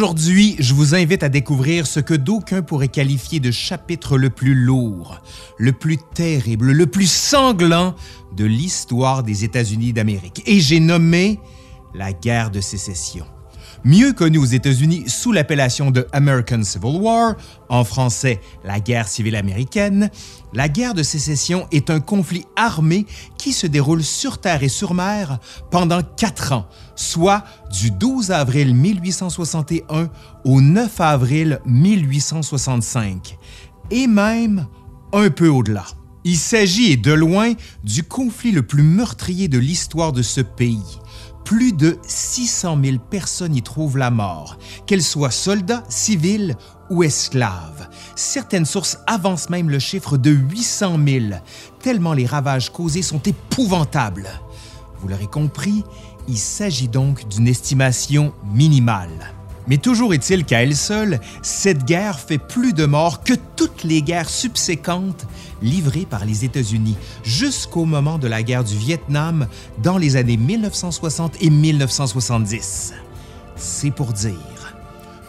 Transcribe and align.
Aujourd'hui, 0.00 0.56
je 0.58 0.72
vous 0.72 0.94
invite 0.94 1.22
à 1.22 1.28
découvrir 1.28 1.86
ce 1.86 2.00
que 2.00 2.14
d'aucuns 2.14 2.62
pourraient 2.62 2.88
qualifier 2.88 3.38
de 3.38 3.50
chapitre 3.50 4.16
le 4.16 4.30
plus 4.30 4.54
lourd, 4.54 5.20
le 5.58 5.72
plus 5.72 5.98
terrible, 6.14 6.72
le 6.72 6.86
plus 6.86 7.10
sanglant 7.10 7.94
de 8.34 8.46
l'histoire 8.46 9.22
des 9.22 9.44
États-Unis 9.44 9.92
d'Amérique. 9.92 10.42
Et 10.46 10.58
j'ai 10.58 10.80
nommé 10.80 11.38
la 11.92 12.14
guerre 12.14 12.50
de 12.50 12.62
sécession 12.62 13.26
mieux 13.84 14.12
connu 14.12 14.38
aux 14.38 14.44
États-Unis 14.44 15.04
sous 15.06 15.32
l'appellation 15.32 15.90
de 15.90 16.06
American 16.12 16.62
Civil 16.62 17.00
War, 17.00 17.34
en 17.68 17.84
français 17.84 18.40
la 18.64 18.80
guerre 18.80 19.08
civile 19.08 19.36
américaine, 19.36 20.10
la 20.52 20.68
guerre 20.68 20.94
de 20.94 21.02
sécession 21.02 21.66
est 21.72 21.90
un 21.90 22.00
conflit 22.00 22.44
armé 22.56 23.06
qui 23.38 23.52
se 23.52 23.66
déroule 23.66 24.02
sur 24.02 24.38
terre 24.38 24.62
et 24.62 24.68
sur 24.68 24.94
mer 24.94 25.38
pendant 25.70 26.02
quatre 26.02 26.52
ans, 26.52 26.68
soit 26.96 27.44
du 27.70 27.90
12 27.90 28.30
avril 28.30 28.74
1861 28.74 30.10
au 30.44 30.60
9 30.60 31.00
avril 31.00 31.60
1865, 31.66 33.38
et 33.90 34.06
même 34.06 34.66
un 35.12 35.30
peu 35.30 35.48
au-delà. 35.48 35.84
Il 36.24 36.36
s'agit, 36.36 36.98
de 36.98 37.12
loin, 37.12 37.54
du 37.82 38.02
conflit 38.02 38.52
le 38.52 38.62
plus 38.62 38.82
meurtrier 38.82 39.48
de 39.48 39.58
l'histoire 39.58 40.12
de 40.12 40.20
ce 40.20 40.42
pays 40.42 40.98
plus 41.44 41.72
de 41.72 41.98
600 42.06 42.78
000 42.82 42.98
personnes 43.10 43.56
y 43.56 43.62
trouvent 43.62 43.98
la 43.98 44.10
mort, 44.10 44.58
qu'elles 44.86 45.02
soient 45.02 45.30
soldats, 45.30 45.84
civils 45.88 46.56
ou 46.90 47.02
esclaves. 47.02 47.88
Certaines 48.16 48.66
sources 48.66 48.98
avancent 49.06 49.50
même 49.50 49.70
le 49.70 49.78
chiffre 49.78 50.16
de 50.16 50.30
800 50.30 50.98
000, 51.06 51.24
tellement 51.80 52.12
les 52.12 52.26
ravages 52.26 52.70
causés 52.70 53.02
sont 53.02 53.22
épouvantables. 53.22 54.28
Vous 55.00 55.08
l'aurez 55.08 55.26
compris, 55.26 55.84
il 56.28 56.38
s'agit 56.38 56.88
donc 56.88 57.26
d'une 57.28 57.48
estimation 57.48 58.32
minimale. 58.52 59.34
Mais 59.70 59.78
toujours 59.78 60.12
est-il 60.12 60.44
qu'à 60.44 60.64
elle 60.64 60.74
seule, 60.74 61.20
cette 61.42 61.84
guerre 61.84 62.18
fait 62.18 62.38
plus 62.38 62.72
de 62.72 62.86
morts 62.86 63.22
que 63.22 63.34
toutes 63.54 63.84
les 63.84 64.02
guerres 64.02 64.28
subséquentes 64.28 65.28
livrées 65.62 66.06
par 66.10 66.24
les 66.24 66.44
États-Unis 66.44 66.96
jusqu'au 67.22 67.84
moment 67.84 68.18
de 68.18 68.26
la 68.26 68.42
guerre 68.42 68.64
du 68.64 68.76
Vietnam 68.76 69.46
dans 69.80 69.96
les 69.96 70.16
années 70.16 70.36
1960 70.36 71.36
et 71.40 71.50
1970. 71.50 72.94
C'est 73.54 73.92
pour 73.92 74.12
dire. 74.12 74.34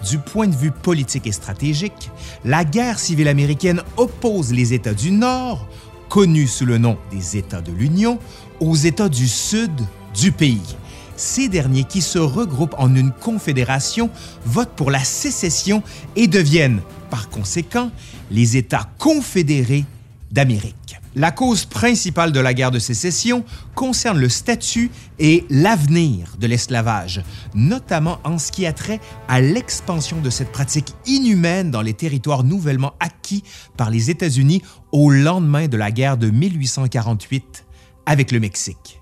Du 0.09 0.17
point 0.17 0.47
de 0.47 0.55
vue 0.55 0.71
politique 0.71 1.27
et 1.27 1.31
stratégique, 1.31 2.09
la 2.43 2.65
guerre 2.65 2.97
civile 2.97 3.27
américaine 3.27 3.83
oppose 3.97 4.51
les 4.51 4.73
États 4.73 4.95
du 4.95 5.11
Nord, 5.11 5.67
connus 6.09 6.47
sous 6.47 6.65
le 6.65 6.79
nom 6.79 6.97
des 7.11 7.37
États 7.37 7.61
de 7.61 7.71
l'Union, 7.71 8.17
aux 8.59 8.75
États 8.75 9.09
du 9.09 9.27
Sud 9.27 9.71
du 10.19 10.31
pays 10.31 10.75
ces 11.15 11.49
derniers 11.49 11.83
qui 11.83 12.01
se 12.01 12.19
regroupent 12.19 12.75
en 12.77 12.95
une 12.95 13.11
confédération 13.11 14.09
votent 14.45 14.75
pour 14.75 14.91
la 14.91 15.03
sécession 15.03 15.83
et 16.15 16.27
deviennent, 16.27 16.81
par 17.09 17.29
conséquent, 17.29 17.91
les 18.29 18.57
États 18.57 18.89
confédérés 18.97 19.85
d'Amérique. 20.31 20.75
La 21.13 21.31
cause 21.31 21.65
principale 21.65 22.31
de 22.31 22.39
la 22.39 22.53
guerre 22.53 22.71
de 22.71 22.79
sécession 22.79 23.43
concerne 23.75 24.17
le 24.17 24.29
statut 24.29 24.91
et 25.19 25.45
l'avenir 25.49 26.37
de 26.39 26.47
l'esclavage, 26.47 27.21
notamment 27.53 28.19
en 28.23 28.37
ce 28.37 28.49
qui 28.49 28.65
a 28.65 28.71
trait 28.71 29.01
à 29.27 29.41
l'expansion 29.41 30.21
de 30.21 30.29
cette 30.29 30.53
pratique 30.53 30.93
inhumaine 31.05 31.69
dans 31.69 31.81
les 31.81 31.93
territoires 31.93 32.45
nouvellement 32.45 32.93
acquis 33.01 33.43
par 33.75 33.89
les 33.89 34.09
États-Unis 34.09 34.61
au 34.93 35.11
lendemain 35.11 35.67
de 35.67 35.75
la 35.75 35.91
guerre 35.91 36.15
de 36.15 36.29
1848 36.29 37.65
avec 38.05 38.31
le 38.31 38.39
Mexique. 38.39 39.01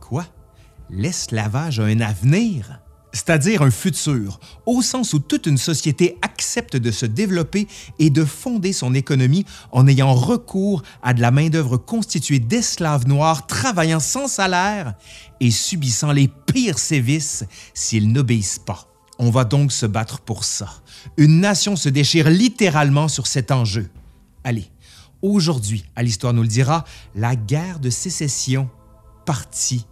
Quoi? 0.00 0.24
L'esclavage 0.92 1.80
a 1.80 1.84
un 1.84 2.00
avenir, 2.00 2.80
c'est-à-dire 3.12 3.62
un 3.62 3.70
futur, 3.70 4.38
au 4.66 4.82
sens 4.82 5.14
où 5.14 5.18
toute 5.18 5.46
une 5.46 5.58
société 5.58 6.18
accepte 6.22 6.76
de 6.76 6.90
se 6.90 7.06
développer 7.06 7.66
et 7.98 8.10
de 8.10 8.24
fonder 8.24 8.72
son 8.72 8.94
économie 8.94 9.44
en 9.70 9.86
ayant 9.86 10.14
recours 10.14 10.82
à 11.02 11.14
de 11.14 11.20
la 11.20 11.30
main-d'œuvre 11.30 11.78
constituée 11.78 12.38
d'esclaves 12.38 13.08
noirs 13.08 13.46
travaillant 13.46 14.00
sans 14.00 14.28
salaire 14.28 14.94
et 15.40 15.50
subissant 15.50 16.12
les 16.12 16.28
pires 16.28 16.78
sévices 16.78 17.44
s'ils 17.74 18.12
n'obéissent 18.12 18.60
pas. 18.60 18.88
On 19.18 19.30
va 19.30 19.44
donc 19.44 19.72
se 19.72 19.86
battre 19.86 20.20
pour 20.20 20.44
ça. 20.44 20.68
Une 21.16 21.40
nation 21.40 21.76
se 21.76 21.88
déchire 21.88 22.30
littéralement 22.30 23.08
sur 23.08 23.26
cet 23.26 23.50
enjeu. 23.50 23.90
Allez, 24.44 24.70
aujourd'hui, 25.20 25.84
à 25.96 26.02
l'Histoire 26.02 26.32
nous 26.32 26.42
le 26.42 26.48
dira, 26.48 26.84
la 27.14 27.36
guerre 27.36 27.78
de 27.78 27.90
sécession, 27.90 28.68
partie 29.26 29.86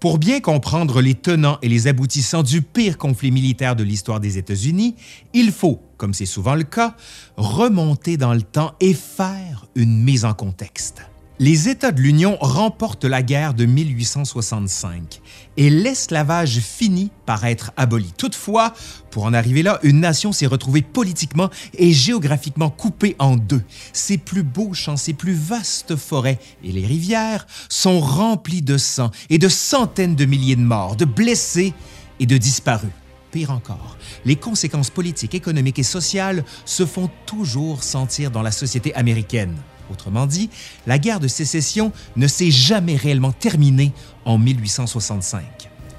pour 0.00 0.18
bien 0.18 0.40
comprendre 0.40 1.00
les 1.00 1.14
tenants 1.14 1.58
et 1.62 1.68
les 1.68 1.86
aboutissants 1.86 2.42
du 2.42 2.62
pire 2.62 2.98
conflit 2.98 3.30
militaire 3.30 3.76
de 3.76 3.82
l'histoire 3.82 4.20
des 4.20 4.38
États-Unis, 4.38 4.94
il 5.34 5.52
faut, 5.52 5.82
comme 5.96 6.14
c'est 6.14 6.26
souvent 6.26 6.54
le 6.54 6.64
cas, 6.64 6.96
remonter 7.36 8.16
dans 8.16 8.34
le 8.34 8.42
temps 8.42 8.74
et 8.80 8.94
faire 8.94 9.66
une 9.74 10.02
mise 10.02 10.24
en 10.24 10.34
contexte. 10.34 11.02
Les 11.40 11.68
États 11.68 11.92
de 11.92 12.00
l'Union 12.00 12.36
remportent 12.40 13.04
la 13.04 13.22
guerre 13.22 13.54
de 13.54 13.64
1865 13.64 15.20
et 15.56 15.70
l'esclavage 15.70 16.58
finit 16.58 17.12
par 17.26 17.44
être 17.44 17.70
aboli. 17.76 18.12
Toutefois, 18.18 18.74
pour 19.12 19.22
en 19.22 19.32
arriver 19.32 19.62
là, 19.62 19.78
une 19.84 20.00
nation 20.00 20.32
s'est 20.32 20.48
retrouvée 20.48 20.82
politiquement 20.82 21.48
et 21.74 21.92
géographiquement 21.92 22.70
coupée 22.70 23.14
en 23.20 23.36
deux. 23.36 23.62
Ses 23.92 24.18
plus 24.18 24.42
beaux 24.42 24.74
champs, 24.74 24.96
ses 24.96 25.12
plus 25.12 25.34
vastes 25.34 25.94
forêts 25.94 26.40
et 26.64 26.72
les 26.72 26.84
rivières 26.84 27.46
sont 27.68 28.00
remplis 28.00 28.62
de 28.62 28.76
sang 28.76 29.12
et 29.30 29.38
de 29.38 29.48
centaines 29.48 30.16
de 30.16 30.24
milliers 30.24 30.56
de 30.56 30.62
morts, 30.62 30.96
de 30.96 31.04
blessés 31.04 31.72
et 32.18 32.26
de 32.26 32.36
disparus. 32.36 32.90
Pire 33.30 33.52
encore, 33.52 33.96
les 34.24 34.34
conséquences 34.34 34.90
politiques, 34.90 35.36
économiques 35.36 35.78
et 35.78 35.84
sociales 35.84 36.44
se 36.64 36.84
font 36.84 37.08
toujours 37.26 37.84
sentir 37.84 38.32
dans 38.32 38.42
la 38.42 38.50
société 38.50 38.92
américaine. 38.96 39.54
Autrement 39.90 40.26
dit, 40.26 40.50
la 40.86 40.98
guerre 40.98 41.20
de 41.20 41.28
sécession 41.28 41.92
ne 42.16 42.26
s'est 42.26 42.50
jamais 42.50 42.96
réellement 42.96 43.32
terminée 43.32 43.92
en 44.24 44.38
1865. 44.38 45.42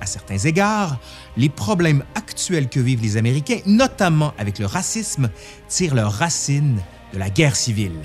À 0.01 0.05
certains 0.05 0.37
égards, 0.37 0.99
les 1.35 1.49
problèmes 1.49 2.03
actuels 2.15 2.69
que 2.69 2.79
vivent 2.79 3.01
les 3.01 3.17
Américains, 3.17 3.59
notamment 3.65 4.33
avec 4.37 4.59
le 4.59 4.65
racisme, 4.65 5.29
tirent 5.67 5.95
leurs 5.95 6.13
racines 6.13 6.79
de 7.13 7.19
la 7.19 7.29
guerre 7.29 7.55
civile. 7.55 7.99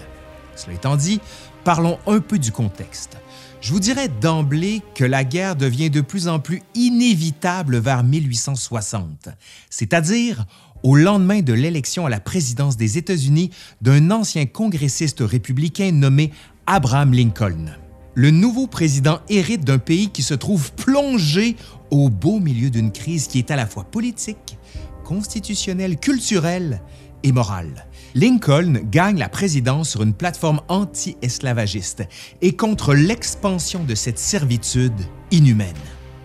Cela 0.56 0.75
étant 0.75 0.97
dit, 0.97 1.21
parlons 1.62 1.99
un 2.06 2.21
peu 2.21 2.39
du 2.39 2.53
contexte. 2.53 3.17
Je 3.61 3.73
vous 3.73 3.81
dirais 3.81 4.09
d'emblée 4.09 4.83
que 4.94 5.05
la 5.05 5.25
guerre 5.25 5.56
devient 5.56 5.89
de 5.89 6.03
plus 6.03 6.28
en 6.28 6.39
plus 6.39 6.62
inévitable 6.75 7.78
vers 7.78 8.05
1860, 8.05 9.31
c'est-à-dire 9.71 10.44
au 10.84 10.95
lendemain 10.95 11.41
de 11.41 11.55
l'élection 11.55 12.06
à 12.06 12.11
la 12.11 12.21
présidence 12.21 12.77
des 12.77 12.99
États-Unis 12.99 13.50
d'un 13.81 14.11
ancien 14.11 14.47
congressiste 14.47 15.21
républicain 15.21 15.91
nommé 15.91 16.31
Abraham 16.67 17.12
Lincoln. 17.12 17.72
Le 18.15 18.31
nouveau 18.31 18.69
président 18.69 19.19
hérite 19.28 19.65
d'un 19.65 19.78
pays 19.78 20.11
qui 20.11 20.23
se 20.23 20.34
trouve 20.34 20.73
plongé 20.73 21.56
au 21.91 22.11
beau 22.11 22.39
milieu 22.39 22.71
d'une 22.71 22.93
crise 22.93 23.27
qui 23.27 23.39
est 23.39 23.50
à 23.50 23.56
la 23.56 23.67
fois 23.67 23.84
politique, 23.84 24.59
constitutionnelle, 25.05 25.99
culturelle 25.99 26.81
et 27.25 27.33
morale. 27.33 27.87
Lincoln 28.15 28.75
gagne 28.91 29.19
la 29.19 29.28
présidence 29.28 29.89
sur 29.89 30.03
une 30.03 30.15
plateforme 30.15 30.61
anti-esclavagiste 30.69 32.05
et 32.43 32.55
contre 32.55 32.94
l'expansion 32.94 33.83
de 33.84 33.94
cette 33.94 34.19
servitude 34.19 34.93
inhumaine. 35.31 35.75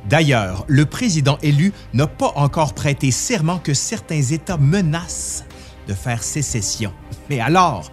D'ailleurs, 0.08 0.66
le 0.68 0.86
président 0.86 1.38
élu 1.42 1.74
n'a 1.94 2.08
pas 2.08 2.32
encore 2.36 2.74
prêté 2.74 3.12
serment 3.12 3.60
que 3.60 3.74
certains 3.74 4.22
États 4.22 4.58
menacent 4.58 5.44
de 5.88 5.94
faire 5.94 6.24
sécession. 6.24 6.94
Mais 7.30 7.40
alors, 7.40 7.92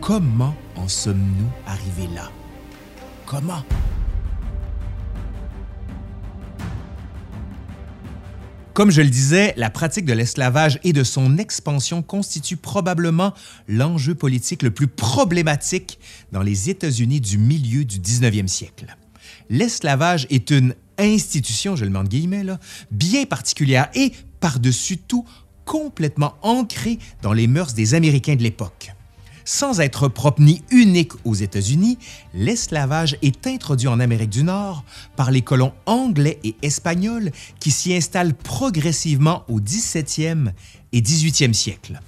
comment 0.00 0.54
en 0.74 0.88
sommes-nous 0.88 1.50
arrivés 1.66 2.12
là? 2.14 2.30
Comment? 3.26 3.62
Comme 8.76 8.90
je 8.90 9.00
le 9.00 9.08
disais, 9.08 9.54
la 9.56 9.70
pratique 9.70 10.04
de 10.04 10.12
l'esclavage 10.12 10.78
et 10.84 10.92
de 10.92 11.02
son 11.02 11.38
expansion 11.38 12.02
constitue 12.02 12.58
probablement 12.58 13.32
l'enjeu 13.68 14.14
politique 14.14 14.62
le 14.62 14.70
plus 14.70 14.86
problématique 14.86 15.98
dans 16.30 16.42
les 16.42 16.68
États-Unis 16.68 17.22
du 17.22 17.38
milieu 17.38 17.86
du 17.86 17.98
19e 17.98 18.48
siècle. 18.48 18.94
L'esclavage 19.48 20.26
est 20.28 20.50
une 20.50 20.74
institution, 20.98 21.76
je 21.76 21.84
le 21.84 21.90
mets 21.90 22.46
bien 22.90 23.24
particulière 23.26 23.88
et, 23.94 24.12
par-dessus 24.40 24.98
tout, 24.98 25.24
complètement 25.64 26.34
ancrée 26.42 26.98
dans 27.22 27.32
les 27.32 27.46
mœurs 27.46 27.74
des 27.74 27.94
Américains 27.94 28.36
de 28.36 28.42
l'époque. 28.42 28.92
Sans 29.44 29.80
être 29.80 30.08
propre 30.08 30.42
ni 30.42 30.62
unique 30.70 31.12
aux 31.24 31.34
États-Unis, 31.34 31.98
l'esclavage 32.34 33.16
est 33.22 33.46
introduit 33.46 33.86
en 33.86 34.00
Amérique 34.00 34.30
du 34.30 34.42
Nord 34.42 34.84
par 35.14 35.30
les 35.30 35.42
colons 35.42 35.72
anglais 35.86 36.40
et 36.42 36.56
espagnols 36.62 37.30
qui 37.60 37.70
s'y 37.70 37.94
installent 37.94 38.34
progressivement 38.34 39.44
au 39.48 39.60
17e 39.60 40.52
et 40.92 41.00
18e 41.00 41.52
siècle. 41.52 42.00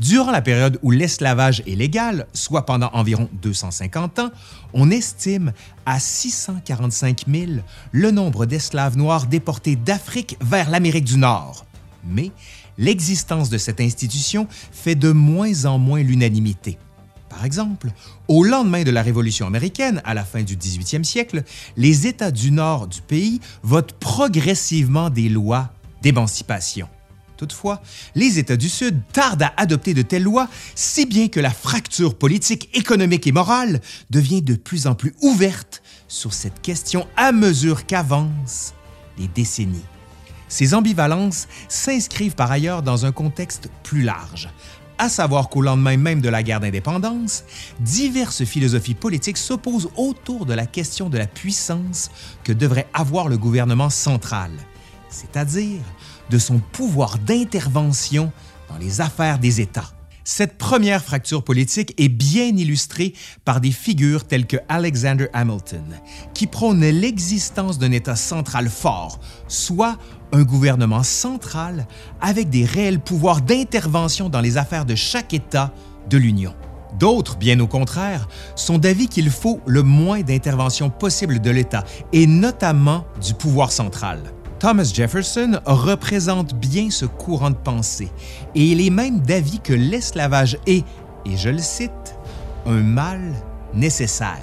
Durant 0.00 0.30
la 0.30 0.40
période 0.40 0.78
où 0.82 0.90
l'esclavage 0.92 1.62
est 1.66 1.76
légal, 1.76 2.26
soit 2.32 2.64
pendant 2.64 2.88
environ 2.94 3.28
250 3.42 4.18
ans, 4.20 4.30
on 4.72 4.90
estime 4.90 5.52
à 5.84 6.00
645 6.00 7.24
000 7.28 7.52
le 7.92 8.10
nombre 8.10 8.46
d'esclaves 8.46 8.96
noirs 8.96 9.26
déportés 9.26 9.76
d'Afrique 9.76 10.38
vers 10.40 10.70
l'Amérique 10.70 11.04
du 11.04 11.18
Nord. 11.18 11.66
Mais 12.02 12.30
l'existence 12.78 13.50
de 13.50 13.58
cette 13.58 13.78
institution 13.78 14.48
fait 14.72 14.94
de 14.94 15.12
moins 15.12 15.66
en 15.66 15.78
moins 15.78 16.02
l'unanimité. 16.02 16.78
Par 17.28 17.44
exemple, 17.44 17.90
au 18.26 18.42
lendemain 18.42 18.84
de 18.84 18.90
la 18.90 19.02
Révolution 19.02 19.46
américaine, 19.46 20.00
à 20.06 20.14
la 20.14 20.24
fin 20.24 20.42
du 20.42 20.56
18e 20.56 21.04
siècle, 21.04 21.44
les 21.76 22.06
États 22.06 22.30
du 22.30 22.52
nord 22.52 22.86
du 22.86 23.02
pays 23.02 23.38
votent 23.62 23.92
progressivement 24.00 25.10
des 25.10 25.28
lois 25.28 25.68
d'émancipation. 26.00 26.88
Toutefois, 27.40 27.80
les 28.14 28.38
États 28.38 28.58
du 28.58 28.68
Sud 28.68 29.00
tardent 29.14 29.44
à 29.44 29.54
adopter 29.56 29.94
de 29.94 30.02
telles 30.02 30.24
lois, 30.24 30.46
si 30.74 31.06
bien 31.06 31.28
que 31.28 31.40
la 31.40 31.48
fracture 31.48 32.14
politique, 32.14 32.68
économique 32.74 33.26
et 33.26 33.32
morale 33.32 33.80
devient 34.10 34.42
de 34.42 34.56
plus 34.56 34.86
en 34.86 34.94
plus 34.94 35.14
ouverte 35.22 35.80
sur 36.06 36.34
cette 36.34 36.60
question 36.60 37.08
à 37.16 37.32
mesure 37.32 37.86
qu'avancent 37.86 38.74
les 39.16 39.26
décennies. 39.26 39.86
Ces 40.48 40.74
ambivalences 40.74 41.48
s'inscrivent 41.70 42.34
par 42.34 42.52
ailleurs 42.52 42.82
dans 42.82 43.06
un 43.06 43.12
contexte 43.12 43.70
plus 43.84 44.02
large, 44.02 44.50
à 44.98 45.08
savoir 45.08 45.48
qu'au 45.48 45.62
lendemain 45.62 45.96
même 45.96 46.20
de 46.20 46.28
la 46.28 46.42
guerre 46.42 46.60
d'indépendance, 46.60 47.44
diverses 47.78 48.44
philosophies 48.44 48.94
politiques 48.94 49.38
s'opposent 49.38 49.88
autour 49.96 50.44
de 50.44 50.52
la 50.52 50.66
question 50.66 51.08
de 51.08 51.16
la 51.16 51.26
puissance 51.26 52.10
que 52.44 52.52
devrait 52.52 52.88
avoir 52.92 53.28
le 53.28 53.38
gouvernement 53.38 53.88
central, 53.88 54.50
c'est-à-dire 55.08 55.80
de 56.30 56.38
son 56.38 56.58
pouvoir 56.58 57.18
d'intervention 57.18 58.32
dans 58.68 58.78
les 58.78 59.00
affaires 59.00 59.38
des 59.38 59.60
États. 59.60 59.90
Cette 60.24 60.58
première 60.58 61.02
fracture 61.02 61.42
politique 61.42 61.94
est 61.98 62.08
bien 62.08 62.48
illustrée 62.48 63.14
par 63.44 63.60
des 63.60 63.72
figures 63.72 64.24
telles 64.24 64.46
que 64.46 64.58
Alexander 64.68 65.28
Hamilton, 65.32 65.98
qui 66.34 66.46
prône 66.46 66.80
l'existence 66.80 67.78
d'un 67.78 67.90
État 67.90 68.16
central 68.16 68.68
fort, 68.68 69.18
soit 69.48 69.98
un 70.32 70.42
gouvernement 70.42 71.02
central 71.02 71.86
avec 72.20 72.48
des 72.48 72.64
réels 72.64 73.00
pouvoirs 73.00 73.40
d'intervention 73.40 74.28
dans 74.28 74.40
les 74.40 74.56
affaires 74.56 74.84
de 74.84 74.94
chaque 74.94 75.34
État 75.34 75.72
de 76.08 76.18
l'Union. 76.18 76.54
D'autres, 76.98 77.36
bien 77.36 77.58
au 77.60 77.66
contraire, 77.66 78.28
sont 78.56 78.78
d'avis 78.78 79.08
qu'il 79.08 79.30
faut 79.30 79.60
le 79.66 79.82
moins 79.82 80.20
d'intervention 80.20 80.90
possible 80.90 81.40
de 81.40 81.50
l'État, 81.50 81.84
et 82.12 82.26
notamment 82.26 83.04
du 83.22 83.34
pouvoir 83.34 83.72
central. 83.72 84.20
Thomas 84.60 84.92
Jefferson 84.92 85.58
représente 85.64 86.52
bien 86.52 86.90
ce 86.90 87.06
courant 87.06 87.48
de 87.48 87.56
pensée 87.56 88.10
et 88.54 88.62
il 88.62 88.86
est 88.86 88.90
même 88.90 89.20
d'avis 89.20 89.58
que 89.58 89.72
l'esclavage 89.72 90.58
est, 90.66 90.84
et 91.24 91.36
je 91.38 91.48
le 91.48 91.60
cite, 91.60 92.14
un 92.66 92.82
mal 92.82 93.22
nécessaire. 93.72 94.36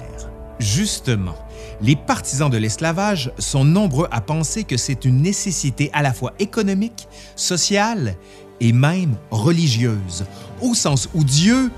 Justement, 0.58 1.36
les 1.80 1.94
partisans 1.94 2.50
de 2.50 2.56
l'esclavage 2.56 3.30
sont 3.38 3.64
nombreux 3.64 4.08
à 4.10 4.20
penser 4.20 4.64
que 4.64 4.76
c'est 4.76 5.04
une 5.04 5.22
nécessité 5.22 5.88
à 5.92 6.02
la 6.02 6.12
fois 6.12 6.32
économique, 6.40 7.06
sociale 7.36 8.16
et 8.58 8.72
même 8.72 9.14
religieuse, 9.30 10.24
au 10.60 10.74
sens 10.74 11.08
où 11.14 11.22
Dieu 11.22 11.70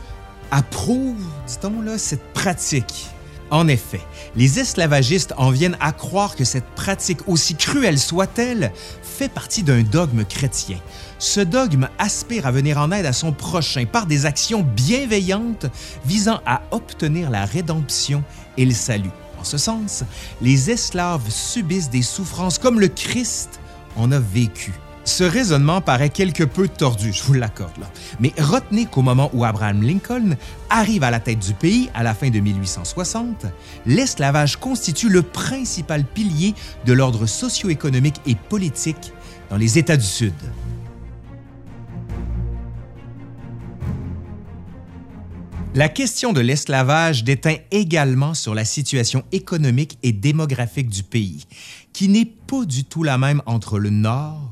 approuve, 0.50 1.22
dit-on, 1.46 1.98
cette 1.98 2.32
pratique. 2.32 3.10
En 3.50 3.66
effet, 3.66 4.00
les 4.36 4.60
esclavagistes 4.60 5.34
en 5.36 5.50
viennent 5.50 5.76
à 5.80 5.92
croire 5.92 6.36
que 6.36 6.44
cette 6.44 6.66
pratique, 6.76 7.26
aussi 7.26 7.56
cruelle 7.56 7.98
soit-elle, 7.98 8.72
fait 9.02 9.28
partie 9.28 9.64
d'un 9.64 9.82
dogme 9.82 10.24
chrétien. 10.24 10.78
Ce 11.18 11.40
dogme 11.40 11.88
aspire 11.98 12.46
à 12.46 12.52
venir 12.52 12.78
en 12.78 12.92
aide 12.92 13.06
à 13.06 13.12
son 13.12 13.32
prochain 13.32 13.86
par 13.86 14.06
des 14.06 14.24
actions 14.24 14.62
bienveillantes 14.62 15.66
visant 16.06 16.40
à 16.46 16.62
obtenir 16.70 17.28
la 17.28 17.44
rédemption 17.44 18.22
et 18.56 18.64
le 18.64 18.74
salut. 18.74 19.10
En 19.38 19.44
ce 19.44 19.58
sens, 19.58 20.04
les 20.40 20.70
esclaves 20.70 21.28
subissent 21.28 21.90
des 21.90 22.02
souffrances 22.02 22.58
comme 22.58 22.78
le 22.78 22.88
Christ 22.88 23.58
en 23.96 24.12
a 24.12 24.18
vécu. 24.18 24.72
Ce 25.04 25.24
raisonnement 25.24 25.80
paraît 25.80 26.10
quelque 26.10 26.44
peu 26.44 26.68
tordu, 26.68 27.12
je 27.12 27.22
vous 27.22 27.32
l'accorde 27.32 27.76
là. 27.78 27.90
Mais 28.20 28.32
retenez 28.38 28.86
qu'au 28.86 29.02
moment 29.02 29.30
où 29.32 29.44
Abraham 29.44 29.82
Lincoln 29.82 30.36
arrive 30.68 31.04
à 31.04 31.10
la 31.10 31.20
tête 31.20 31.38
du 31.38 31.54
pays 31.54 31.88
à 31.94 32.02
la 32.02 32.14
fin 32.14 32.28
de 32.28 32.38
1860, 32.38 33.46
l'esclavage 33.86 34.56
constitue 34.58 35.08
le 35.08 35.22
principal 35.22 36.04
pilier 36.04 36.54
de 36.84 36.92
l'ordre 36.92 37.26
socio-économique 37.26 38.20
et 38.26 38.34
politique 38.34 39.12
dans 39.48 39.56
les 39.56 39.78
États 39.78 39.96
du 39.96 40.06
Sud. 40.06 40.34
La 45.72 45.88
question 45.88 46.32
de 46.32 46.40
l'esclavage 46.40 47.22
déteint 47.22 47.54
également 47.70 48.34
sur 48.34 48.56
la 48.56 48.64
situation 48.64 49.22
économique 49.30 49.98
et 50.02 50.12
démographique 50.12 50.88
du 50.88 51.04
pays, 51.04 51.46
qui 51.92 52.08
n'est 52.08 52.24
pas 52.24 52.64
du 52.64 52.82
tout 52.82 53.04
la 53.04 53.18
même 53.18 53.40
entre 53.46 53.78
le 53.78 53.90
Nord 53.90 54.49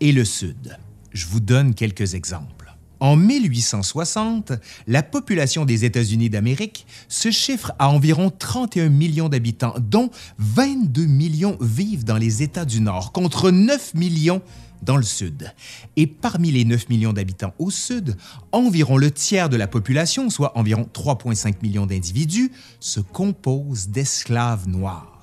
et 0.00 0.12
le 0.12 0.24
Sud. 0.24 0.78
Je 1.12 1.26
vous 1.26 1.40
donne 1.40 1.74
quelques 1.74 2.14
exemples. 2.14 2.54
En 3.00 3.16
1860, 3.16 4.52
la 4.86 5.02
population 5.02 5.64
des 5.64 5.84
États-Unis 5.84 6.30
d'Amérique 6.30 6.86
se 7.08 7.30
chiffre 7.30 7.72
à 7.78 7.90
environ 7.90 8.30
31 8.30 8.88
millions 8.88 9.28
d'habitants, 9.28 9.74
dont 9.78 10.10
22 10.38 11.04
millions 11.04 11.58
vivent 11.60 12.04
dans 12.04 12.16
les 12.16 12.42
États 12.42 12.64
du 12.64 12.80
Nord, 12.80 13.12
contre 13.12 13.50
9 13.50 13.94
millions 13.94 14.40
dans 14.80 14.96
le 14.96 15.02
sud. 15.02 15.52
Et 15.96 16.06
parmi 16.06 16.50
les 16.50 16.64
9 16.64 16.88
millions 16.88 17.12
d'habitants 17.12 17.54
au 17.58 17.70
sud, 17.70 18.16
environ 18.52 18.96
le 18.96 19.10
tiers 19.10 19.48
de 19.48 19.56
la 19.56 19.66
population, 19.66 20.30
soit 20.30 20.56
environ 20.56 20.88
3,5 20.92 21.56
millions 21.62 21.86
d'individus, 21.86 22.52
se 22.80 23.00
compose 23.00 23.88
d'esclaves 23.88 24.68
noirs. 24.68 25.13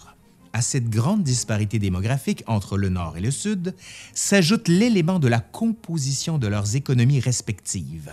À 0.53 0.61
cette 0.61 0.89
grande 0.89 1.23
disparité 1.23 1.79
démographique 1.79 2.43
entre 2.45 2.77
le 2.77 2.89
nord 2.89 3.15
et 3.17 3.21
le 3.21 3.31
sud 3.31 3.73
s'ajoute 4.13 4.67
l'élément 4.67 5.19
de 5.19 5.29
la 5.29 5.39
composition 5.39 6.37
de 6.37 6.47
leurs 6.47 6.75
économies 6.75 7.21
respectives. 7.21 8.11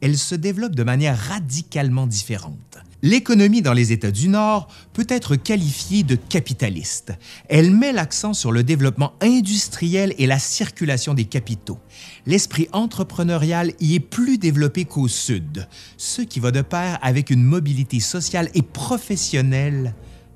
Elles 0.00 0.18
se 0.18 0.34
développent 0.34 0.74
de 0.74 0.82
manière 0.82 1.16
radicalement 1.16 2.06
différente. 2.06 2.78
L'économie 3.02 3.62
dans 3.62 3.74
les 3.74 3.92
États 3.92 4.10
du 4.10 4.28
Nord 4.28 4.66
peut 4.92 5.06
être 5.08 5.36
qualifiée 5.36 6.02
de 6.02 6.16
capitaliste. 6.16 7.12
Elle 7.48 7.70
met 7.70 7.92
l'accent 7.92 8.34
sur 8.34 8.50
le 8.50 8.64
développement 8.64 9.12
industriel 9.20 10.14
et 10.18 10.26
la 10.26 10.40
circulation 10.40 11.14
des 11.14 11.26
capitaux. 11.26 11.78
L'esprit 12.26 12.68
entrepreneurial 12.72 13.72
y 13.78 13.94
est 13.94 14.00
plus 14.00 14.36
développé 14.38 14.84
qu'au 14.84 15.06
Sud, 15.06 15.68
ce 15.96 16.22
qui 16.22 16.40
va 16.40 16.50
de 16.50 16.62
pair 16.62 16.98
avec 17.02 17.30
une 17.30 17.44
mobilité 17.44 18.00
sociale 18.00 18.50
et 18.54 18.62
professionnelle 18.62 19.94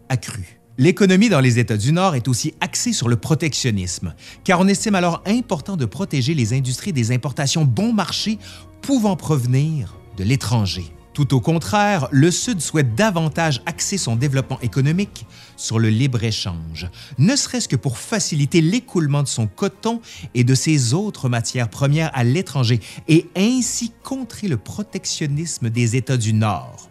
accrue. 0.09 0.62
L'économie 0.83 1.29
dans 1.29 1.39
les 1.39 1.61
États 1.61 1.77
du 1.77 1.93
Nord 1.93 2.17
est 2.17 2.27
aussi 2.27 2.55
axée 2.59 2.93
sur 2.93 3.09
le 3.09 3.15
protectionnisme, 3.15 4.17
car 4.43 4.59
on 4.59 4.67
estime 4.67 4.97
alors 4.97 5.23
important 5.27 5.77
de 5.77 5.85
protéger 5.85 6.35
les 6.35 6.55
industries 6.55 6.93
des 6.93 7.13
importations 7.13 7.65
bon 7.65 7.93
marché 7.93 8.37
pouvant 8.81 9.15
provenir 9.15 9.95
de 10.17 10.25
l'étranger. 10.25 10.93
Tout 11.13 11.37
au 11.37 11.41
contraire, 11.41 12.09
le 12.11 12.33
Sud 12.33 12.61
souhaite 12.61 12.97
davantage 12.97 13.63
axer 13.65 13.97
son 13.97 14.17
développement 14.17 14.59
économique 14.61 15.25
sur 15.57 15.79
le 15.79 15.89
libre-échange, 15.89 16.89
ne 17.17 17.37
serait-ce 17.37 17.69
que 17.69 17.77
pour 17.77 17.97
faciliter 17.97 18.61
l'écoulement 18.61 19.23
de 19.23 19.29
son 19.29 19.47
coton 19.47 20.01
et 20.35 20.43
de 20.43 20.57
ses 20.57 20.95
autres 20.95 21.29
matières 21.29 21.71
premières 21.71 22.11
à 22.13 22.25
l'étranger 22.25 22.81
et 23.07 23.29
ainsi 23.37 23.93
contrer 24.03 24.49
le 24.49 24.57
protectionnisme 24.57 25.71
des 25.71 25.95
États 25.95 26.17
du 26.17 26.33
Nord. 26.33 26.89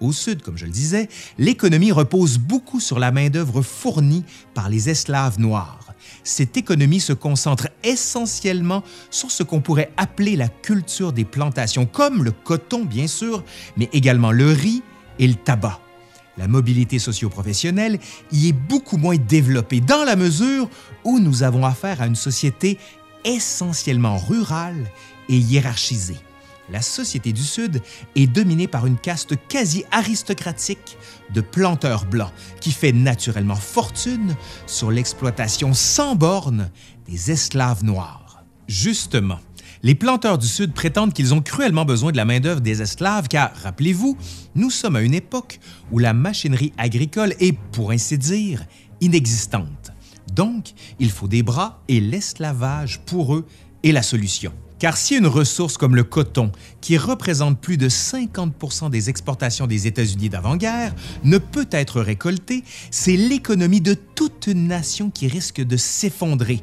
Au 0.00 0.12
Sud, 0.12 0.42
comme 0.42 0.58
je 0.58 0.66
le 0.66 0.72
disais, 0.72 1.08
l'économie 1.38 1.92
repose 1.92 2.38
beaucoup 2.38 2.80
sur 2.80 2.98
la 2.98 3.12
main-d'œuvre 3.12 3.62
fournie 3.62 4.24
par 4.54 4.68
les 4.68 4.88
esclaves 4.88 5.38
noirs 5.38 5.84
cette 6.24 6.56
économie 6.56 7.00
se 7.00 7.12
concentre 7.12 7.68
essentiellement 7.82 8.82
sur 9.10 9.30
ce 9.30 9.42
qu'on 9.42 9.60
pourrait 9.60 9.92
appeler 9.96 10.36
la 10.36 10.48
culture 10.48 11.12
des 11.12 11.24
plantations, 11.24 11.86
comme 11.86 12.24
le 12.24 12.32
coton 12.32 12.84
bien 12.84 13.06
sûr, 13.06 13.44
mais 13.76 13.88
également 13.92 14.32
le 14.32 14.50
riz 14.50 14.82
et 15.18 15.28
le 15.28 15.34
tabac. 15.34 15.80
La 16.36 16.48
mobilité 16.48 16.98
socio-professionnelle 16.98 18.00
y 18.32 18.48
est 18.48 18.52
beaucoup 18.52 18.96
moins 18.96 19.16
développée 19.16 19.80
dans 19.80 20.02
la 20.04 20.16
mesure 20.16 20.68
où 21.04 21.20
nous 21.20 21.44
avons 21.44 21.64
affaire 21.64 22.02
à 22.02 22.06
une 22.06 22.16
société 22.16 22.78
essentiellement 23.24 24.18
rurale 24.18 24.90
et 25.28 25.36
hiérarchisée 25.36 26.18
la 26.70 26.82
société 26.82 27.32
du 27.32 27.42
Sud 27.42 27.82
est 28.16 28.26
dominée 28.26 28.68
par 28.68 28.86
une 28.86 28.96
caste 28.96 29.34
quasi 29.48 29.84
aristocratique 29.90 30.96
de 31.32 31.40
planteurs 31.40 32.06
blancs 32.06 32.32
qui 32.60 32.72
fait 32.72 32.92
naturellement 32.92 33.56
fortune 33.56 34.34
sur 34.66 34.90
l'exploitation 34.90 35.74
sans 35.74 36.14
bornes 36.16 36.70
des 37.06 37.30
esclaves 37.30 37.84
noirs. 37.84 38.44
Justement, 38.66 39.40
les 39.82 39.94
planteurs 39.94 40.38
du 40.38 40.46
Sud 40.46 40.72
prétendent 40.72 41.12
qu'ils 41.12 41.34
ont 41.34 41.42
cruellement 41.42 41.84
besoin 41.84 42.10
de 42.10 42.16
la 42.16 42.24
main-d'œuvre 42.24 42.62
des 42.62 42.80
esclaves 42.80 43.28
car, 43.28 43.52
rappelez-vous, 43.62 44.16
nous 44.54 44.70
sommes 44.70 44.96
à 44.96 45.02
une 45.02 45.12
époque 45.12 45.60
où 45.92 45.98
la 45.98 46.14
machinerie 46.14 46.72
agricole 46.78 47.34
est, 47.40 47.52
pour 47.72 47.90
ainsi 47.90 48.16
dire, 48.16 48.64
inexistante. 49.02 49.92
Donc, 50.32 50.72
il 50.98 51.10
faut 51.10 51.28
des 51.28 51.42
bras 51.42 51.82
et 51.88 52.00
l'esclavage 52.00 53.00
pour 53.04 53.34
eux 53.34 53.46
est 53.82 53.92
la 53.92 54.02
solution 54.02 54.52
Car 54.84 54.98
si 54.98 55.16
une 55.16 55.26
ressource 55.26 55.78
comme 55.78 55.96
le 55.96 56.04
coton, 56.04 56.52
qui 56.82 56.98
représente 56.98 57.58
plus 57.58 57.78
de 57.78 57.88
50% 57.88 58.90
des 58.90 59.08
exportations 59.08 59.66
des 59.66 59.86
États-Unis 59.86 60.28
d'avant-guerre, 60.28 60.94
ne 61.22 61.38
peut 61.38 61.68
être 61.70 62.02
récoltée, 62.02 62.64
c'est 62.90 63.16
l'économie 63.16 63.80
de 63.80 63.94
toute 63.94 64.46
une 64.46 64.68
nation 64.68 65.08
qui 65.08 65.26
risque 65.26 65.62
de 65.62 65.78
s'effondrer, 65.78 66.60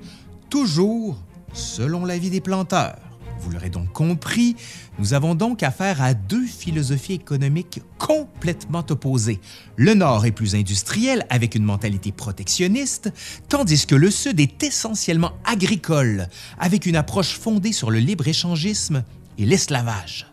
toujours 0.52 1.18
selon 1.52 2.06
l'avis 2.06 2.30
des 2.30 2.42
planteurs. 2.42 3.11
Vous 3.42 3.50
l'aurez 3.50 3.70
donc 3.70 3.92
compris, 3.92 4.56
nous 5.00 5.14
avons 5.14 5.34
donc 5.34 5.64
affaire 5.64 6.02
à 6.02 6.14
deux 6.14 6.46
philosophies 6.46 7.14
économiques 7.14 7.82
complètement 7.98 8.86
opposées. 8.90 9.40
Le 9.78 9.96
Nord 9.96 10.26
est 10.26 10.32
plus 10.32 10.56
industriel 10.56 11.26
avec 11.30 11.56
une 11.56 11.64
mentalité 11.64 12.12
protectionniste, 12.12 13.12
tandis 13.50 13.88
que 13.88 13.96
le 13.96 14.12
Sud 14.12 14.40
est 14.40 14.62
essentiellement 14.64 15.34
agricole 15.44 16.28
avec 16.60 16.86
une 16.86 16.96
approche 16.96 17.38
fondée 17.38 17.74
sur 17.74 17.90
le 17.90 18.00
libre-échangisme 18.00 19.04
et 19.40 19.46
l'esclavage. 19.46 20.31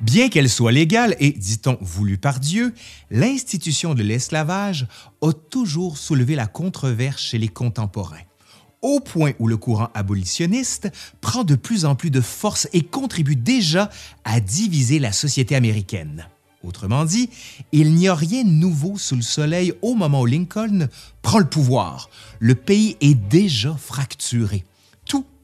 Bien 0.00 0.28
qu'elle 0.28 0.50
soit 0.50 0.72
légale 0.72 1.16
et, 1.20 1.32
dit-on, 1.32 1.78
voulue 1.80 2.18
par 2.18 2.38
Dieu, 2.38 2.74
l'institution 3.10 3.94
de 3.94 4.02
l'esclavage 4.02 4.86
a 5.22 5.32
toujours 5.32 5.96
soulevé 5.96 6.34
la 6.34 6.46
controverse 6.46 7.22
chez 7.22 7.38
les 7.38 7.48
contemporains, 7.48 8.20
au 8.82 9.00
point 9.00 9.32
où 9.38 9.48
le 9.48 9.56
courant 9.56 9.88
abolitionniste 9.94 10.90
prend 11.22 11.44
de 11.44 11.54
plus 11.54 11.86
en 11.86 11.94
plus 11.94 12.10
de 12.10 12.20
force 12.20 12.68
et 12.74 12.82
contribue 12.82 13.36
déjà 13.36 13.88
à 14.24 14.40
diviser 14.40 14.98
la 14.98 15.12
société 15.12 15.56
américaine. 15.56 16.28
Autrement 16.62 17.06
dit, 17.06 17.30
il 17.72 17.94
n'y 17.94 18.08
a 18.08 18.14
rien 18.14 18.44
de 18.44 18.50
nouveau 18.50 18.98
sous 18.98 19.16
le 19.16 19.22
soleil 19.22 19.72
au 19.80 19.94
moment 19.94 20.20
où 20.20 20.26
Lincoln 20.26 20.88
prend 21.22 21.38
le 21.38 21.48
pouvoir. 21.48 22.10
Le 22.38 22.54
pays 22.54 22.96
est 23.00 23.14
déjà 23.14 23.74
fracturé 23.74 24.64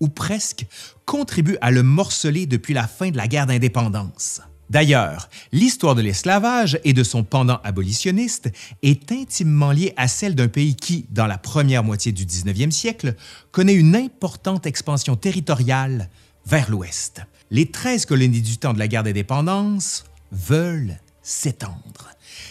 ou 0.02 0.08
presque 0.08 0.66
contribue 1.06 1.56
à 1.60 1.70
le 1.70 1.82
morceler 1.82 2.44
depuis 2.46 2.74
la 2.74 2.86
fin 2.86 3.10
de 3.10 3.16
la 3.16 3.28
guerre 3.28 3.46
d'indépendance. 3.46 4.42
D'ailleurs, 4.68 5.28
l'histoire 5.52 5.94
de 5.94 6.02
l'esclavage 6.02 6.80
et 6.82 6.92
de 6.92 7.04
son 7.04 7.24
pendant 7.24 7.60
abolitionniste 7.62 8.50
est 8.82 9.12
intimement 9.12 9.70
liée 9.70 9.92
à 9.96 10.08
celle 10.08 10.34
d'un 10.34 10.48
pays 10.48 10.74
qui, 10.74 11.06
dans 11.10 11.26
la 11.26 11.38
première 11.38 11.84
moitié 11.84 12.10
du 12.10 12.24
19e 12.24 12.70
siècle, 12.70 13.14
connaît 13.52 13.74
une 13.74 13.94
importante 13.94 14.66
expansion 14.66 15.14
territoriale 15.14 16.08
vers 16.46 16.70
l'ouest. 16.70 17.22
Les 17.50 17.70
13 17.70 18.06
colonies 18.06 18.40
du 18.40 18.56
temps 18.56 18.72
de 18.72 18.78
la 18.78 18.88
guerre 18.88 19.02
d'indépendance 19.04 20.04
veulent 20.32 20.98
s'étendre. 21.22 22.08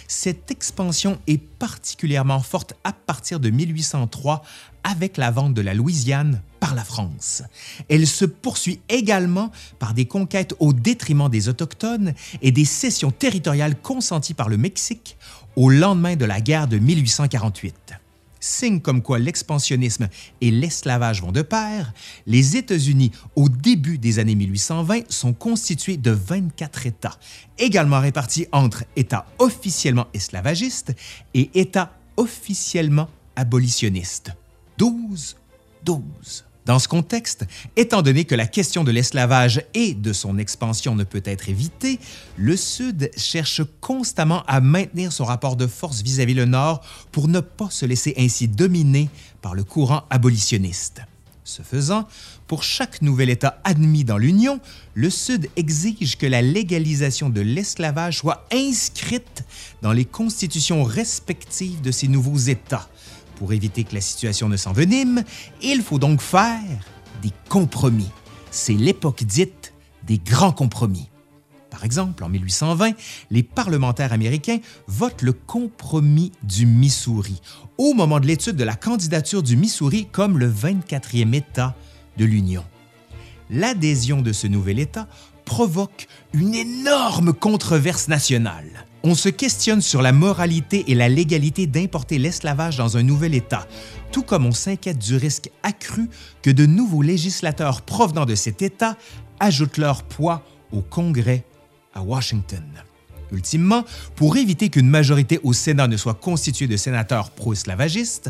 Cette 0.07 0.51
expansion 0.51 1.19
est 1.27 1.41
particulièrement 1.41 2.41
forte 2.41 2.75
à 2.83 2.93
partir 2.93 3.39
de 3.39 3.49
1803 3.49 4.43
avec 4.83 5.17
la 5.17 5.31
vente 5.31 5.53
de 5.53 5.61
la 5.61 5.73
Louisiane 5.73 6.41
par 6.61 6.75
la 6.75 6.85
France. 6.85 7.43
Elle 7.89 8.07
se 8.07 8.23
poursuit 8.23 8.79
également 8.87 9.51
par 9.79 9.93
des 9.93 10.05
conquêtes 10.05 10.55
au 10.59 10.71
détriment 10.71 11.27
des 11.27 11.49
Autochtones 11.49 12.13
et 12.41 12.53
des 12.53 12.63
cessions 12.65 13.11
territoriales 13.11 13.75
consenties 13.75 14.33
par 14.33 14.47
le 14.47 14.55
Mexique 14.55 15.17
au 15.57 15.69
lendemain 15.69 16.15
de 16.15 16.23
la 16.23 16.39
guerre 16.39 16.69
de 16.69 16.77
1848 16.77 17.95
signe 18.43 18.81
comme 18.81 19.01
quoi 19.01 19.19
l'expansionnisme 19.19 20.09
et 20.41 20.51
l'esclavage 20.51 21.21
vont 21.21 21.31
de 21.31 21.41
pair, 21.41 21.93
les 22.25 22.57
États-Unis, 22.57 23.11
au 23.35 23.47
début 23.47 23.97
des 23.97 24.19
années 24.19 24.35
1820, 24.35 25.09
sont 25.11 25.33
constitués 25.33 25.97
de 25.97 26.11
24 26.11 26.87
États, 26.87 27.17
également 27.57 27.99
répartis 27.99 28.47
entre 28.51 28.83
États 28.95 29.27
officiellement 29.39 30.07
esclavagistes 30.13 30.93
et 31.33 31.49
États 31.53 31.93
officiellement 32.17 33.09
abolitionnistes. 33.35 34.31
12, 34.77 35.37
12. 35.85 36.01
Dans 36.65 36.77
ce 36.77 36.87
contexte, 36.87 37.45
étant 37.75 38.03
donné 38.03 38.25
que 38.25 38.35
la 38.35 38.45
question 38.45 38.83
de 38.83 38.91
l'esclavage 38.91 39.63
et 39.73 39.95
de 39.95 40.13
son 40.13 40.37
expansion 40.37 40.95
ne 40.95 41.03
peut 41.03 41.23
être 41.25 41.49
évitée, 41.49 41.99
le 42.37 42.55
Sud 42.55 43.09
cherche 43.17 43.63
constamment 43.79 44.43
à 44.45 44.61
maintenir 44.61 45.11
son 45.11 45.25
rapport 45.25 45.55
de 45.55 45.65
force 45.65 46.03
vis-à-vis 46.03 46.35
le 46.35 46.45
Nord 46.45 46.81
pour 47.11 47.27
ne 47.27 47.39
pas 47.39 47.71
se 47.71 47.87
laisser 47.87 48.13
ainsi 48.17 48.47
dominer 48.47 49.09
par 49.41 49.55
le 49.55 49.63
courant 49.63 50.03
abolitionniste. 50.11 51.01
Ce 51.43 51.63
faisant, 51.63 52.07
pour 52.45 52.63
chaque 52.63 53.01
nouvel 53.01 53.31
État 53.31 53.59
admis 53.63 54.03
dans 54.03 54.19
l'Union, 54.19 54.59
le 54.93 55.09
Sud 55.09 55.49
exige 55.55 56.17
que 56.17 56.27
la 56.27 56.43
légalisation 56.43 57.29
de 57.29 57.41
l'esclavage 57.41 58.19
soit 58.19 58.45
inscrite 58.53 59.43
dans 59.81 59.91
les 59.91 60.05
constitutions 60.05 60.83
respectives 60.83 61.81
de 61.81 61.91
ces 61.91 62.07
nouveaux 62.07 62.37
États, 62.37 62.87
pour 63.41 63.53
éviter 63.53 63.83
que 63.83 63.95
la 63.95 64.01
situation 64.01 64.49
ne 64.49 64.55
s'envenime, 64.55 65.23
il 65.63 65.81
faut 65.81 65.97
donc 65.97 66.21
faire 66.21 66.61
des 67.23 67.31
compromis. 67.49 68.11
C'est 68.51 68.75
l'époque 68.75 69.23
dite 69.23 69.73
des 70.03 70.19
grands 70.19 70.51
compromis. 70.51 71.09
Par 71.71 71.83
exemple, 71.83 72.23
en 72.23 72.29
1820, 72.29 72.91
les 73.31 73.41
parlementaires 73.41 74.13
américains 74.13 74.59
votent 74.85 75.23
le 75.23 75.33
compromis 75.33 76.31
du 76.43 76.67
Missouri 76.67 77.41
au 77.79 77.95
moment 77.95 78.19
de 78.19 78.27
l'étude 78.27 78.57
de 78.57 78.63
la 78.63 78.75
candidature 78.75 79.41
du 79.41 79.57
Missouri 79.57 80.05
comme 80.11 80.37
le 80.37 80.47
24e 80.47 81.33
État 81.33 81.75
de 82.17 82.25
l'Union. 82.25 82.63
L'adhésion 83.49 84.21
de 84.21 84.33
ce 84.33 84.45
nouvel 84.45 84.77
État 84.77 85.07
provoque 85.45 86.07
une 86.33 86.53
énorme 86.53 87.33
controverse 87.33 88.07
nationale. 88.07 88.85
On 89.03 89.15
se 89.15 89.29
questionne 89.29 89.81
sur 89.81 90.03
la 90.03 90.11
moralité 90.11 90.91
et 90.91 90.95
la 90.95 91.09
légalité 91.09 91.65
d'importer 91.65 92.19
l'esclavage 92.19 92.77
dans 92.77 92.97
un 92.97 93.03
nouvel 93.03 93.33
État, 93.33 93.67
tout 94.11 94.21
comme 94.21 94.45
on 94.45 94.51
s'inquiète 94.51 94.99
du 94.99 95.15
risque 95.15 95.49
accru 95.63 96.07
que 96.43 96.51
de 96.51 96.67
nouveaux 96.67 97.01
législateurs 97.01 97.81
provenant 97.81 98.25
de 98.25 98.35
cet 98.35 98.61
État 98.61 98.95
ajoutent 99.39 99.79
leur 99.79 100.03
poids 100.03 100.43
au 100.71 100.81
Congrès 100.81 101.43
à 101.95 102.03
Washington. 102.03 102.63
Ultimement, 103.31 103.85
pour 104.15 104.37
éviter 104.37 104.69
qu'une 104.69 104.89
majorité 104.89 105.39
au 105.41 105.53
Sénat 105.53 105.87
ne 105.87 105.97
soit 105.97 106.13
constituée 106.13 106.67
de 106.67 106.77
sénateurs 106.77 107.31
pro-esclavagistes, 107.31 108.29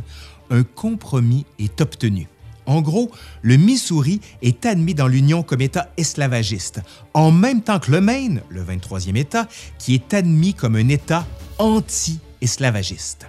un 0.52 0.64
compromis 0.64 1.46
est 1.60 1.82
obtenu. 1.82 2.30
En 2.72 2.80
gros, 2.80 3.12
le 3.42 3.58
Missouri 3.58 4.22
est 4.42 4.66
admis 4.66 4.94
dans 4.94 5.10
l'Union 5.10 5.44
comme 5.44 5.60
État 5.60 5.90
esclavagiste, 5.98 6.80
en 7.14 7.30
même 7.30 7.62
temps 7.62 7.80
que 7.80 7.92
le 7.92 8.00
Maine, 8.00 8.42
le 8.48 8.64
23e 8.64 9.18
État, 9.18 9.50
qui 9.78 9.94
est 9.94 10.14
admis 10.14 10.54
comme 10.54 10.78
un 10.78 10.88
État 10.88 11.28
anti-esclavagiste. 11.58 13.28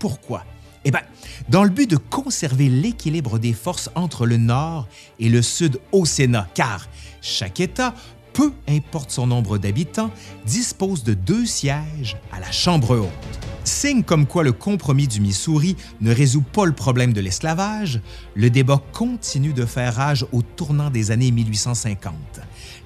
Pourquoi? 0.00 0.44
Eh 0.84 0.90
bien, 0.90 1.02
dans 1.48 1.62
le 1.62 1.70
but 1.70 1.88
de 1.88 1.96
conserver 1.96 2.68
l'équilibre 2.68 3.38
des 3.38 3.52
forces 3.52 3.90
entre 3.94 4.26
le 4.26 4.38
Nord 4.38 4.88
et 5.20 5.28
le 5.28 5.40
Sud 5.40 5.78
au 5.92 6.04
Sénat, 6.04 6.48
car 6.54 6.88
chaque 7.22 7.60
État, 7.60 7.94
peu 8.32 8.52
importe 8.66 9.12
son 9.12 9.28
nombre 9.28 9.56
d'habitants, 9.56 10.10
dispose 10.46 11.04
de 11.04 11.14
deux 11.14 11.46
sièges 11.46 12.16
à 12.32 12.40
la 12.40 12.50
Chambre 12.50 12.98
haute. 12.98 13.43
Signe 13.64 14.02
comme 14.02 14.26
quoi 14.26 14.42
le 14.42 14.52
compromis 14.52 15.08
du 15.08 15.20
Missouri 15.20 15.76
ne 16.02 16.14
résout 16.14 16.42
pas 16.42 16.66
le 16.66 16.72
problème 16.72 17.14
de 17.14 17.20
l'esclavage, 17.22 18.00
le 18.34 18.50
débat 18.50 18.82
continue 18.92 19.54
de 19.54 19.64
faire 19.64 19.94
rage 19.94 20.26
au 20.32 20.42
tournant 20.42 20.90
des 20.90 21.10
années 21.10 21.30
1850. 21.30 22.14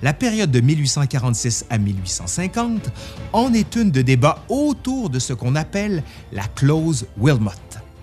La 0.03 0.13
période 0.13 0.53
de 0.53 0.61
1846 0.61 1.67
à 1.69 1.79
1850 1.79 2.91
en 3.33 3.53
est 3.53 3.75
une 3.75 3.91
de 3.91 4.03
débats 4.03 4.45
autour 4.49 5.11
de 5.11 5.19
ce 5.19 5.33
qu'on 5.33 5.57
appelle 5.57 6.05
la 6.33 6.45
clause 6.45 7.07
Wilmot. 7.19 7.51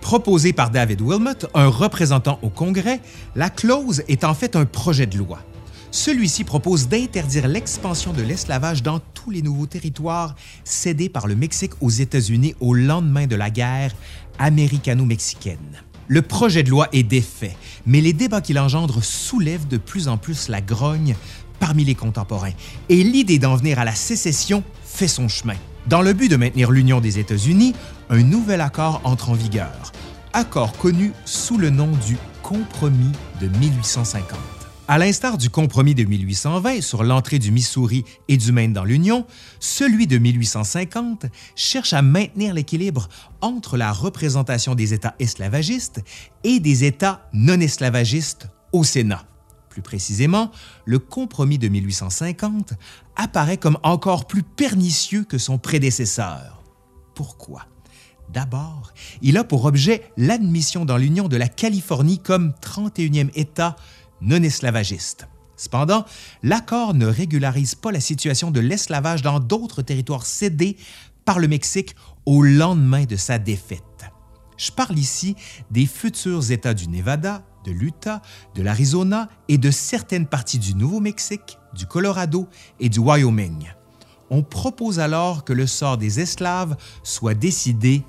Proposée 0.02 0.52
par 0.52 0.70
David 0.70 1.00
Wilmot, 1.00 1.48
un 1.54 1.68
représentant 1.68 2.38
au 2.42 2.50
Congrès, 2.50 3.00
la 3.34 3.48
clause 3.48 4.04
est 4.06 4.22
en 4.22 4.34
fait 4.34 4.54
un 4.54 4.66
projet 4.66 5.06
de 5.06 5.16
loi. 5.16 5.38
Celui-ci 5.90 6.44
propose 6.44 6.88
d'interdire 6.88 7.48
l'expansion 7.48 8.12
de 8.12 8.22
l'esclavage 8.22 8.82
dans 8.82 9.00
tous 9.14 9.30
les 9.30 9.42
nouveaux 9.42 9.66
territoires 9.66 10.34
cédés 10.64 11.08
par 11.08 11.26
le 11.26 11.34
Mexique 11.34 11.72
aux 11.80 11.90
États-Unis 11.90 12.54
au 12.60 12.74
lendemain 12.74 13.26
de 13.26 13.36
la 13.36 13.50
guerre 13.50 13.92
américano-mexicaine. 14.38 15.82
Le 16.08 16.22
projet 16.22 16.62
de 16.62 16.70
loi 16.70 16.88
est 16.92 17.02
défait, 17.02 17.56
mais 17.84 18.00
les 18.00 18.12
débats 18.12 18.40
qu'il 18.40 18.58
engendre 18.58 19.02
soulèvent 19.02 19.66
de 19.66 19.76
plus 19.76 20.06
en 20.06 20.18
plus 20.18 20.48
la 20.48 20.60
grogne 20.60 21.16
parmi 21.58 21.84
les 21.84 21.94
contemporains, 21.94 22.52
et 22.88 23.02
l'idée 23.02 23.38
d'en 23.38 23.56
venir 23.56 23.78
à 23.78 23.84
la 23.84 23.94
sécession 23.94 24.62
fait 24.84 25.08
son 25.08 25.26
chemin. 25.26 25.56
Dans 25.86 26.02
le 26.02 26.12
but 26.12 26.30
de 26.30 26.36
maintenir 26.36 26.70
l'union 26.70 27.00
des 27.00 27.18
États-Unis, 27.18 27.74
un 28.10 28.22
nouvel 28.22 28.60
accord 28.60 29.00
entre 29.04 29.30
en 29.30 29.34
vigueur, 29.34 29.92
accord 30.32 30.76
connu 30.76 31.12
sous 31.24 31.58
le 31.58 31.70
nom 31.70 31.90
du 32.06 32.16
Compromis 32.42 33.12
de 33.40 33.48
1850. 33.58 34.55
À 34.88 34.98
l'instar 34.98 35.36
du 35.36 35.50
compromis 35.50 35.96
de 35.96 36.04
1820 36.04 36.80
sur 36.80 37.02
l'entrée 37.02 37.40
du 37.40 37.50
Missouri 37.50 38.04
et 38.28 38.36
du 38.36 38.52
Maine 38.52 38.72
dans 38.72 38.84
l'Union, 38.84 39.26
celui 39.58 40.06
de 40.06 40.16
1850 40.16 41.26
cherche 41.56 41.92
à 41.92 42.02
maintenir 42.02 42.54
l'équilibre 42.54 43.08
entre 43.40 43.76
la 43.76 43.90
représentation 43.90 44.76
des 44.76 44.94
États 44.94 45.16
esclavagistes 45.18 46.04
et 46.44 46.60
des 46.60 46.84
États 46.84 47.28
non 47.32 47.58
esclavagistes 47.58 48.46
au 48.72 48.84
Sénat. 48.84 49.24
Plus 49.70 49.82
précisément, 49.82 50.52
le 50.84 51.00
compromis 51.00 51.58
de 51.58 51.66
1850 51.66 52.74
apparaît 53.16 53.58
comme 53.58 53.78
encore 53.82 54.28
plus 54.28 54.44
pernicieux 54.44 55.24
que 55.24 55.36
son 55.36 55.58
prédécesseur. 55.58 56.62
Pourquoi? 57.16 57.66
D'abord, 58.32 58.92
il 59.22 59.36
a 59.36 59.44
pour 59.44 59.64
objet 59.64 60.10
l'admission 60.16 60.84
dans 60.84 60.96
l'Union 60.96 61.26
de 61.26 61.36
la 61.36 61.48
Californie 61.48 62.18
comme 62.18 62.52
31e 62.60 63.30
État 63.34 63.76
non 64.20 64.42
esclavagiste. 64.42 65.26
Cependant, 65.56 66.04
l'accord 66.42 66.94
ne 66.94 67.06
régularise 67.06 67.74
pas 67.74 67.92
la 67.92 68.00
situation 68.00 68.50
de 68.50 68.60
l'esclavage 68.60 69.22
dans 69.22 69.40
d'autres 69.40 69.82
territoires 69.82 70.26
cédés 70.26 70.76
par 71.24 71.38
le 71.38 71.48
Mexique 71.48 71.96
au 72.26 72.42
lendemain 72.42 73.04
de 73.04 73.16
sa 73.16 73.38
défaite. 73.38 73.82
Je 74.58 74.70
parle 74.70 74.98
ici 74.98 75.36
des 75.70 75.86
futurs 75.86 76.50
États 76.50 76.74
du 76.74 76.88
Nevada, 76.88 77.42
de 77.64 77.72
l'Utah, 77.72 78.22
de 78.54 78.62
l'Arizona 78.62 79.28
et 79.48 79.58
de 79.58 79.70
certaines 79.70 80.26
parties 80.26 80.58
du 80.58 80.74
Nouveau-Mexique, 80.74 81.58
du 81.74 81.86
Colorado 81.86 82.48
et 82.80 82.88
du 82.88 82.98
Wyoming. 82.98 83.66
On 84.30 84.42
propose 84.42 84.98
alors 84.98 85.44
que 85.44 85.52
le 85.52 85.66
sort 85.66 85.98
des 85.98 86.20
esclaves 86.20 86.76
soit 87.02 87.34
décidé 87.34 88.02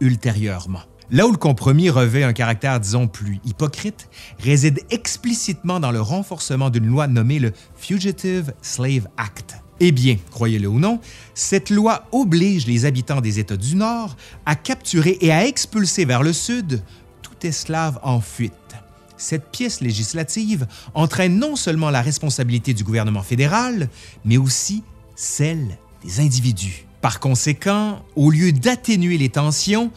ultérieurement. 0.00 0.89
Là 1.12 1.26
où 1.26 1.32
le 1.32 1.36
compromis 1.36 1.90
revêt 1.90 2.22
un 2.22 2.32
caractère, 2.32 2.78
disons, 2.78 3.08
plus 3.08 3.40
hypocrite, 3.44 4.08
réside 4.38 4.80
explicitement 4.90 5.80
dans 5.80 5.90
le 5.90 6.00
renforcement 6.00 6.70
d'une 6.70 6.86
loi 6.86 7.08
nommée 7.08 7.40
le 7.40 7.52
Fugitive 7.76 8.54
Slave 8.62 9.08
Act. 9.16 9.56
Eh 9.80 9.90
bien, 9.90 10.18
croyez-le 10.30 10.68
ou 10.68 10.78
non, 10.78 11.00
cette 11.34 11.70
loi 11.70 12.06
oblige 12.12 12.68
les 12.68 12.84
habitants 12.84 13.20
des 13.20 13.40
États 13.40 13.56
du 13.56 13.74
Nord 13.74 14.16
à 14.46 14.54
capturer 14.54 15.18
et 15.20 15.32
à 15.32 15.46
expulser 15.48 16.04
vers 16.04 16.22
le 16.22 16.32
Sud 16.32 16.80
tout 17.22 17.44
esclave 17.44 17.98
en 18.04 18.20
fuite. 18.20 18.52
Cette 19.16 19.50
pièce 19.50 19.80
législative 19.80 20.68
entraîne 20.94 21.38
non 21.38 21.56
seulement 21.56 21.90
la 21.90 22.02
responsabilité 22.02 22.72
du 22.72 22.84
gouvernement 22.84 23.22
fédéral, 23.22 23.88
mais 24.24 24.36
aussi 24.36 24.84
celle 25.16 25.76
des 26.04 26.20
individus. 26.20 26.86
Par 27.00 27.18
conséquent, 27.18 28.04
au 28.14 28.30
lieu 28.30 28.52
d'atténuer 28.52 29.18
les 29.18 29.30
tensions, 29.30 29.90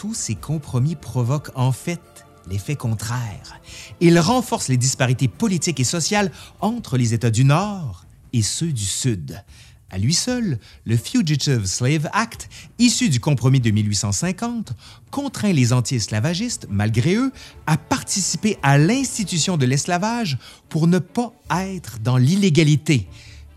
tous 0.00 0.14
ces 0.14 0.34
compromis 0.34 0.96
provoquent 0.96 1.50
en 1.54 1.72
fait 1.72 2.00
l'effet 2.48 2.74
contraire. 2.74 3.60
Ils 4.00 4.18
renforcent 4.18 4.68
les 4.68 4.78
disparités 4.78 5.28
politiques 5.28 5.78
et 5.78 5.84
sociales 5.84 6.32
entre 6.62 6.96
les 6.96 7.12
États 7.12 7.30
du 7.30 7.44
Nord 7.44 8.06
et 8.32 8.40
ceux 8.40 8.72
du 8.72 8.86
Sud. 8.86 9.44
À 9.90 9.98
lui 9.98 10.14
seul, 10.14 10.58
le 10.86 10.96
Fugitive 10.96 11.66
Slave 11.66 12.08
Act, 12.14 12.48
issu 12.78 13.10
du 13.10 13.20
compromis 13.20 13.60
de 13.60 13.70
1850, 13.70 14.72
contraint 15.10 15.52
les 15.52 15.74
anti-esclavagistes, 15.74 16.66
malgré 16.70 17.16
eux, 17.16 17.30
à 17.66 17.76
participer 17.76 18.56
à 18.62 18.78
l'institution 18.78 19.58
de 19.58 19.66
l'esclavage 19.66 20.38
pour 20.70 20.86
ne 20.86 20.98
pas 20.98 21.34
être 21.50 21.98
dans 21.98 22.16
l'illégalité. 22.16 23.06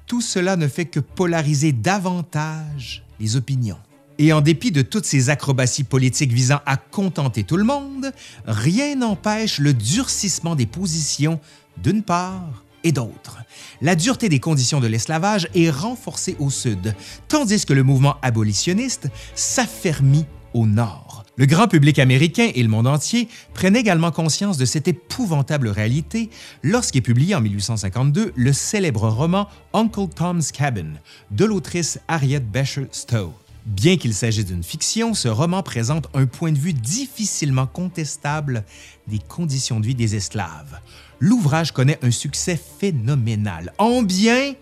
Tout 0.07 0.19
cela 0.19 0.57
ne 0.57 0.67
fait 0.67 0.87
que 0.87 0.99
polariser 0.99 1.71
davantage 1.71 3.05
les 3.17 3.37
opinions. 3.37 3.79
Et 4.19 4.31
en 4.31 4.41
dépit 4.41 4.71
de 4.71 4.81
toutes 4.81 5.05
ces 5.05 5.29
acrobaties 5.29 5.83
politiques 5.83 6.31
visant 6.31 6.59
à 6.65 6.77
contenter 6.77 7.43
tout 7.43 7.57
le 7.57 7.63
monde, 7.63 8.11
rien 8.45 8.95
n'empêche 8.95 9.59
le 9.59 9.73
durcissement 9.73 10.55
des 10.55 10.65
positions 10.67 11.39
d'une 11.81 12.03
part 12.03 12.63
et 12.83 12.91
d'autre. 12.91 13.39
La 13.81 13.95
dureté 13.95 14.29
des 14.29 14.39
conditions 14.39 14.79
de 14.79 14.87
l'esclavage 14.87 15.47
est 15.55 15.69
renforcée 15.69 16.35
au 16.39 16.49
sud, 16.49 16.95
tandis 17.27 17.65
que 17.65 17.73
le 17.73 17.83
mouvement 17.83 18.17
abolitionniste 18.21 19.07
s'affermit 19.35 20.25
au 20.53 20.67
nord. 20.67 21.25
Le 21.35 21.47
grand 21.47 21.67
public 21.67 21.97
américain 21.97 22.51
et 22.53 22.61
le 22.61 22.69
monde 22.69 22.85
entier 22.85 23.27
prennent 23.55 23.75
également 23.75 24.11
conscience 24.11 24.57
de 24.57 24.65
cette 24.65 24.87
épouvantable 24.87 25.67
réalité 25.67 26.29
lorsqu'est 26.61 27.01
publié 27.01 27.33
en 27.33 27.41
1852 27.41 28.33
le 28.35 28.53
célèbre 28.53 29.09
roman 29.09 29.47
Uncle 29.73 30.07
Tom's 30.15 30.51
Cabin 30.51 30.93
de 31.31 31.45
l'autrice 31.45 31.99
Harriet 32.07 32.39
Beecher 32.39 32.87
Stowe. 32.91 33.33
Bien 33.65 33.95
qu'il 33.95 34.13
s'agisse 34.13 34.45
d'une 34.45 34.63
fiction, 34.63 35.13
ce 35.13 35.29
roman 35.29 35.63
présente 35.63 36.09
un 36.13 36.25
point 36.25 36.51
de 36.51 36.57
vue 36.57 36.73
difficilement 36.73 37.65
contestable 37.65 38.65
des 39.07 39.19
conditions 39.19 39.79
de 39.79 39.85
vie 39.85 39.95
des 39.95 40.15
esclaves. 40.15 40.79
L'ouvrage 41.19 41.71
connaît 41.71 41.99
un 42.03 42.11
succès 42.11 42.59
phénoménal, 42.79 43.71
en 43.77 44.01
bien 44.01 44.53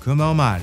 comme 0.00 0.20
en 0.20 0.34
mal. 0.34 0.62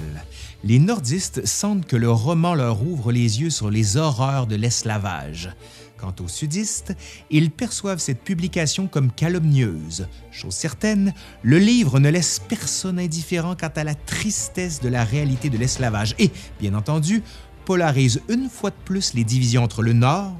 Les 0.64 0.80
nordistes 0.80 1.48
sentent 1.48 1.88
que 1.88 1.96
le 1.96 2.12
roman 2.12 2.54
leur 2.54 2.84
ouvre 2.84 3.12
les 3.12 3.42
yeux 3.42 3.50
sur 3.50 3.72
les 3.72 3.96
horreurs 3.98 4.48
de 4.48 4.56
l'esclavage. 4.56 5.50
Quant 5.98 6.14
aux 6.20 6.28
sudistes, 6.28 6.96
ils 7.30 7.52
perçoivent 7.52 8.00
cette 8.00 8.24
publication 8.24 8.88
comme 8.88 9.12
calomnieuse. 9.12 10.08
Chose 10.32 10.54
certaine, 10.54 11.14
le 11.42 11.58
livre 11.58 12.00
ne 12.00 12.10
laisse 12.10 12.40
personne 12.40 13.00
indifférent 13.00 13.56
quant 13.56 13.72
à 13.76 13.84
la 13.84 13.96
tristesse 13.96 14.82
de 14.82 14.90
la 14.90 15.04
réalité 15.04 15.50
de 15.50 15.58
l'esclavage 15.58 16.16
et, 16.20 16.32
bien 16.60 16.74
entendu, 16.74 17.24
polarise 17.66 18.22
une 18.30 18.50
fois 18.50 18.70
de 18.70 18.76
plus 18.86 19.14
les 19.14 19.24
divisions 19.24 19.64
entre 19.64 19.82
le 19.82 19.94
Nord 19.94 20.36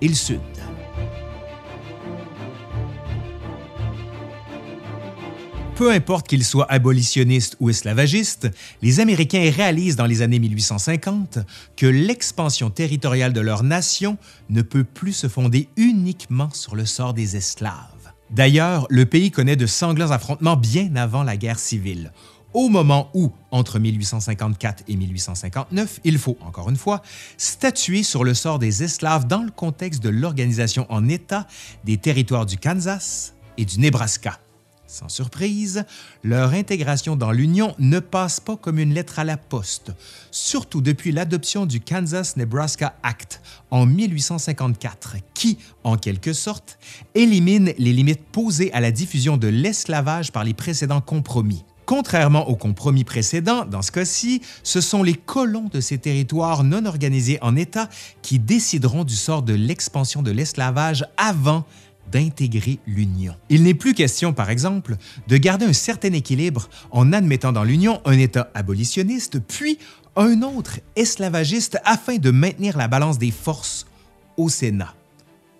et 0.00 0.08
le 0.08 0.14
Sud. 0.14 0.40
Peu 5.74 5.90
importe 5.90 6.28
qu'ils 6.28 6.44
soient 6.44 6.70
abolitionnistes 6.70 7.56
ou 7.58 7.70
esclavagistes, 7.70 8.48
les 8.82 9.00
Américains 9.00 9.50
réalisent 9.50 9.96
dans 9.96 10.06
les 10.06 10.22
années 10.22 10.38
1850 10.38 11.38
que 11.76 11.86
l'expansion 11.86 12.70
territoriale 12.70 13.32
de 13.32 13.40
leur 13.40 13.62
nation 13.62 14.18
ne 14.50 14.62
peut 14.62 14.84
plus 14.84 15.12
se 15.12 15.28
fonder 15.28 15.68
uniquement 15.76 16.50
sur 16.50 16.76
le 16.76 16.84
sort 16.84 17.14
des 17.14 17.36
esclaves. 17.36 18.12
D'ailleurs, 18.30 18.86
le 18.90 19.06
pays 19.06 19.30
connaît 19.30 19.56
de 19.56 19.66
sanglants 19.66 20.10
affrontements 20.10 20.56
bien 20.56 20.94
avant 20.94 21.22
la 21.22 21.36
guerre 21.36 21.58
civile, 21.58 22.12
au 22.54 22.68
moment 22.68 23.10
où, 23.14 23.32
entre 23.50 23.78
1854 23.78 24.84
et 24.88 24.96
1859, 24.96 26.00
il 26.04 26.18
faut, 26.18 26.36
encore 26.40 26.70
une 26.70 26.76
fois, 26.76 27.02
statuer 27.36 28.02
sur 28.02 28.24
le 28.24 28.34
sort 28.34 28.58
des 28.58 28.82
esclaves 28.82 29.26
dans 29.26 29.42
le 29.42 29.50
contexte 29.50 30.02
de 30.02 30.08
l'organisation 30.08 30.86
en 30.90 31.08
État 31.08 31.46
des 31.84 31.96
territoires 31.96 32.46
du 32.46 32.58
Kansas 32.58 33.34
et 33.56 33.64
du 33.64 33.78
Nebraska. 33.80 34.38
Sans 34.92 35.08
surprise, 35.08 35.86
leur 36.22 36.52
intégration 36.52 37.16
dans 37.16 37.32
l'Union 37.32 37.74
ne 37.78 37.98
passe 37.98 38.40
pas 38.40 38.58
comme 38.58 38.78
une 38.78 38.92
lettre 38.92 39.18
à 39.18 39.24
la 39.24 39.38
poste, 39.38 39.92
surtout 40.30 40.82
depuis 40.82 41.12
l'adoption 41.12 41.64
du 41.64 41.80
Kansas-Nebraska 41.80 42.94
Act 43.02 43.40
en 43.70 43.86
1854, 43.86 45.16
qui, 45.32 45.56
en 45.82 45.96
quelque 45.96 46.34
sorte, 46.34 46.78
élimine 47.14 47.72
les 47.78 47.94
limites 47.94 48.26
posées 48.32 48.70
à 48.74 48.80
la 48.80 48.90
diffusion 48.90 49.38
de 49.38 49.48
l'esclavage 49.48 50.30
par 50.30 50.44
les 50.44 50.52
précédents 50.52 51.00
compromis. 51.00 51.64
Contrairement 51.86 52.48
aux 52.48 52.56
compromis 52.56 53.04
précédents, 53.04 53.64
dans 53.64 53.82
ce 53.82 53.90
cas-ci, 53.90 54.40
ce 54.62 54.80
sont 54.80 55.02
les 55.02 55.14
colons 55.14 55.68
de 55.72 55.80
ces 55.80 55.98
territoires 55.98 56.64
non 56.64 56.86
organisés 56.86 57.38
en 57.42 57.56
État 57.56 57.88
qui 58.22 58.38
décideront 58.38 59.04
du 59.04 59.16
sort 59.16 59.42
de 59.42 59.54
l'expansion 59.54 60.22
de 60.22 60.30
l'esclavage 60.30 61.04
avant 61.16 61.64
d'intégrer 62.10 62.78
l'Union. 62.86 63.34
Il 63.48 63.62
n'est 63.62 63.74
plus 63.74 63.94
question, 63.94 64.32
par 64.32 64.50
exemple, 64.50 64.96
de 65.28 65.36
garder 65.36 65.66
un 65.66 65.72
certain 65.72 66.12
équilibre 66.12 66.68
en 66.90 67.12
admettant 67.12 67.52
dans 67.52 67.64
l'Union 67.64 68.00
un 68.04 68.18
État 68.18 68.50
abolitionniste, 68.54 69.40
puis 69.40 69.78
un 70.16 70.42
autre 70.42 70.80
esclavagiste 70.96 71.78
afin 71.84 72.16
de 72.16 72.30
maintenir 72.30 72.76
la 72.76 72.88
balance 72.88 73.18
des 73.18 73.30
forces 73.30 73.86
au 74.36 74.48
Sénat. 74.48 74.94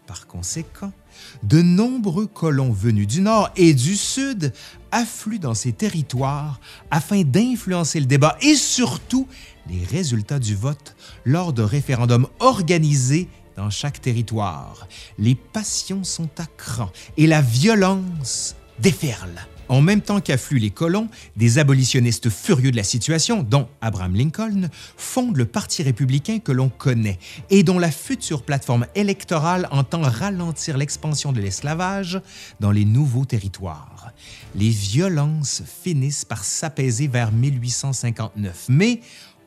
Par 0.07 0.27
conséquent, 0.27 0.93
de 1.43 1.62
nombreux 1.62 2.27
colons 2.27 2.73
venus 2.73 3.07
du 3.07 3.21
Nord 3.21 3.51
et 3.57 3.73
du 3.73 3.97
Sud 3.97 4.53
affluent 4.91 5.38
dans 5.38 5.55
ces 5.55 5.73
territoires 5.73 6.61
afin 6.91 7.23
d'influencer 7.23 8.01
le 8.01 8.07
débat 8.07 8.37
et 8.43 8.57
surtout 8.57 9.29
les 9.69 9.85
résultats 9.85 10.41
du 10.41 10.57
vote 10.57 10.97
lors 11.25 11.53
de 11.53 11.62
référendums 11.62 12.27
organisés 12.41 13.29
dans 13.57 13.71
chaque 13.71 14.01
territoire. 14.01 14.88
Les 15.19 15.35
passions 15.35 16.05
sont 16.05 16.31
à 16.38 16.47
cran 16.57 16.91
et 17.17 17.27
la 17.27 17.41
violence 17.41 18.57
déferle. 18.81 19.47
En 19.72 19.80
même 19.80 20.02
temps 20.02 20.20
qu'affluent 20.20 20.58
les 20.58 20.68
colons, 20.68 21.08
des 21.35 21.56
abolitionnistes 21.56 22.28
furieux 22.28 22.72
de 22.72 22.76
la 22.76 22.82
situation, 22.82 23.42
dont 23.42 23.68
Abraham 23.80 24.14
Lincoln, 24.14 24.68
fondent 24.98 25.38
le 25.38 25.46
Parti 25.46 25.82
républicain 25.82 26.40
que 26.40 26.52
l'on 26.52 26.68
connaît 26.68 27.18
et 27.48 27.62
dont 27.62 27.78
la 27.78 27.90
future 27.90 28.42
plateforme 28.42 28.85
électorale 28.94 29.68
entend 29.70 30.02
ralentir 30.02 30.76
l'expansion 30.76 31.32
de 31.32 31.40
l'esclavage 31.40 32.20
dans 32.61 32.70
les 32.70 32.85
nouveaux 32.85 33.24
territoires. 33.24 34.12
Les 34.54 34.68
violences 34.68 35.62
finissent 35.82 36.26
par 36.26 36.44
s'apaiser 36.44 37.08
vers 37.08 37.32
1859, 37.32 38.66
mais 38.68 39.00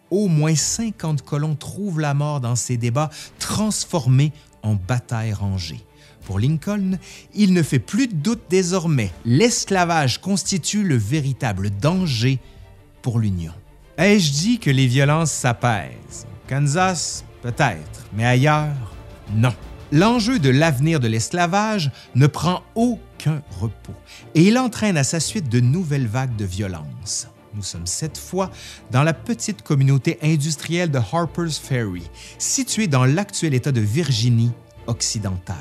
au 0.10 0.28
moins 0.28 0.56
50 0.56 1.22
colons 1.22 1.54
trouvent 1.54 2.00
la 2.00 2.16
mort 2.16 2.42
dans 2.42 2.56
ces 2.56 2.78
débats 2.78 3.12
transformés 3.38 4.34
en 4.64 4.74
batailles 4.74 5.34
rangées. 5.34 5.86
Pour 6.26 6.40
Lincoln, 6.40 6.98
il 7.36 7.54
ne 7.54 7.62
fait 7.62 7.80
plus 7.80 8.08
de 8.08 8.16
doute 8.16 8.42
désormais, 8.50 9.12
l'esclavage 9.26 10.20
constitue 10.20 10.84
le 10.84 10.98
véritable 10.98 11.70
danger 11.70 12.40
pour 13.04 13.20
l'Union. 13.20 13.54
Ai-je 13.98 14.32
dit 14.32 14.60
que 14.60 14.72
les 14.72 14.88
violences 14.88 15.32
s'apaisent? 15.32 16.26
Kansas, 16.48 17.24
peut-être, 17.42 18.08
mais 18.14 18.26
ailleurs, 18.26 18.96
non. 19.36 19.54
L'enjeu 19.92 20.40
de 20.40 20.50
l'avenir 20.50 21.00
de 21.00 21.08
l'esclavage 21.08 21.92
ne 22.16 22.26
prend 22.26 22.64
aucun 22.74 23.44
repos 23.60 23.94
et 24.34 24.48
il 24.48 24.58
entraîne 24.58 24.98
à 24.98 25.04
sa 25.04 25.20
suite 25.20 25.48
de 25.48 25.60
nouvelles 25.60 26.08
vagues 26.08 26.36
de 26.36 26.46
violence. 26.46 27.28
Nous 27.54 27.62
sommes 27.62 27.86
cette 27.86 28.18
fois 28.18 28.52
dans 28.92 29.04
la 29.04 29.14
petite 29.14 29.62
communauté 29.62 30.18
industrielle 30.24 30.92
de 30.92 31.00
Harper's 31.00 31.58
Ferry, 31.58 32.04
située 32.40 32.88
dans 32.88 33.06
l'actuel 33.06 33.54
État 33.54 33.72
de 33.72 33.80
Virginie 33.80 34.52
occidentale. 34.88 35.56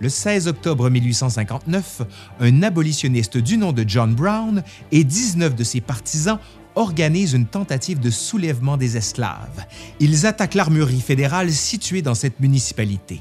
Le 0.00 0.08
16 0.08 0.48
octobre 0.48 0.88
1859, 0.88 2.00
un 2.40 2.62
abolitionniste 2.62 3.36
du 3.36 3.58
nom 3.58 3.72
de 3.72 3.84
John 3.86 4.14
Brown 4.14 4.62
et 4.92 5.04
19 5.04 5.54
de 5.54 5.62
ses 5.62 5.82
partisans 5.82 6.38
organisent 6.74 7.34
une 7.34 7.44
tentative 7.44 8.00
de 8.00 8.08
soulèvement 8.08 8.78
des 8.78 8.96
esclaves. 8.96 9.66
Ils 10.00 10.24
attaquent 10.24 10.54
l'armurerie 10.54 11.02
fédérale 11.02 11.52
située 11.52 12.00
dans 12.00 12.14
cette 12.14 12.40
municipalité. 12.40 13.20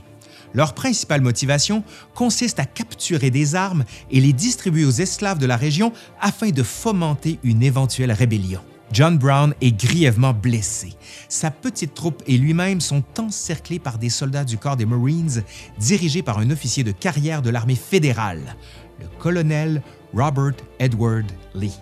Leur 0.54 0.74
principale 0.74 1.20
motivation 1.20 1.84
consiste 2.16 2.60
à 2.62 2.66
capturer 2.66 3.30
des 3.30 3.56
armes 3.56 3.84
et 4.10 4.22
les 4.22 4.32
distribuer 4.32 4.86
aux 4.86 4.90
esclaves 4.90 5.38
de 5.38 5.46
la 5.46 5.58
région 5.58 5.92
afin 6.22 6.52
de 6.52 6.64
fomenter 6.64 7.40
une 7.44 7.62
éventuelle 7.62 8.14
rébellion. 8.14 8.62
John 8.92 9.18
Brown 9.18 9.54
est 9.62 9.72
grièvement 9.72 10.34
blessé. 10.34 10.94
Sa 11.28 11.52
petite 11.52 11.94
troupe 11.94 12.24
et 12.26 12.38
lui-même 12.38 12.82
sont 12.82 13.04
encerclés 13.20 13.80
par 13.80 14.00
des 14.00 14.10
soldats 14.10 14.44
du 14.44 14.58
corps 14.58 14.78
des 14.78 14.86
Marines 14.86 15.44
dirigés 15.78 16.24
par 16.24 16.40
un 16.40 16.50
officier 16.50 16.84
de 16.84 16.92
carrière 16.92 17.42
de 17.42 17.52
l'armée 17.52 17.76
fédérale, 17.76 18.56
le 19.00 19.06
colonel 19.20 19.84
Robert 20.14 20.54
Edward 20.80 21.26
Lee. 21.54 21.78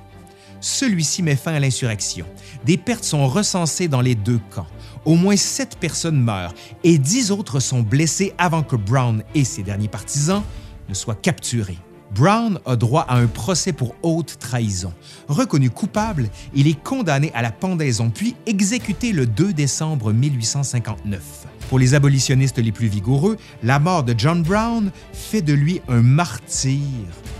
Celui-ci 0.60 1.24
met 1.24 1.36
fin 1.36 1.54
à 1.54 1.60
l'insurrection. 1.60 2.26
Des 2.66 2.78
pertes 2.78 3.04
sont 3.04 3.28
recensées 3.28 3.88
dans 3.88 4.02
les 4.02 4.16
deux 4.16 4.42
camps. 4.50 4.68
Au 5.06 5.16
moins 5.16 5.38
sept 5.38 5.78
personnes 5.80 6.20
meurent 6.20 6.54
et 6.84 6.98
dix 6.98 7.32
autres 7.32 7.60
sont 7.60 7.82
blessées 7.82 8.34
avant 8.38 8.64
que 8.64 8.76
Brown 8.76 9.24
et 9.34 9.46
ses 9.46 9.64
derniers 9.64 9.88
partisans 9.88 10.44
ne 10.90 10.94
soient 10.94 11.16
capturés. 11.16 11.78
Brown 12.16 12.60
a 12.66 12.76
droit 12.76 13.06
à 13.08 13.18
un 13.18 13.28
procès 13.28 13.74
pour 13.74 13.96
haute 14.02 14.38
trahison. 14.40 14.94
Reconnu 15.28 15.70
coupable, 15.70 16.30
il 16.54 16.68
est 16.68 16.82
condamné 16.82 17.32
à 17.34 17.42
la 17.42 17.52
pendaison 17.52 18.10
puis 18.10 18.36
exécuté 18.46 19.12
le 19.12 19.26
2 19.26 19.54
décembre 19.54 20.14
1859. 20.14 21.48
Pour 21.70 21.80
les 21.80 21.94
abolitionnistes 21.94 22.60
les 22.60 22.72
plus 22.72 22.88
vigoureux, 22.88 23.38
la 23.62 23.80
mort 23.80 24.04
de 24.04 24.16
John 24.18 24.42
Brown 24.42 24.92
fait 25.12 25.42
de 25.42 25.54
lui 25.54 25.82
un 25.90 26.02
martyr 26.02 26.82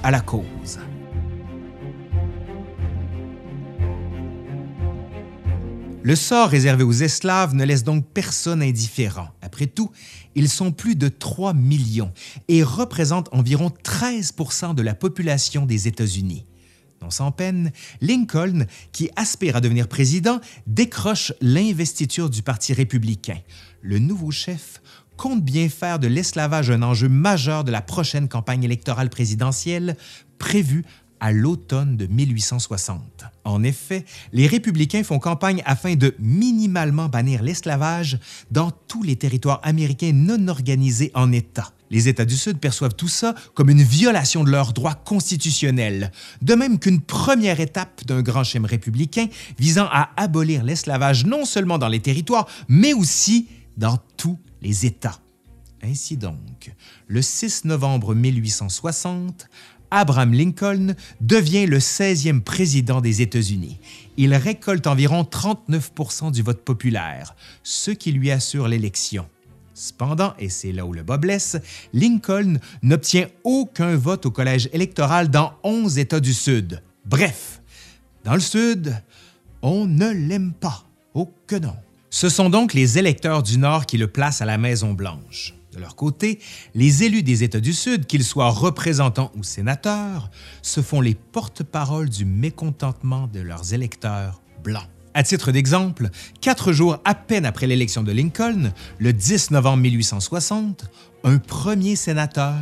à 0.04 0.12
la 0.12 0.20
cause. 0.20 0.80
Le 6.08 6.16
sort 6.16 6.48
réservé 6.48 6.86
aux 6.86 6.94
esclaves 6.94 7.54
ne 7.54 7.66
laisse 7.66 7.84
donc 7.84 8.06
personne 8.14 8.62
indifférent. 8.62 9.28
Après 9.42 9.66
tout, 9.66 9.92
ils 10.38 10.50
sont 10.50 10.72
plus 10.72 10.96
de 10.96 11.10
3 11.10 11.54
millions 11.54 12.14
et 12.48 12.62
représentent 12.62 13.28
environ 13.34 13.72
13% 13.84 14.76
de 14.76 14.84
la 14.84 14.94
population 14.94 15.66
des 15.66 15.88
États-Unis. 15.88 16.46
Non 17.02 17.10
sans 17.10 17.32
peine, 17.32 17.72
Lincoln, 18.02 18.66
qui 18.92 19.10
aspire 19.16 19.56
à 19.56 19.62
devenir 19.62 19.88
président, 19.88 20.40
décroche 20.68 21.34
l'investiture 21.42 22.30
du 22.30 22.44
Parti 22.44 22.74
républicain. 22.74 23.40
Le 23.82 23.98
nouveau 23.98 24.30
chef 24.30 24.82
compte 25.18 25.44
bien 25.44 25.70
faire 25.70 25.98
de 25.98 26.08
l'esclavage 26.08 26.70
un 26.70 26.84
enjeu 26.84 27.10
majeur 27.10 27.64
de 27.64 27.72
la 27.72 27.82
prochaine 27.82 28.28
campagne 28.28 28.64
électorale 28.64 29.10
présidentielle 29.10 29.98
prévue 30.38 30.86
à 31.20 31.32
l'automne 31.32 31.98
de 31.98 32.06
1860. 32.08 33.26
En 33.44 33.64
effet, 33.64 34.06
les 34.34 34.48
républicains 34.48 35.04
font 35.04 35.20
campagne 35.20 35.62
afin 35.66 35.96
de 35.96 36.16
minimalement 36.20 37.08
bannir 37.08 37.44
l'esclavage 37.44 38.20
dans 38.52 38.72
tous 38.72 39.04
les 39.04 39.16
territoires 39.16 39.62
américains 39.64 40.12
non 40.14 40.48
organisés 40.48 41.12
en 41.14 41.32
États. 41.32 41.72
Les 41.90 42.10
États 42.10 42.26
du 42.26 42.36
Sud 42.36 42.60
perçoivent 42.60 42.96
tout 42.96 43.08
ça 43.08 43.34
comme 43.54 43.70
une 43.70 43.82
violation 43.82 44.44
de 44.44 44.52
leurs 44.52 44.74
droits 44.74 44.96
constitutionnels, 44.96 46.12
de 46.42 46.56
même 46.56 46.80
qu'une 46.80 47.00
première 47.00 47.60
étape 47.60 48.06
d'un 48.06 48.22
grand 48.22 48.44
schéma 48.44 48.68
républicain 48.68 49.28
visant 49.58 49.88
à 49.92 50.10
abolir 50.18 50.64
l'esclavage 50.64 51.26
non 51.26 51.46
seulement 51.46 51.78
dans 51.78 51.88
les 51.88 52.02
territoires, 52.02 52.48
mais 52.68 52.94
aussi 52.94 53.48
dans 53.78 53.98
tous 54.18 54.38
les 54.62 54.86
États. 54.86 55.20
Ainsi 55.84 56.18
donc, 56.18 56.74
le 57.08 57.22
6 57.22 57.66
novembre 57.66 58.16
1860, 58.16 59.48
Abraham 59.92 60.34
Lincoln 60.34 60.96
devient 61.22 61.66
le 61.66 61.80
16e 61.80 62.42
président 62.42 63.02
des 63.02 63.22
États-Unis. 63.22 63.80
Il 64.18 64.34
récolte 64.36 64.88
environ 64.88 65.24
39% 65.24 66.32
du 66.32 66.42
vote 66.42 66.62
populaire, 66.62 67.36
ce 67.64 67.92
qui 67.92 68.12
lui 68.12 68.32
assure 68.32 68.68
l'élection. 68.68 69.28
Cependant, 69.74 70.34
et 70.40 70.50
c'est 70.50 70.72
là 70.72 70.86
où 70.86 70.94
le 70.94 71.04
bas 71.04 71.18
blesse, 71.18 71.58
Lincoln 71.94 72.58
n'obtient 72.82 73.28
aucun 73.44 73.96
vote 73.96 74.26
au 74.26 74.32
collège 74.32 74.70
électoral 74.74 75.30
dans 75.30 75.54
11 75.64 76.00
États 76.00 76.20
du 76.20 76.34
Sud. 76.34 76.82
Bref, 77.06 77.62
dans 78.24 78.34
le 78.34 78.40
Sud, 78.40 78.96
on 79.62 79.86
ne 79.86 80.10
l'aime 80.10 80.54
pas. 80.54 80.84
Oh 81.14 81.32
que 81.46 81.56
non. 81.56 81.76
Ce 82.10 82.30
sont 82.30 82.50
donc 82.50 82.74
les 82.74 82.98
électeurs 82.98 83.44
du 83.44 83.58
Nord 83.58 83.86
qui 83.86 83.98
le 83.98 84.08
placent 84.08 84.42
à 84.42 84.46
la 84.46 84.58
Maison-Blanche. 84.58 85.57
De 85.78 85.82
leur 85.84 85.96
côté, 85.96 86.40
les 86.74 87.04
élus 87.04 87.22
des 87.22 87.44
États 87.44 87.60
du 87.60 87.72
Sud, 87.72 88.08
qu'ils 88.08 88.24
soient 88.24 88.50
représentants 88.50 89.32
ou 89.38 89.44
sénateurs, 89.44 90.32
se 90.64 90.82
font 90.82 91.02
les 91.02 91.14
porte-paroles 91.14 92.10
du 92.10 92.26
mécontentement 92.26 93.30
de 93.32 93.42
leurs 93.42 93.76
électeurs 93.76 94.42
blancs. 94.64 94.88
À 95.14 95.22
titre 95.22 95.52
d'exemple, 95.52 96.10
quatre 96.42 96.72
jours 96.72 96.98
à 97.06 97.14
peine 97.14 97.46
après 97.46 97.68
l'élection 97.68 98.02
de 98.02 98.12
Lincoln, 98.12 98.72
le 98.98 99.14
10 99.14 99.52
novembre 99.52 99.84
1860, 99.84 100.90
un 101.24 101.38
premier 101.38 101.96
sénateur 101.96 102.56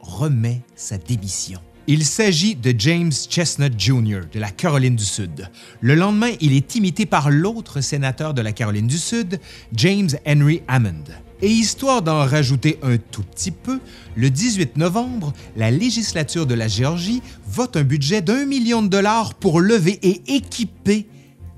remet 0.00 0.62
sa 0.74 0.96
démission. 0.96 1.60
Il 1.86 2.06
s'agit 2.06 2.54
de 2.54 2.74
James 2.78 3.12
Chestnut 3.12 3.78
Jr. 3.78 4.20
de 4.32 4.40
la 4.40 4.50
Caroline 4.50 4.96
du 4.96 5.04
Sud. 5.04 5.50
Le 5.82 5.94
lendemain, 5.94 6.30
il 6.40 6.54
est 6.54 6.74
imité 6.74 7.04
par 7.04 7.28
l'autre 7.28 7.82
sénateur 7.82 8.32
de 8.32 8.40
la 8.40 8.52
Caroline 8.52 8.86
du 8.86 8.98
Sud, 8.98 9.40
James 9.74 10.08
Henry 10.26 10.62
Hammond. 10.68 11.04
Et 11.42 11.50
histoire 11.50 12.02
d'en 12.02 12.24
rajouter 12.24 12.78
un 12.84 12.98
tout 12.98 13.24
petit 13.24 13.50
peu, 13.50 13.80
le 14.14 14.30
18 14.30 14.76
novembre, 14.76 15.32
la 15.56 15.72
législature 15.72 16.46
de 16.46 16.54
la 16.54 16.68
Géorgie 16.68 17.20
vote 17.48 17.76
un 17.76 17.82
budget 17.82 18.22
d'un 18.22 18.46
million 18.46 18.80
de 18.80 18.86
dollars 18.86 19.34
pour 19.34 19.60
lever 19.60 19.98
et 20.04 20.22
équiper 20.36 21.08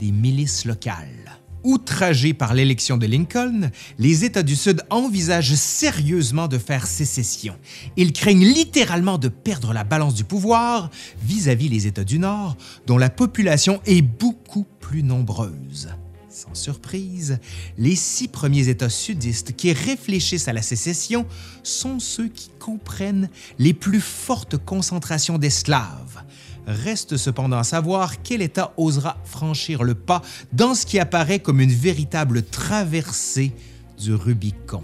des 0.00 0.10
milices 0.10 0.64
locales. 0.64 1.38
Outragés 1.64 2.32
par 2.32 2.54
l'élection 2.54 2.96
de 2.96 3.06
Lincoln, 3.06 3.70
les 3.98 4.24
États 4.24 4.42
du 4.42 4.56
Sud 4.56 4.82
envisagent 4.88 5.54
sérieusement 5.54 6.48
de 6.48 6.56
faire 6.56 6.86
sécession. 6.86 7.54
Ils 7.98 8.14
craignent 8.14 8.46
littéralement 8.46 9.18
de 9.18 9.28
perdre 9.28 9.74
la 9.74 9.84
balance 9.84 10.14
du 10.14 10.24
pouvoir 10.24 10.90
vis-à-vis 11.22 11.68
les 11.68 11.86
États 11.86 12.04
du 12.04 12.18
Nord, 12.18 12.56
dont 12.86 12.96
la 12.96 13.10
population 13.10 13.82
est 13.84 14.02
beaucoup 14.02 14.66
plus 14.80 15.02
nombreuse. 15.02 15.90
Sans 16.34 16.54
surprise, 16.56 17.38
les 17.78 17.94
six 17.94 18.26
premiers 18.26 18.66
États 18.66 18.88
sudistes 18.88 19.54
qui 19.54 19.72
réfléchissent 19.72 20.48
à 20.48 20.52
la 20.52 20.62
sécession 20.62 21.26
sont 21.62 22.00
ceux 22.00 22.26
qui 22.26 22.50
comprennent 22.58 23.30
les 23.60 23.72
plus 23.72 24.00
fortes 24.00 24.56
concentrations 24.56 25.38
d'esclaves. 25.38 26.24
Reste 26.66 27.16
cependant 27.16 27.58
à 27.58 27.62
savoir 27.62 28.20
quel 28.22 28.42
État 28.42 28.74
osera 28.76 29.16
franchir 29.24 29.84
le 29.84 29.94
pas 29.94 30.22
dans 30.52 30.74
ce 30.74 30.86
qui 30.86 30.98
apparaît 30.98 31.38
comme 31.38 31.60
une 31.60 31.70
véritable 31.70 32.42
traversée 32.42 33.52
du 33.96 34.12
Rubicon. 34.12 34.82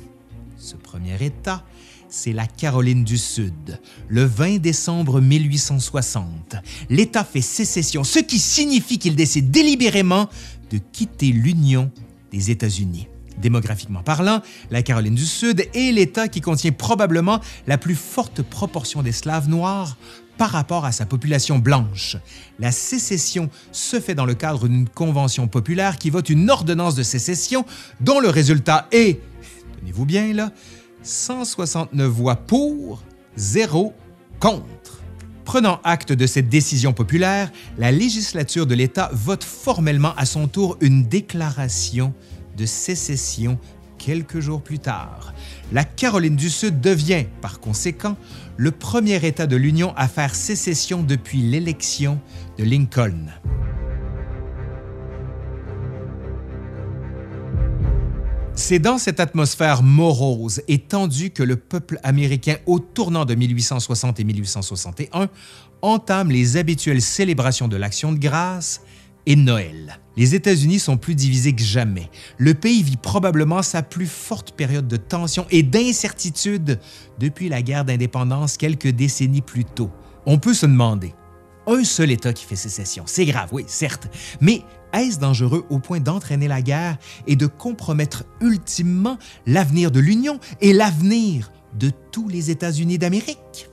Ce 0.56 0.76
premier 0.76 1.20
État, 1.20 1.64
c'est 2.08 2.32
la 2.32 2.46
Caroline 2.46 3.02
du 3.02 3.18
Sud. 3.18 3.80
Le 4.08 4.24
20 4.24 4.58
décembre 4.58 5.20
1860, 5.20 6.56
l'État 6.90 7.24
fait 7.24 7.40
sécession, 7.40 8.04
ce 8.04 8.20
qui 8.20 8.38
signifie 8.38 8.98
qu'il 8.98 9.16
décide 9.16 9.50
délibérément 9.50 10.28
de 10.70 10.78
quitter 10.78 11.32
l'Union 11.32 11.90
des 12.32 12.50
États-Unis. 12.50 13.08
Démographiquement 13.38 14.02
parlant, 14.02 14.42
la 14.70 14.82
Caroline 14.82 15.14
du 15.14 15.24
Sud 15.24 15.66
est 15.74 15.92
l'État 15.92 16.28
qui 16.28 16.40
contient 16.40 16.72
probablement 16.72 17.40
la 17.66 17.78
plus 17.78 17.94
forte 17.94 18.42
proportion 18.42 19.02
d'esclaves 19.02 19.48
noirs 19.48 19.96
par 20.36 20.50
rapport 20.50 20.84
à 20.84 20.92
sa 20.92 21.06
population 21.06 21.58
blanche. 21.58 22.16
La 22.58 22.72
sécession 22.72 23.50
se 23.72 24.00
fait 24.00 24.14
dans 24.14 24.24
le 24.24 24.34
cadre 24.34 24.68
d'une 24.68 24.88
convention 24.88 25.48
populaire 25.48 25.98
qui 25.98 26.10
vote 26.10 26.30
une 26.30 26.50
ordonnance 26.50 26.94
de 26.94 27.02
sécession 27.02 27.64
dont 28.00 28.20
le 28.20 28.28
résultat 28.28 28.88
est, 28.90 29.20
tenez-vous 29.80 30.06
bien 30.06 30.32
là, 30.32 30.50
169 31.02 32.08
voix 32.08 32.36
pour, 32.36 33.02
0 33.36 33.94
contre. 34.38 34.79
Prenant 35.50 35.80
acte 35.82 36.12
de 36.12 36.28
cette 36.28 36.48
décision 36.48 36.92
populaire, 36.92 37.50
la 37.76 37.90
législature 37.90 38.68
de 38.68 38.74
l'État 38.76 39.10
vote 39.12 39.42
formellement 39.42 40.14
à 40.16 40.24
son 40.24 40.46
tour 40.46 40.76
une 40.80 41.02
déclaration 41.02 42.14
de 42.56 42.66
sécession 42.66 43.58
quelques 43.98 44.38
jours 44.38 44.62
plus 44.62 44.78
tard. 44.78 45.34
La 45.72 45.82
Caroline 45.82 46.36
du 46.36 46.50
Sud 46.50 46.80
devient, 46.80 47.24
par 47.40 47.58
conséquent, 47.58 48.16
le 48.56 48.70
premier 48.70 49.26
État 49.26 49.48
de 49.48 49.56
l'Union 49.56 49.92
à 49.96 50.06
faire 50.06 50.36
sécession 50.36 51.02
depuis 51.02 51.38
l'élection 51.38 52.20
de 52.56 52.62
Lincoln. 52.62 53.26
C'est 58.54 58.78
dans 58.78 58.98
cette 58.98 59.20
atmosphère 59.20 59.82
morose 59.82 60.62
et 60.68 60.78
tendue 60.78 61.30
que 61.30 61.42
le 61.42 61.56
peuple 61.56 61.98
américain, 62.02 62.56
au 62.66 62.78
tournant 62.78 63.24
de 63.24 63.34
1860 63.34 64.20
et 64.20 64.24
1861, 64.24 65.28
entame 65.82 66.30
les 66.30 66.56
habituelles 66.56 67.02
célébrations 67.02 67.68
de 67.68 67.76
l'Action 67.76 68.12
de 68.12 68.18
grâce 68.18 68.82
et 69.26 69.36
Noël. 69.36 69.98
Les 70.16 70.34
États-Unis 70.34 70.78
sont 70.78 70.96
plus 70.96 71.14
divisés 71.14 71.54
que 71.54 71.62
jamais. 71.62 72.10
Le 72.38 72.54
pays 72.54 72.82
vit 72.82 72.96
probablement 72.96 73.62
sa 73.62 73.82
plus 73.82 74.06
forte 74.06 74.52
période 74.52 74.88
de 74.88 74.96
tension 74.96 75.46
et 75.50 75.62
d'incertitude 75.62 76.78
depuis 77.18 77.48
la 77.48 77.62
guerre 77.62 77.84
d'indépendance 77.84 78.56
quelques 78.56 78.88
décennies 78.88 79.42
plus 79.42 79.64
tôt. 79.64 79.90
On 80.26 80.38
peut 80.38 80.54
se 80.54 80.66
demander, 80.66 81.14
un 81.66 81.84
seul 81.84 82.10
État 82.10 82.32
qui 82.32 82.44
fait 82.44 82.56
sécession, 82.56 83.04
c'est 83.06 83.24
grave, 83.24 83.48
oui, 83.52 83.64
certes, 83.66 84.08
mais 84.40 84.62
est-ce 84.92 85.18
dangereux 85.18 85.66
au 85.70 85.78
point 85.78 86.00
d'entraîner 86.00 86.48
la 86.48 86.62
guerre 86.62 86.96
et 87.26 87.36
de 87.36 87.46
compromettre 87.46 88.24
ultimement 88.40 89.18
l'avenir 89.46 89.90
de 89.90 90.00
l'Union 90.00 90.40
et 90.60 90.72
l'avenir 90.72 91.52
de 91.78 91.90
tous 92.10 92.28
les 92.28 92.50
États-Unis 92.50 92.98
d'Amérique? 92.98 93.68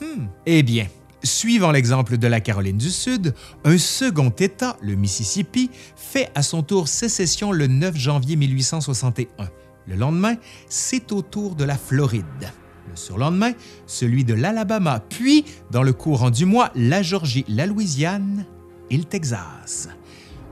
Hmm. 0.00 0.26
Eh 0.46 0.62
bien, 0.62 0.86
Suivant 1.26 1.72
l'exemple 1.72 2.18
de 2.18 2.26
la 2.28 2.40
Caroline 2.40 2.78
du 2.78 2.90
Sud, 2.90 3.34
un 3.64 3.78
second 3.78 4.30
État, 4.30 4.76
le 4.80 4.94
Mississippi, 4.94 5.70
fait 5.96 6.30
à 6.36 6.42
son 6.42 6.62
tour 6.62 6.86
sécession 6.86 7.50
le 7.50 7.66
9 7.66 7.96
janvier 7.96 8.36
1861. 8.36 9.48
Le 9.88 9.96
lendemain, 9.96 10.36
c'est 10.68 11.10
au 11.10 11.22
tour 11.22 11.56
de 11.56 11.64
la 11.64 11.76
Floride. 11.76 12.52
Le 12.88 12.96
surlendemain, 12.96 13.52
celui 13.86 14.24
de 14.24 14.34
l'Alabama, 14.34 15.00
puis, 15.00 15.44
dans 15.70 15.82
le 15.82 15.92
courant 15.92 16.30
du 16.30 16.44
mois, 16.44 16.70
la 16.74 17.02
Georgie, 17.02 17.44
la 17.48 17.66
Louisiane 17.66 18.44
et 18.90 18.96
le 18.96 19.04
Texas. 19.04 19.88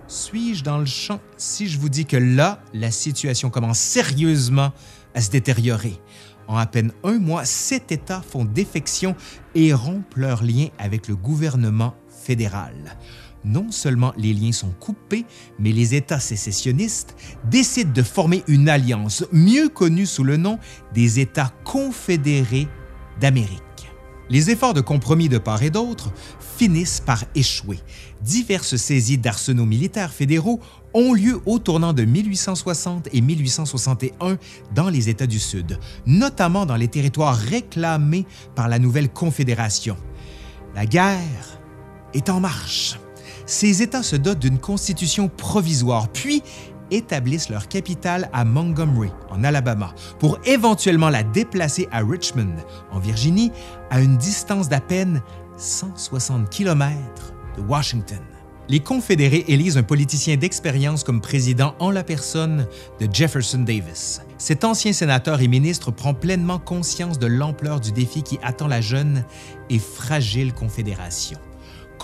Suis-je 0.06 0.62
dans 0.62 0.78
le 0.78 0.86
champ 0.86 1.20
si 1.36 1.68
je 1.68 1.78
vous 1.78 1.88
dis 1.88 2.04
que 2.04 2.16
là, 2.16 2.62
la 2.72 2.90
situation 2.90 3.50
commence 3.50 3.78
sérieusement 3.78 4.72
à 5.14 5.20
se 5.20 5.30
détériorer? 5.30 5.98
En 6.46 6.56
à 6.56 6.66
peine 6.66 6.92
un 7.04 7.18
mois, 7.18 7.44
sept 7.44 7.90
États 7.90 8.20
font 8.20 8.44
défection 8.44 9.16
et 9.54 9.72
rompent 9.72 10.16
leurs 10.16 10.44
liens 10.44 10.68
avec 10.78 11.08
le 11.08 11.16
gouvernement 11.16 11.94
fédéral. 12.08 12.74
Non 13.44 13.70
seulement 13.70 14.12
les 14.16 14.32
liens 14.32 14.52
sont 14.52 14.72
coupés, 14.80 15.26
mais 15.58 15.72
les 15.72 15.94
États 15.94 16.20
sécessionnistes 16.20 17.14
décident 17.50 17.92
de 17.92 18.02
former 18.02 18.42
une 18.48 18.68
alliance 18.68 19.24
mieux 19.32 19.68
connue 19.68 20.06
sous 20.06 20.24
le 20.24 20.36
nom 20.36 20.58
des 20.94 21.20
États 21.20 21.52
confédérés 21.64 22.68
d'Amérique. 23.20 23.60
Les 24.30 24.50
efforts 24.50 24.72
de 24.72 24.80
compromis 24.80 25.28
de 25.28 25.36
part 25.36 25.62
et 25.62 25.70
d'autre 25.70 26.10
finissent 26.56 27.00
par 27.00 27.24
échouer. 27.34 27.78
Diverses 28.22 28.76
saisies 28.76 29.18
d'arsenaux 29.18 29.66
militaires 29.66 30.12
fédéraux 30.12 30.60
ont 30.94 31.12
lieu 31.12 31.40
au 31.44 31.58
tournant 31.58 31.92
de 31.92 32.04
1860 32.04 33.08
et 33.12 33.20
1861 33.20 34.38
dans 34.74 34.88
les 34.88 35.10
États 35.10 35.26
du 35.26 35.38
Sud, 35.38 35.78
notamment 36.06 36.64
dans 36.64 36.76
les 36.76 36.88
territoires 36.88 37.36
réclamés 37.36 38.24
par 38.54 38.68
la 38.68 38.78
nouvelle 38.78 39.10
Confédération. 39.10 39.96
La 40.74 40.86
guerre 40.86 41.60
est 42.14 42.30
en 42.30 42.40
marche. 42.40 42.98
Ces 43.46 43.82
États 43.82 44.02
se 44.02 44.16
dotent 44.16 44.38
d'une 44.38 44.58
constitution 44.58 45.28
provisoire, 45.28 46.08
puis 46.08 46.42
établissent 46.90 47.48
leur 47.48 47.68
capitale 47.68 48.30
à 48.32 48.44
Montgomery, 48.44 49.10
en 49.30 49.44
Alabama, 49.44 49.94
pour 50.18 50.38
éventuellement 50.44 51.10
la 51.10 51.22
déplacer 51.22 51.88
à 51.90 52.00
Richmond, 52.00 52.56
en 52.90 52.98
Virginie, 52.98 53.52
à 53.90 54.00
une 54.00 54.16
distance 54.16 54.68
d'à 54.68 54.80
peine 54.80 55.22
160 55.58 56.48
km 56.50 56.94
de 57.56 57.62
Washington. 57.62 58.20
Les 58.70 58.80
confédérés 58.80 59.44
élisent 59.48 59.76
un 59.76 59.82
politicien 59.82 60.36
d'expérience 60.36 61.04
comme 61.04 61.20
président 61.20 61.74
en 61.80 61.90
la 61.90 62.02
personne 62.02 62.66
de 62.98 63.08
Jefferson 63.12 63.58
Davis. 63.58 64.22
Cet 64.38 64.64
ancien 64.64 64.94
sénateur 64.94 65.42
et 65.42 65.48
ministre 65.48 65.90
prend 65.90 66.14
pleinement 66.14 66.58
conscience 66.58 67.18
de 67.18 67.26
l'ampleur 67.26 67.80
du 67.80 67.92
défi 67.92 68.22
qui 68.22 68.38
attend 68.42 68.66
la 68.66 68.80
jeune 68.80 69.24
et 69.68 69.78
fragile 69.78 70.54
confédération. 70.54 71.38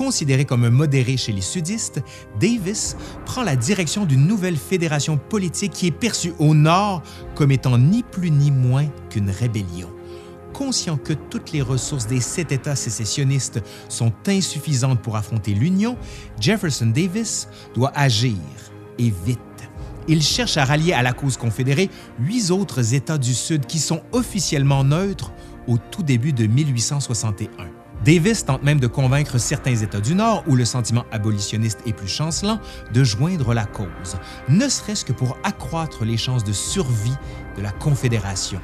Considéré 0.01 0.47
comme 0.47 0.65
un 0.65 0.71
modéré 0.71 1.19
chez 1.19 1.31
les 1.31 1.43
sudistes, 1.43 2.03
Davis 2.41 2.97
prend 3.27 3.43
la 3.43 3.55
direction 3.55 4.07
d'une 4.07 4.27
nouvelle 4.27 4.57
fédération 4.57 5.19
politique 5.19 5.73
qui 5.75 5.89
est 5.89 5.91
perçue 5.91 6.33
au 6.39 6.55
nord 6.55 7.03
comme 7.35 7.51
étant 7.51 7.77
ni 7.77 8.03
plus 8.03 8.31
ni 8.31 8.51
moins 8.51 8.87
qu'une 9.11 9.29
rébellion 9.29 9.91
conscient 10.55 10.97
que 10.97 11.13
toutes 11.13 11.53
les 11.53 11.61
ressources 11.61 12.07
des 12.07 12.21
sept 12.21 12.51
États 12.51 12.77
sécessionnistes 12.77 13.61
sont 13.91 14.13
insuffisantes 14.27 15.03
pour 15.03 15.17
affronter 15.17 15.53
l'Union, 15.53 15.99
Jefferson 16.41 16.87
Davis 16.87 17.47
doit 17.75 17.93
agir, 17.95 18.39
et 18.99 19.13
vite. 19.27 19.39
Il 20.09 20.23
cherche 20.23 20.57
à 20.57 20.65
rallier 20.65 20.95
à 20.95 21.03
la 21.03 21.13
cause 21.13 21.37
confédérée 21.37 21.91
huit 22.19 22.51
autres 22.51 22.95
États 22.95 23.19
du 23.19 23.35
Sud 23.35 23.67
qui 23.67 23.79
sont 23.79 24.01
officiellement 24.13 24.83
neutres 24.83 25.31
au 25.69 25.77
tout 25.77 26.03
début 26.03 26.33
de 26.33 26.47
1861. 26.47 27.80
Davis 28.05 28.47
tente 28.47 28.63
même 28.63 28.81
de 28.81 28.87
convaincre 28.87 29.37
certains 29.37 29.77
États 29.77 30.01
du 30.01 30.15
Nord, 30.15 30.43
où 30.47 30.57
le 30.57 30.65
sentiment 30.65 31.05
abolitionniste 31.13 31.81
est 31.85 31.93
plus 31.93 32.09
chancelant, 32.09 32.59
de 32.95 33.05
joindre 33.05 33.53
la 33.53 33.67
cause, 33.67 34.17
ne 34.49 34.69
serait-ce 34.69 35.05
que 35.05 35.13
pour 35.13 35.37
accroître 35.45 36.05
les 36.05 36.17
chances 36.17 36.45
de 36.45 36.53
survie 36.53 37.17
de 37.57 37.63
la 37.63 37.73
Confédération. 37.73 38.61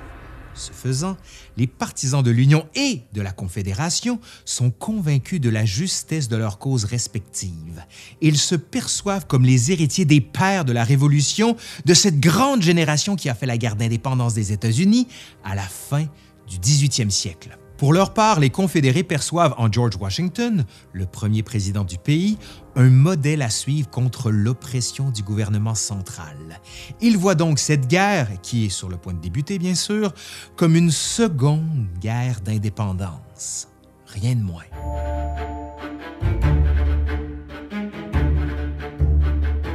Ce 0.55 0.73
faisant, 0.73 1.19
les 1.59 1.67
partisans 1.67 2.23
de 2.23 2.31
l'Union 2.31 2.67
et 2.75 3.03
de 3.13 3.21
la 3.21 3.31
Confédération 3.31 4.21
sont 4.47 4.71
convaincus 4.71 5.39
de 5.39 5.51
la 5.51 5.67
justesse 5.67 6.29
de 6.29 6.37
leurs 6.37 6.59
causes 6.59 6.87
respectives. 6.87 7.85
Ils 8.23 8.39
se 8.39 8.55
perçoivent 8.55 9.27
comme 9.27 9.45
les 9.45 9.71
héritiers 9.71 10.07
des 10.07 10.23
pères 10.23 10.65
de 10.65 10.73
la 10.73 10.83
Révolution, 10.83 11.57
de 11.85 11.93
cette 11.93 12.21
grande 12.21 12.63
génération 12.63 13.17
qui 13.17 13.29
a 13.29 13.35
fait 13.35 13.45
la 13.45 13.59
guerre 13.59 13.77
d'indépendance 13.77 14.33
des 14.33 14.53
États-Unis 14.53 15.09
à 15.45 15.55
la 15.55 15.63
fin 15.63 16.07
du 16.49 16.57
18e 16.57 17.11
siècle. 17.11 17.59
Pour 17.79 17.93
leur 17.93 18.15
part, 18.15 18.41
les 18.41 18.49
confédérés 18.49 19.03
perçoivent 19.03 19.55
en 19.59 19.71
George 19.71 19.97
Washington, 20.01 20.65
le 20.95 21.05
premier 21.05 21.43
président 21.43 21.85
du 21.85 21.99
pays, 21.99 22.39
un 22.75 22.89
modèle 22.89 23.43
à 23.43 23.51
suivre 23.51 23.91
contre 23.91 24.31
l'oppression 24.31 25.11
du 25.11 25.23
gouvernement 25.23 25.75
central. 25.75 26.61
Ils 27.03 27.19
voient 27.19 27.35
donc 27.35 27.59
cette 27.59 27.87
guerre, 27.87 28.29
qui 28.41 28.65
est 28.65 28.71
sur 28.71 28.89
le 28.89 28.97
point 28.97 29.13
de 29.13 29.21
débuter 29.21 29.59
bien 29.59 29.75
sûr, 29.75 30.15
comme 30.57 30.75
une 30.75 30.91
seconde 30.91 31.87
guerre 32.01 32.41
d'indépendance. 32.41 33.69
Rien 34.07 34.37
de 34.37 34.43
moins. 34.43 34.65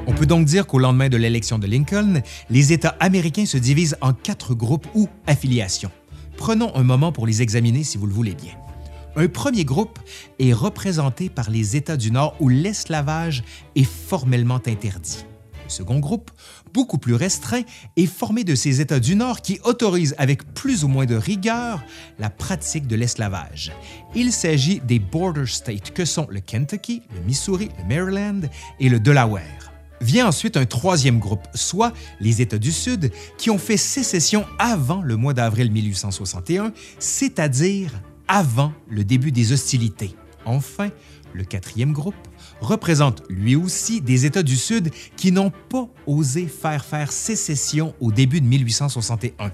On 0.07 0.13
peut 0.13 0.25
donc 0.25 0.45
dire 0.45 0.65
qu'au 0.65 0.79
lendemain 0.79 1.09
de 1.09 1.17
l'élection 1.17 1.59
de 1.59 1.67
Lincoln, 1.67 2.21
les 2.49 2.73
États 2.73 2.95
américains 2.99 3.45
se 3.45 3.57
divisent 3.57 3.97
en 4.01 4.13
quatre 4.13 4.55
groupes 4.55 4.87
ou 4.95 5.07
affiliations. 5.27 5.91
Prenons 6.41 6.75
un 6.75 6.81
moment 6.81 7.11
pour 7.11 7.27
les 7.27 7.43
examiner 7.43 7.83
si 7.83 7.99
vous 7.99 8.07
le 8.07 8.13
voulez 8.13 8.33
bien. 8.33 8.53
Un 9.15 9.27
premier 9.27 9.63
groupe 9.63 9.99
est 10.39 10.53
représenté 10.53 11.29
par 11.29 11.51
les 11.51 11.75
États 11.75 11.97
du 11.97 12.09
Nord 12.09 12.35
où 12.39 12.49
l'esclavage 12.49 13.43
est 13.75 13.83
formellement 13.83 14.59
interdit. 14.65 15.23
Le 15.63 15.69
second 15.69 15.99
groupe, 15.99 16.31
beaucoup 16.73 16.97
plus 16.97 17.13
restreint, 17.13 17.61
est 17.95 18.07
formé 18.07 18.43
de 18.43 18.55
ces 18.55 18.81
États 18.81 18.99
du 18.99 19.15
Nord 19.15 19.43
qui 19.43 19.59
autorisent 19.63 20.15
avec 20.17 20.55
plus 20.55 20.83
ou 20.83 20.87
moins 20.87 21.05
de 21.05 21.13
rigueur 21.13 21.83
la 22.17 22.31
pratique 22.31 22.87
de 22.87 22.95
l'esclavage. 22.95 23.71
Il 24.15 24.31
s'agit 24.31 24.79
des 24.79 24.97
border 24.97 25.45
states 25.45 25.91
que 25.91 26.05
sont 26.05 26.25
le 26.31 26.39
Kentucky, 26.39 27.03
le 27.13 27.21
Missouri, 27.21 27.69
le 27.77 27.95
Maryland 27.95 28.41
et 28.79 28.89
le 28.89 28.99
Delaware. 28.99 29.70
Vient 30.01 30.27
ensuite 30.27 30.57
un 30.57 30.65
troisième 30.65 31.19
groupe, 31.19 31.47
soit 31.53 31.93
les 32.19 32.41
États 32.41 32.57
du 32.57 32.71
Sud, 32.71 33.11
qui 33.37 33.51
ont 33.51 33.59
fait 33.59 33.77
sécession 33.77 34.45
avant 34.57 35.03
le 35.03 35.15
mois 35.15 35.35
d'avril 35.35 35.71
1861, 35.71 36.73
c'est-à-dire 36.97 38.01
avant 38.27 38.73
le 38.89 39.03
début 39.03 39.31
des 39.31 39.51
hostilités. 39.51 40.15
Enfin, 40.45 40.89
le 41.33 41.43
quatrième 41.43 41.93
groupe 41.93 42.15
représente 42.61 43.21
lui 43.29 43.55
aussi 43.55 44.01
des 44.01 44.25
États 44.25 44.43
du 44.43 44.55
Sud 44.55 44.89
qui 45.17 45.31
n'ont 45.31 45.51
pas 45.69 45.87
osé 46.07 46.47
faire 46.47 46.83
faire 46.83 47.11
sécession 47.11 47.93
au 47.99 48.11
début 48.11 48.41
de 48.41 48.47
1861. 48.47 49.51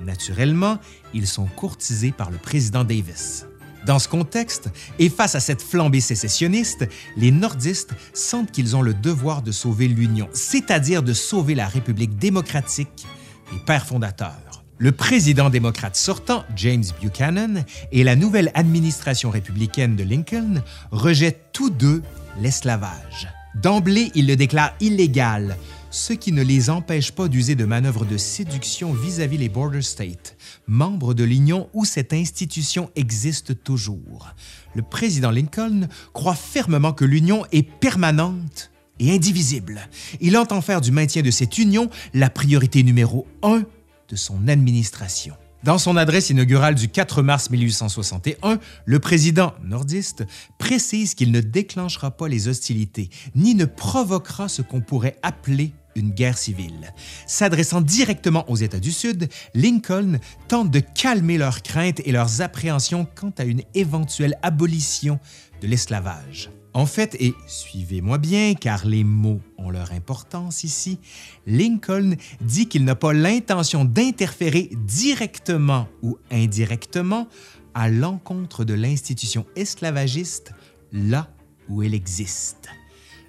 Naturellement, 0.00 0.78
ils 1.14 1.28
sont 1.28 1.46
courtisés 1.46 2.12
par 2.12 2.32
le 2.32 2.38
président 2.38 2.82
Davis. 2.82 3.46
Dans 3.86 3.98
ce 3.98 4.08
contexte, 4.08 4.70
et 4.98 5.10
face 5.10 5.34
à 5.34 5.40
cette 5.40 5.60
flambée 5.60 6.00
sécessionniste, 6.00 6.88
les 7.16 7.30
nordistes 7.30 7.90
sentent 8.14 8.50
qu'ils 8.50 8.76
ont 8.76 8.82
le 8.82 8.94
devoir 8.94 9.42
de 9.42 9.52
sauver 9.52 9.88
l'Union, 9.88 10.28
c'est-à-dire 10.32 11.02
de 11.02 11.12
sauver 11.12 11.54
la 11.54 11.68
République 11.68 12.16
démocratique 12.16 13.06
des 13.52 13.58
pères 13.58 13.84
fondateurs. 13.84 14.64
Le 14.78 14.90
président 14.90 15.50
démocrate 15.50 15.96
sortant, 15.96 16.44
James 16.56 16.84
Buchanan, 17.00 17.64
et 17.92 18.04
la 18.04 18.16
nouvelle 18.16 18.50
administration 18.54 19.30
républicaine 19.30 19.96
de 19.96 20.02
Lincoln 20.02 20.62
rejettent 20.90 21.50
tous 21.52 21.70
deux 21.70 22.02
l'esclavage. 22.40 23.28
D'emblée, 23.54 24.10
ils 24.14 24.26
le 24.26 24.34
déclarent 24.34 24.74
illégal, 24.80 25.56
ce 25.94 26.12
qui 26.12 26.32
ne 26.32 26.42
les 26.42 26.70
empêche 26.70 27.12
pas 27.12 27.28
d'user 27.28 27.54
de 27.54 27.64
manœuvres 27.64 28.04
de 28.04 28.16
séduction 28.16 28.92
vis-à-vis 28.92 29.38
les 29.38 29.48
border 29.48 29.80
states, 29.80 30.36
membres 30.66 31.14
de 31.14 31.22
l'Union 31.22 31.68
où 31.72 31.84
cette 31.84 32.12
institution 32.12 32.90
existe 32.96 33.62
toujours. 33.62 34.34
Le 34.74 34.82
président 34.82 35.30
Lincoln 35.30 35.86
croit 36.12 36.34
fermement 36.34 36.92
que 36.92 37.04
l'Union 37.04 37.46
est 37.52 37.62
permanente 37.62 38.72
et 38.98 39.14
indivisible. 39.14 39.88
Il 40.20 40.36
entend 40.36 40.62
faire 40.62 40.80
du 40.80 40.90
maintien 40.90 41.22
de 41.22 41.30
cette 41.30 41.58
union 41.58 41.88
la 42.12 42.28
priorité 42.28 42.82
numéro 42.82 43.28
un 43.44 43.62
de 44.08 44.16
son 44.16 44.48
administration. 44.48 45.36
Dans 45.62 45.78
son 45.78 45.96
adresse 45.96 46.28
inaugurale 46.28 46.74
du 46.74 46.88
4 46.88 47.22
mars 47.22 47.50
1861, 47.50 48.58
le 48.84 48.98
président 48.98 49.54
nordiste 49.62 50.24
précise 50.58 51.14
qu'il 51.14 51.30
ne 51.30 51.40
déclenchera 51.40 52.10
pas 52.10 52.26
les 52.26 52.48
hostilités, 52.48 53.10
ni 53.36 53.54
ne 53.54 53.64
provoquera 53.64 54.48
ce 54.48 54.60
qu'on 54.60 54.80
pourrait 54.80 55.16
appeler 55.22 55.72
une 55.94 56.10
guerre 56.10 56.38
civile. 56.38 56.92
S'adressant 57.26 57.80
directement 57.80 58.48
aux 58.50 58.56
États 58.56 58.80
du 58.80 58.92
Sud, 58.92 59.28
Lincoln 59.54 60.18
tente 60.48 60.70
de 60.70 60.80
calmer 60.80 61.38
leurs 61.38 61.62
craintes 61.62 62.00
et 62.04 62.12
leurs 62.12 62.40
appréhensions 62.40 63.06
quant 63.14 63.32
à 63.38 63.44
une 63.44 63.62
éventuelle 63.74 64.36
abolition 64.42 65.18
de 65.60 65.66
l'esclavage. 65.66 66.50
En 66.74 66.86
fait, 66.86 67.16
et 67.20 67.34
suivez-moi 67.46 68.18
bien 68.18 68.54
car 68.54 68.84
les 68.84 69.04
mots 69.04 69.40
ont 69.58 69.70
leur 69.70 69.92
importance 69.92 70.64
ici, 70.64 70.98
Lincoln 71.46 72.16
dit 72.40 72.68
qu'il 72.68 72.84
n'a 72.84 72.96
pas 72.96 73.12
l'intention 73.12 73.84
d'interférer 73.84 74.70
directement 74.72 75.86
ou 76.02 76.18
indirectement 76.32 77.28
à 77.74 77.88
l'encontre 77.88 78.64
de 78.64 78.74
l'institution 78.74 79.46
esclavagiste 79.54 80.52
là 80.92 81.28
où 81.68 81.82
elle 81.82 81.94
existe. 81.94 82.68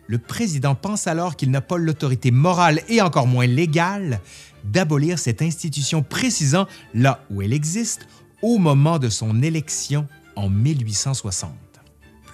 Le 0.08 0.18
président 0.18 0.76
pense 0.76 1.08
alors 1.08 1.36
qu'il 1.36 1.52
n'a 1.52 1.62
pas 1.62 1.78
l'autorité 1.78 2.32
morale 2.32 2.82
et 2.89 3.02
encore 3.02 3.28
moins 3.28 3.48
légale 3.48 4.20
d'abolir 4.63 5.20
cette 5.20 5.41
institution 5.41 6.04
précisant 6.04 6.68
là 6.94 7.24
où 7.30 7.41
elle 7.41 7.54
existe 7.54 8.08
au 8.41 8.58
moment 8.58 9.00
de 9.00 9.10
son 9.10 9.41
élection 9.41 10.08
en 10.36 10.50
1860 10.50 11.52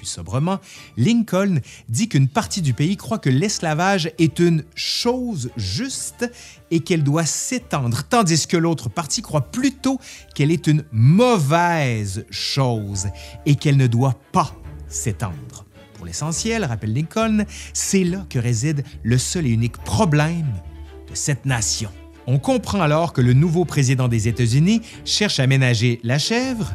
plus 0.01 0.07
sobrement, 0.07 0.59
Lincoln 0.97 1.59
dit 1.87 2.09
qu'une 2.09 2.27
partie 2.27 2.63
du 2.63 2.73
pays 2.73 2.97
croit 2.97 3.19
que 3.19 3.29
l'esclavage 3.29 4.11
est 4.17 4.39
une 4.39 4.63
chose 4.73 5.51
juste 5.57 6.27
et 6.71 6.79
qu'elle 6.79 7.03
doit 7.03 7.27
s'étendre, 7.27 8.01
tandis 8.09 8.47
que 8.47 8.57
l'autre 8.57 8.89
partie 8.89 9.21
croit 9.21 9.51
plutôt 9.51 9.99
qu'elle 10.33 10.49
est 10.49 10.65
une 10.65 10.83
mauvaise 10.91 12.25
chose 12.31 13.09
et 13.45 13.53
qu'elle 13.53 13.77
ne 13.77 13.85
doit 13.85 14.15
pas 14.31 14.55
s'étendre. 14.87 15.65
Pour 16.01 16.07
l'essentiel, 16.07 16.65
rappelle 16.65 16.95
Lincoln, 16.95 17.45
c'est 17.73 18.03
là 18.03 18.25
que 18.27 18.39
réside 18.39 18.83
le 19.03 19.19
seul 19.19 19.45
et 19.45 19.51
unique 19.51 19.77
problème 19.77 20.51
de 21.07 21.13
cette 21.13 21.45
nation. 21.45 21.91
On 22.25 22.39
comprend 22.39 22.81
alors 22.81 23.13
que 23.13 23.21
le 23.21 23.33
nouveau 23.33 23.65
président 23.65 24.07
des 24.07 24.27
États-Unis 24.27 24.81
cherche 25.05 25.39
à 25.39 25.45
ménager 25.45 25.99
la 26.03 26.17
chèvre 26.17 26.73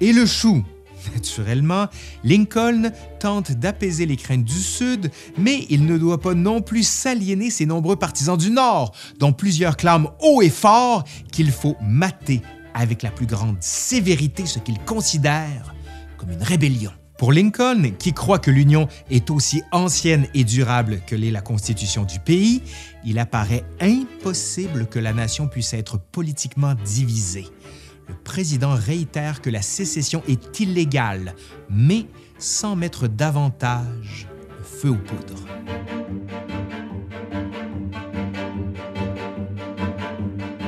et 0.00 0.14
le 0.14 0.24
chou 0.24 0.64
Naturellement, 1.14 1.88
Lincoln 2.24 2.92
tente 3.20 3.52
d'apaiser 3.52 4.06
les 4.06 4.16
craintes 4.16 4.44
du 4.44 4.58
Sud, 4.58 5.10
mais 5.36 5.66
il 5.68 5.84
ne 5.84 5.98
doit 5.98 6.22
pas 6.22 6.32
non 6.32 6.62
plus 6.62 6.88
s'aliéner 6.88 7.50
ses 7.50 7.66
nombreux 7.66 7.96
partisans 7.96 8.38
du 8.38 8.50
Nord, 8.50 8.94
dont 9.18 9.34
plusieurs 9.34 9.76
clament 9.76 10.14
haut 10.22 10.40
et 10.40 10.48
fort 10.48 11.04
qu'il 11.30 11.50
faut 11.50 11.76
mater 11.82 12.40
avec 12.72 13.02
la 13.02 13.10
plus 13.10 13.26
grande 13.26 13.58
sévérité 13.60 14.46
ce 14.46 14.60
qu'ils 14.60 14.78
considèrent 14.78 15.74
comme 16.16 16.30
une 16.30 16.42
rébellion. 16.42 16.92
Pour 17.22 17.32
Lincoln, 17.32 17.92
qui 18.00 18.12
croit 18.12 18.40
que 18.40 18.50
l'Union 18.50 18.88
est 19.08 19.30
aussi 19.30 19.62
ancienne 19.70 20.26
et 20.34 20.42
durable 20.42 21.02
que 21.06 21.14
l'est 21.14 21.30
la 21.30 21.40
constitution 21.40 22.02
du 22.02 22.18
pays, 22.18 22.62
il 23.04 23.20
apparaît 23.20 23.62
impossible 23.80 24.88
que 24.88 24.98
la 24.98 25.12
nation 25.12 25.46
puisse 25.46 25.72
être 25.72 26.00
politiquement 26.00 26.74
divisée 26.84 27.46
le 28.08 28.14
président 28.24 28.74
réitère 28.74 29.40
que 29.40 29.50
la 29.50 29.62
sécession 29.62 30.24
est 30.26 30.58
illégale, 30.58 31.36
mais 31.70 32.06
sans 32.38 32.74
mettre 32.74 33.06
davantage 33.06 34.26
feu 34.64 34.90
aux 34.90 34.96
poudres. 34.96 35.46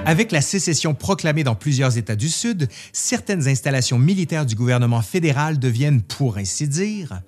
Avec 0.07 0.33
la 0.33 0.43
sécession 0.43 0.95
proclamée 0.95 1.45
dans 1.45 1.55
plusieurs 1.55 1.97
États 1.97 2.15
du 2.15 2.29
Sud, 2.29 2.69
certaines 2.93 3.49
installations 3.49 3.99
militaires 3.99 4.45
du 4.45 4.55
gouvernement 4.55 5.01
fédéral 5.01 5.59
deviennent, 5.59 6.03
pour 6.03 6.37
ainsi 6.37 6.69
dire, 6.69 7.23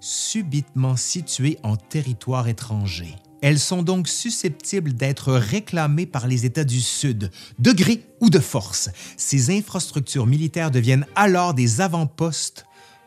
subitement 0.00 0.96
situées 0.96 1.56
en 1.62 1.76
territoire 1.76 2.48
étranger. 2.48 3.14
Elles 3.42 3.60
sont 3.60 3.82
donc 3.82 4.08
susceptibles 4.08 4.94
d'être 4.94 5.34
réclamées 5.34 6.06
par 6.06 6.26
les 6.26 6.44
États 6.46 6.64
du 6.64 6.80
Sud, 6.80 7.30
de 7.60 7.72
gré 7.72 8.02
ou 8.20 8.28
de 8.28 8.40
force. 8.40 8.90
Ces 9.16 9.56
infrastructures 9.56 10.26
militaires 10.26 10.72
deviennent 10.72 11.06
alors 11.14 11.54
des 11.54 11.80
avant-postes 11.80 12.66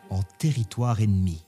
en 0.10 0.22
territoire 0.38 1.02
ennemi. 1.02 1.44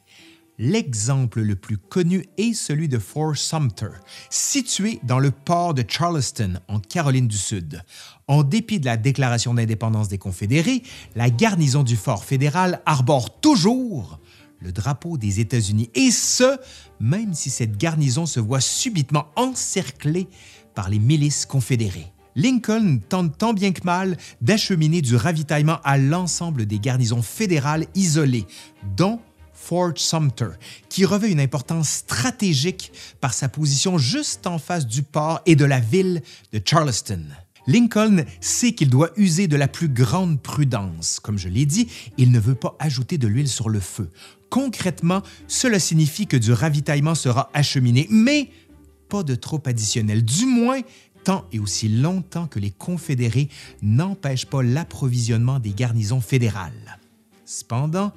L'exemple 0.64 1.42
le 1.42 1.56
plus 1.56 1.80
connu 1.80 2.24
est 2.38 2.54
celui 2.54 2.88
de 2.88 3.00
Fort 3.00 3.36
Sumter, 3.36 3.90
situé 4.30 5.00
dans 5.02 5.18
le 5.18 5.32
port 5.32 5.74
de 5.74 5.84
Charleston, 5.88 6.60
en 6.68 6.80
Caroline 6.80 7.28
du 7.28 7.36
Sud. 7.36 7.82
En 8.28 8.44
dépit 8.44 8.80
de 8.80 8.86
la 8.86 8.96
déclaration 8.96 9.56
d'indépendance 9.56 10.08
des 10.08 10.20
Confédérés, 10.20 10.84
la 11.16 11.32
garnison 11.32 11.82
du 11.82 11.96
fort 11.96 12.24
fédéral 12.24 12.84
arbore 12.86 13.40
toujours 13.40 14.20
le 14.60 14.72
drapeau 14.72 15.18
des 15.18 15.40
États-Unis, 15.40 15.90
et 15.96 16.12
ce, 16.12 16.60
même 17.00 17.34
si 17.34 17.50
cette 17.50 17.76
garnison 17.76 18.28
se 18.28 18.40
voit 18.40 18.62
subitement 18.62 19.30
encerclée 19.36 20.28
par 20.76 20.92
les 20.92 21.00
milices 21.00 21.48
confédérées. 21.48 22.14
Lincoln 22.36 23.00
tente 23.10 23.36
tant 23.36 23.54
bien 23.54 23.72
que 23.72 23.84
mal 23.84 24.16
d'acheminer 24.42 25.02
du 25.02 25.16
ravitaillement 25.16 25.80
à 25.84 25.98
l'ensemble 25.98 26.68
des 26.68 26.78
garnisons 26.78 27.24
fédérales 27.24 27.88
isolées, 27.96 28.46
dont 28.96 29.20
Fort 29.72 29.94
Sumter, 29.96 30.50
qui 30.90 31.06
revêt 31.06 31.32
une 31.32 31.40
importance 31.40 31.90
stratégique 31.90 32.92
par 33.22 33.34
sa 33.34 33.48
position 33.48 33.98
juste 33.98 34.46
en 34.46 34.58
face 34.60 34.86
du 34.86 35.02
port 35.02 35.40
et 35.46 35.56
de 35.56 35.64
la 35.64 35.80
ville 35.80 36.22
de 36.52 36.62
Charleston. 36.64 37.24
Lincoln 37.68 38.26
sait 38.42 38.74
qu'il 38.74 38.90
doit 38.90 39.12
user 39.16 39.48
de 39.48 39.56
la 39.56 39.70
plus 39.70 39.88
grande 39.88 40.42
prudence. 40.42 41.22
Comme 41.22 41.38
je 41.38 41.48
l'ai 41.48 41.66
dit, 41.66 41.88
il 42.18 42.34
ne 42.34 42.40
veut 42.42 42.56
pas 42.56 42.76
ajouter 42.80 43.18
de 43.18 43.30
l'huile 43.30 43.48
sur 43.48 43.70
le 43.70 43.80
feu. 43.80 44.10
Concrètement, 44.50 45.22
cela 45.48 45.80
signifie 45.80 46.28
que 46.28 46.36
du 46.36 46.52
ravitaillement 46.52 47.16
sera 47.16 47.50
acheminé, 47.54 48.08
mais 48.10 48.50
pas 49.08 49.24
de 49.24 49.36
trop 49.36 49.62
additionnel, 49.66 50.26
du 50.26 50.48
moins 50.48 50.82
tant 51.24 51.46
et 51.54 51.60
aussi 51.60 51.88
longtemps 51.88 52.48
que 52.48 52.60
les 52.60 52.72
Confédérés 52.72 53.48
n'empêchent 53.82 54.48
pas 54.48 54.64
l'approvisionnement 54.64 55.60
des 55.60 55.72
garnisons 55.72 56.20
fédérales. 56.20 57.00
Cependant, 57.46 58.12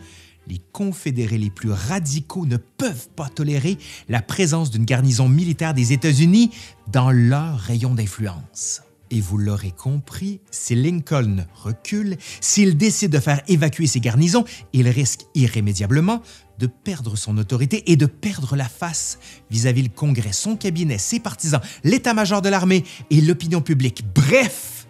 les 0.47 0.61
Confédérés 0.73 1.39
les 1.39 1.51
plus 1.51 1.71
radicaux 1.71 2.47
ne 2.47 2.57
peuvent 2.57 3.09
pas 3.17 3.29
tolérer 3.29 3.79
la 4.09 4.23
présence 4.23 4.71
d'une 4.71 4.85
garnison 4.85 5.29
militaire 5.29 5.75
des 5.75 5.93
États-Unis 5.93 6.51
dans 6.91 7.11
leur 7.11 7.59
rayon 7.59 7.95
d'influence. 7.95 8.83
Et 9.11 9.21
vous 9.21 9.39
l'aurez 9.39 9.71
compris, 9.71 10.41
si 10.51 10.75
Lincoln 10.75 11.47
recule, 11.55 12.17
s'il 12.41 12.77
décide 12.77 13.13
de 13.13 13.21
faire 13.21 13.43
évacuer 13.47 13.87
ses 13.87 14.01
garnisons, 14.01 14.45
il 14.73 14.89
risque 14.89 15.21
irrémédiablement 15.35 16.23
de 16.59 16.67
perdre 16.67 17.17
son 17.17 17.37
autorité 17.39 17.93
et 17.93 17.97
de 17.97 18.07
perdre 18.07 18.57
la 18.57 18.69
face 18.69 19.19
vis-à-vis 19.51 19.83
le 19.83 19.89
Congrès, 19.89 20.33
son 20.33 20.57
cabinet, 20.57 20.99
ses 20.99 21.21
partisans, 21.21 21.61
l'état-major 21.85 22.43
de 22.43 22.49
l'armée 22.49 22.85
et 23.11 23.21
l'opinion 23.21 23.61
publique. 23.61 24.05
Bref, 24.15 24.87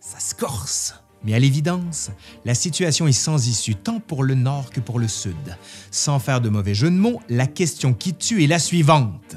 ça 0.00 0.20
se 0.20 0.34
corse. 0.34 0.94
Mais 1.24 1.34
à 1.34 1.38
l'évidence, 1.38 2.10
la 2.44 2.54
situation 2.54 3.06
est 3.06 3.12
sans 3.12 3.48
issue 3.48 3.74
tant 3.74 3.98
pour 3.98 4.24
le 4.24 4.34
Nord 4.34 4.70
que 4.70 4.80
pour 4.80 4.98
le 4.98 5.08
Sud. 5.08 5.56
Sans 5.90 6.18
faire 6.18 6.40
de 6.40 6.50
mauvais 6.50 6.74
jeu 6.74 6.90
de 6.90 6.96
mots, 6.96 7.20
la 7.28 7.46
question 7.46 7.94
qui 7.94 8.14
tue 8.14 8.44
est 8.44 8.46
la 8.46 8.58
suivante. 8.58 9.36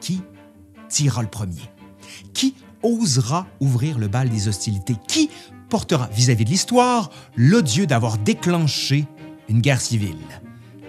Qui 0.00 0.22
tirera 0.88 1.22
le 1.22 1.28
premier? 1.28 1.70
Qui 2.32 2.54
osera 2.82 3.46
ouvrir 3.60 3.98
le 3.98 4.08
bal 4.08 4.30
des 4.30 4.48
hostilités? 4.48 4.96
Qui 5.06 5.30
portera 5.68 6.08
vis-à-vis 6.08 6.44
de 6.44 6.50
l'histoire 6.50 7.10
l'odieux 7.36 7.86
d'avoir 7.86 8.16
déclenché 8.18 9.06
une 9.48 9.60
guerre 9.60 9.80
civile? 9.80 10.16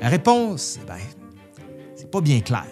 La 0.02 0.10
réponse, 0.10 0.80
ben, 0.88 0.98
c'est 1.96 2.10
pas 2.10 2.22
bien 2.22 2.40
clair. 2.40 2.66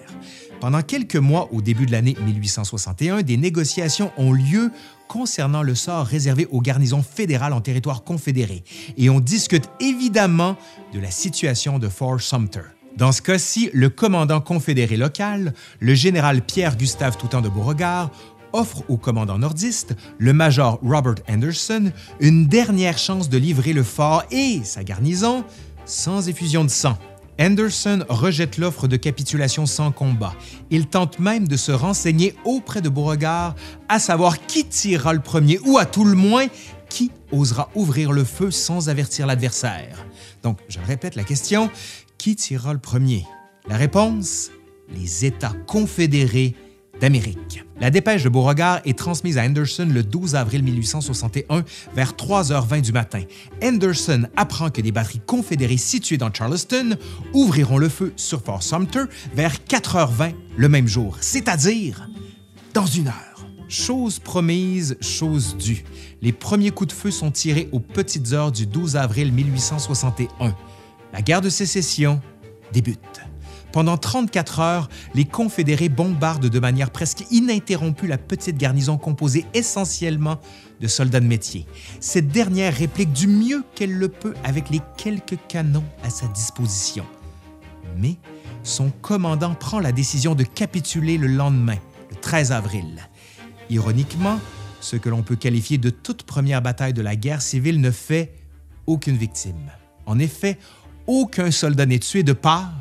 Pendant 0.61 0.83
quelques 0.83 1.15
mois 1.15 1.49
au 1.51 1.61
début 1.61 1.87
de 1.87 1.91
l'année 1.91 2.15
1861, 2.23 3.23
des 3.23 3.35
négociations 3.35 4.11
ont 4.15 4.31
lieu 4.31 4.71
concernant 5.12 5.62
le 5.62 5.76
sort 5.76 6.06
réservé 6.06 6.47
aux 6.52 6.62
garnisons 6.62 7.04
fédérales 7.04 7.52
en 7.52 7.60
territoire 7.60 8.06
confédéré 8.06 8.63
et 8.95 9.10
on 9.10 9.19
discute 9.19 9.69
évidemment 9.82 10.56
de 10.93 11.02
la 11.02 11.12
situation 11.12 11.80
de 11.80 11.89
Fort 11.89 12.21
Sumter. 12.21 12.62
Dans 12.95 13.12
ce 13.12 13.21
cas-ci, 13.21 13.69
le 13.74 13.89
commandant 13.89 14.39
confédéré 14.39 14.95
local, 14.95 15.54
le 15.82 15.95
général 15.95 16.41
Pierre-Gustave 16.41 17.17
Toutant 17.17 17.41
de 17.41 17.50
Beauregard, 17.50 18.10
offre 18.54 18.86
au 18.88 18.95
commandant 18.95 19.38
nordiste, 19.38 19.97
le 20.17 20.32
major 20.32 20.79
Robert 20.81 21.15
Anderson, 21.27 21.92
une 22.21 22.48
dernière 22.48 22.98
chance 22.98 23.27
de 23.27 23.38
livrer 23.38 23.73
le 23.73 23.83
fort 23.83 24.23
et 24.31 24.62
sa 24.63 24.85
garnison 24.85 25.44
sans 25.83 26.29
effusion 26.29 26.63
de 26.63 26.69
sang. 26.69 26.98
Anderson 27.40 28.06
rejette 28.10 28.58
l'offre 28.58 28.88
de 28.88 28.98
capitulation 28.98 29.65
sans 29.65 29.92
combat. 29.92 30.36
Il 30.69 30.88
tente 30.88 31.19
même 31.19 31.48
de 31.48 31.58
se 31.58 31.71
renseigner 31.71 32.36
auprès 32.46 32.82
de 32.82 32.90
Beauregard 32.90 33.56
à 33.90 34.00
savoir 34.00 34.46
qui 34.46 34.65
tirera 34.65 35.13
le 35.13 35.21
premier 35.21 35.60
ou 35.65 35.77
à 35.77 35.86
tout 35.86 36.06
le 36.06 36.15
moins 36.15 36.48
qui 36.90 37.12
osera 37.32 37.69
ouvrir 37.73 38.12
le 38.12 38.23
feu 38.23 38.52
sans 38.52 38.90
avertir 38.90 39.25
l'adversaire. 39.25 40.06
Donc, 40.44 40.60
je 40.67 40.79
répète 40.86 41.15
la 41.15 41.23
question, 41.23 41.69
qui 42.17 42.36
tirera 42.36 42.73
le 42.73 42.79
premier? 42.79 43.25
La 43.67 43.77
réponse? 43.77 44.52
Les 44.94 45.25
États 45.25 45.54
confédérés 45.67 46.56
d'Amérique. 47.02 47.65
La 47.79 47.89
dépêche 47.89 48.23
de 48.23 48.29
Beauregard 48.29 48.79
est 48.85 48.97
transmise 48.97 49.39
à 49.39 49.43
Anderson 49.43 49.87
le 49.91 50.04
12 50.04 50.35
avril 50.35 50.63
1861 50.63 51.65
vers 51.95 52.13
3h20 52.13 52.81
du 52.81 52.91
matin. 52.91 53.23
Anderson 53.63 54.27
apprend 54.37 54.69
que 54.69 54.81
des 54.81 54.91
batteries 54.91 55.21
confédérées 55.25 55.77
situées 55.77 56.17
dans 56.17 56.31
Charleston 56.31 56.95
ouvriront 57.33 57.79
le 57.79 57.89
feu 57.89 58.13
sur 58.15 58.41
Fort 58.43 58.62
Sumter 58.62 59.06
vers 59.33 59.56
4h20 59.67 60.33
le 60.56 60.69
même 60.69 60.87
jour, 60.87 61.17
c'est-à-dire 61.19 62.08
dans 62.73 62.85
une 62.85 63.08
heure. 63.08 63.47
Chose 63.67 64.19
promise, 64.19 64.97
chose 65.02 65.56
due. 65.58 65.83
Les 66.21 66.33
premiers 66.33 66.71
coups 66.71 66.93
de 66.93 66.99
feu 66.99 67.10
sont 67.10 67.31
tirés 67.31 67.69
aux 67.71 67.79
petites 67.79 68.33
heures 68.33 68.52
du 68.52 68.67
12 68.67 68.95
avril 68.95 69.31
1861. 69.31 70.56
La 71.13 71.21
guerre 71.21 71.41
de 71.41 71.49
sécession 71.49 72.21
débute. 72.73 73.21
Pendant 73.72 73.98
34 73.98 74.60
heures, 74.60 74.90
les 75.13 75.26
Confédérés 75.26 75.88
bombardent 75.88 76.50
de 76.50 76.60
manière 76.60 76.92
presque 76.92 77.24
ininterrompue 77.32 78.08
la 78.08 78.17
petite 78.17 78.58
garnison 78.58 78.98
composée 78.98 79.46
essentiellement 79.54 80.40
de 80.82 80.88
soldats 80.88 81.22
de 81.22 81.28
métier. 81.28 81.65
Cette 82.00 82.28
dernière 82.28 82.76
réplique 82.76 83.13
du 83.13 83.28
mieux 83.28 83.63
qu'elle 83.76 83.94
le 83.94 84.10
peut 84.10 84.34
avec 84.44 84.69
les 84.69 84.82
quelques 84.98 85.38
canons 85.48 85.86
à 86.04 86.10
sa 86.10 86.28
disposition. 86.28 87.06
Mais 87.98 88.17
son 88.63 88.90
commandant 88.90 89.56
prend 89.56 89.80
la 89.80 89.92
décision 89.92 90.36
de 90.36 90.44
capituler 90.44 91.17
le 91.17 91.28
lendemain, 91.28 91.78
le 92.10 92.15
13 92.17 92.52
avril. 92.52 93.08
Ironiquement, 93.69 94.40
ce 94.82 94.98
que 94.98 95.10
l'on 95.10 95.24
peut 95.24 95.36
qualifier 95.36 95.78
de 95.78 95.90
toute 95.90 96.24
première 96.24 96.62
bataille 96.62 96.94
de 96.94 97.02
la 97.02 97.15
guerre 97.15 97.42
civile 97.42 97.80
ne 97.80 97.92
fait 97.92 98.34
aucune 98.86 99.15
victime. 99.15 99.72
En 100.06 100.19
effet, 100.19 100.58
aucun 101.08 101.52
soldat 101.52 101.86
n'est 101.86 102.00
tué 102.00 102.24
de 102.24 102.34
part 102.34 102.74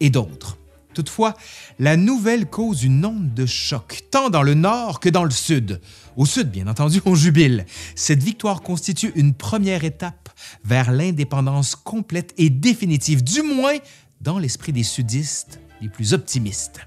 et 0.00 0.10
d'autre. 0.10 0.58
Toutefois, 0.94 1.34
la 1.78 1.96
nouvelle 1.96 2.46
cause 2.46 2.84
une 2.84 3.04
onde 3.04 3.34
de 3.34 3.46
choc, 3.46 4.02
tant 4.10 4.30
dans 4.30 4.42
le 4.42 4.54
nord 4.54 5.00
que 5.00 5.08
dans 5.08 5.24
le 5.24 5.30
sud. 5.30 5.80
Au 6.16 6.24
sud, 6.24 6.50
bien 6.50 6.68
entendu, 6.68 7.02
on 7.04 7.16
jubile. 7.16 7.66
Cette 7.96 8.22
victoire 8.22 8.62
constitue 8.62 9.12
une 9.16 9.34
première 9.34 9.84
étape 9.84 10.30
vers 10.64 10.92
l'indépendance 10.92 11.74
complète 11.74 12.32
et 12.38 12.48
définitive, 12.48 13.24
du 13.24 13.42
moins 13.42 13.74
dans 14.20 14.38
l'esprit 14.38 14.72
des 14.72 14.84
sudistes 14.84 15.60
les 15.82 15.88
plus 15.88 16.14
optimistes. 16.14 16.80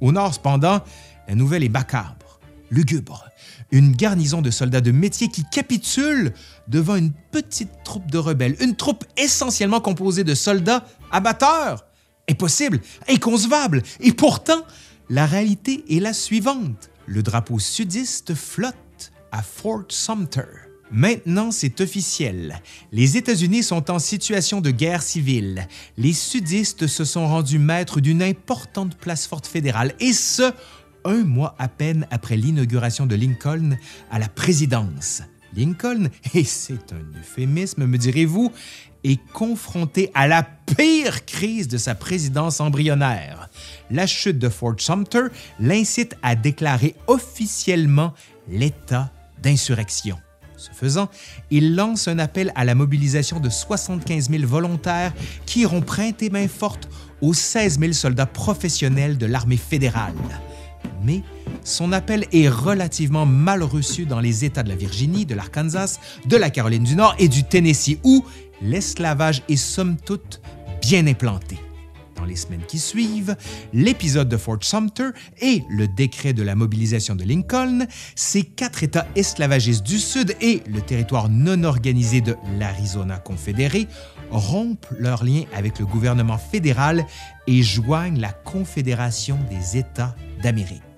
Au 0.00 0.10
nord, 0.10 0.34
cependant, 0.34 0.80
la 1.28 1.34
nouvelle 1.34 1.62
est 1.62 1.68
macabre, 1.68 2.40
lugubre. 2.70 3.26
Une 3.70 3.92
garnison 3.92 4.40
de 4.40 4.50
soldats 4.50 4.80
de 4.80 4.90
métier 4.90 5.28
qui 5.28 5.44
capitule 5.44 6.32
devant 6.66 6.96
une 6.96 7.12
petite 7.12 7.70
troupe 7.84 8.10
de 8.10 8.18
rebelles, 8.18 8.56
une 8.60 8.74
troupe 8.74 9.04
essentiellement 9.16 9.80
composée 9.80 10.24
de 10.24 10.34
soldats 10.34 10.84
abatteurs 11.12 11.84
Impossible, 12.28 12.80
inconcevable. 13.08 13.82
Et 14.00 14.12
pourtant, 14.12 14.62
la 15.08 15.26
réalité 15.26 15.84
est 15.88 16.00
la 16.00 16.12
suivante. 16.12 16.90
Le 17.06 17.22
drapeau 17.22 17.58
sudiste 17.58 18.34
flotte 18.34 19.12
à 19.32 19.42
Fort 19.42 19.84
Sumter. 19.88 20.70
Maintenant, 20.92 21.52
c'est 21.52 21.80
officiel. 21.80 22.60
Les 22.90 23.16
États-Unis 23.16 23.62
sont 23.62 23.90
en 23.90 24.00
situation 24.00 24.60
de 24.60 24.70
guerre 24.70 25.02
civile. 25.02 25.68
Les 25.96 26.12
sudistes 26.12 26.88
se 26.88 27.04
sont 27.04 27.28
rendus 27.28 27.60
maîtres 27.60 28.00
d'une 28.00 28.22
importante 28.22 28.96
place 28.96 29.26
forte 29.26 29.46
fédérale, 29.46 29.94
et 30.00 30.12
ce, 30.12 30.52
un 31.04 31.22
mois 31.24 31.54
à 31.58 31.68
peine 31.68 32.06
après 32.10 32.36
l'inauguration 32.36 33.06
de 33.06 33.14
Lincoln 33.14 33.76
à 34.10 34.18
la 34.18 34.28
présidence. 34.28 35.22
Lincoln, 35.56 36.08
et 36.34 36.44
c'est 36.44 36.92
un 36.92 37.18
euphémisme, 37.18 37.86
me 37.86 37.98
direz-vous, 37.98 38.52
est 39.04 39.20
confronté 39.32 40.10
à 40.14 40.28
la 40.28 40.42
pire 40.42 41.24
crise 41.24 41.68
de 41.68 41.78
sa 41.78 41.94
présidence 41.94 42.60
embryonnaire. 42.60 43.48
La 43.90 44.06
chute 44.06 44.38
de 44.38 44.48
Fort 44.48 44.74
Sumter 44.78 45.28
l'incite 45.58 46.16
à 46.22 46.34
déclarer 46.34 46.94
officiellement 47.06 48.14
l'état 48.48 49.10
d'insurrection. 49.42 50.18
Ce 50.56 50.70
faisant, 50.72 51.08
il 51.50 51.74
lance 51.74 52.06
un 52.06 52.18
appel 52.18 52.52
à 52.54 52.66
la 52.66 52.74
mobilisation 52.74 53.40
de 53.40 53.48
75 53.48 54.28
000 54.28 54.46
volontaires 54.46 55.14
qui 55.46 55.60
iront 55.60 55.80
prêter 55.80 56.28
main 56.28 56.48
forte 56.48 56.88
aux 57.22 57.32
16 57.32 57.78
000 57.80 57.92
soldats 57.92 58.26
professionnels 58.26 59.16
de 59.16 59.24
l'armée 59.24 59.56
fédérale. 59.56 60.14
Mais 61.02 61.22
son 61.64 61.92
appel 61.92 62.26
est 62.32 62.48
relativement 62.48 63.24
mal 63.24 63.62
reçu 63.62 64.04
dans 64.04 64.20
les 64.20 64.44
États 64.44 64.62
de 64.62 64.68
la 64.68 64.76
Virginie, 64.76 65.24
de 65.24 65.34
l'Arkansas, 65.34 65.98
de 66.26 66.36
la 66.36 66.50
Caroline 66.50 66.84
du 66.84 66.94
Nord 66.94 67.14
et 67.18 67.28
du 67.28 67.44
Tennessee, 67.44 67.98
où 68.04 68.24
l'esclavage 68.62 69.42
est 69.48 69.56
somme 69.56 69.96
toute 69.96 70.40
bien 70.80 71.06
implanté. 71.06 71.58
Dans 72.16 72.24
les 72.26 72.36
semaines 72.36 72.64
qui 72.68 72.78
suivent, 72.78 73.34
l'épisode 73.72 74.28
de 74.28 74.36
Fort 74.36 74.58
Sumter 74.60 75.08
et 75.40 75.62
le 75.70 75.88
décret 75.88 76.34
de 76.34 76.42
la 76.42 76.54
mobilisation 76.54 77.14
de 77.14 77.24
Lincoln, 77.24 77.86
ces 78.14 78.42
quatre 78.42 78.82
États 78.82 79.06
esclavagistes 79.16 79.86
du 79.86 79.98
Sud 79.98 80.36
et 80.42 80.62
le 80.66 80.82
territoire 80.82 81.30
non 81.30 81.64
organisé 81.64 82.20
de 82.20 82.36
l'Arizona 82.58 83.16
confédéré 83.16 83.88
rompent 84.30 84.92
leurs 84.98 85.24
liens 85.24 85.44
avec 85.54 85.78
le 85.78 85.86
gouvernement 85.86 86.38
fédéral 86.38 87.06
et 87.46 87.62
joignent 87.62 88.20
la 88.20 88.32
Confédération 88.32 89.38
des 89.50 89.78
États 89.78 90.14
d'Amérique. 90.42 90.89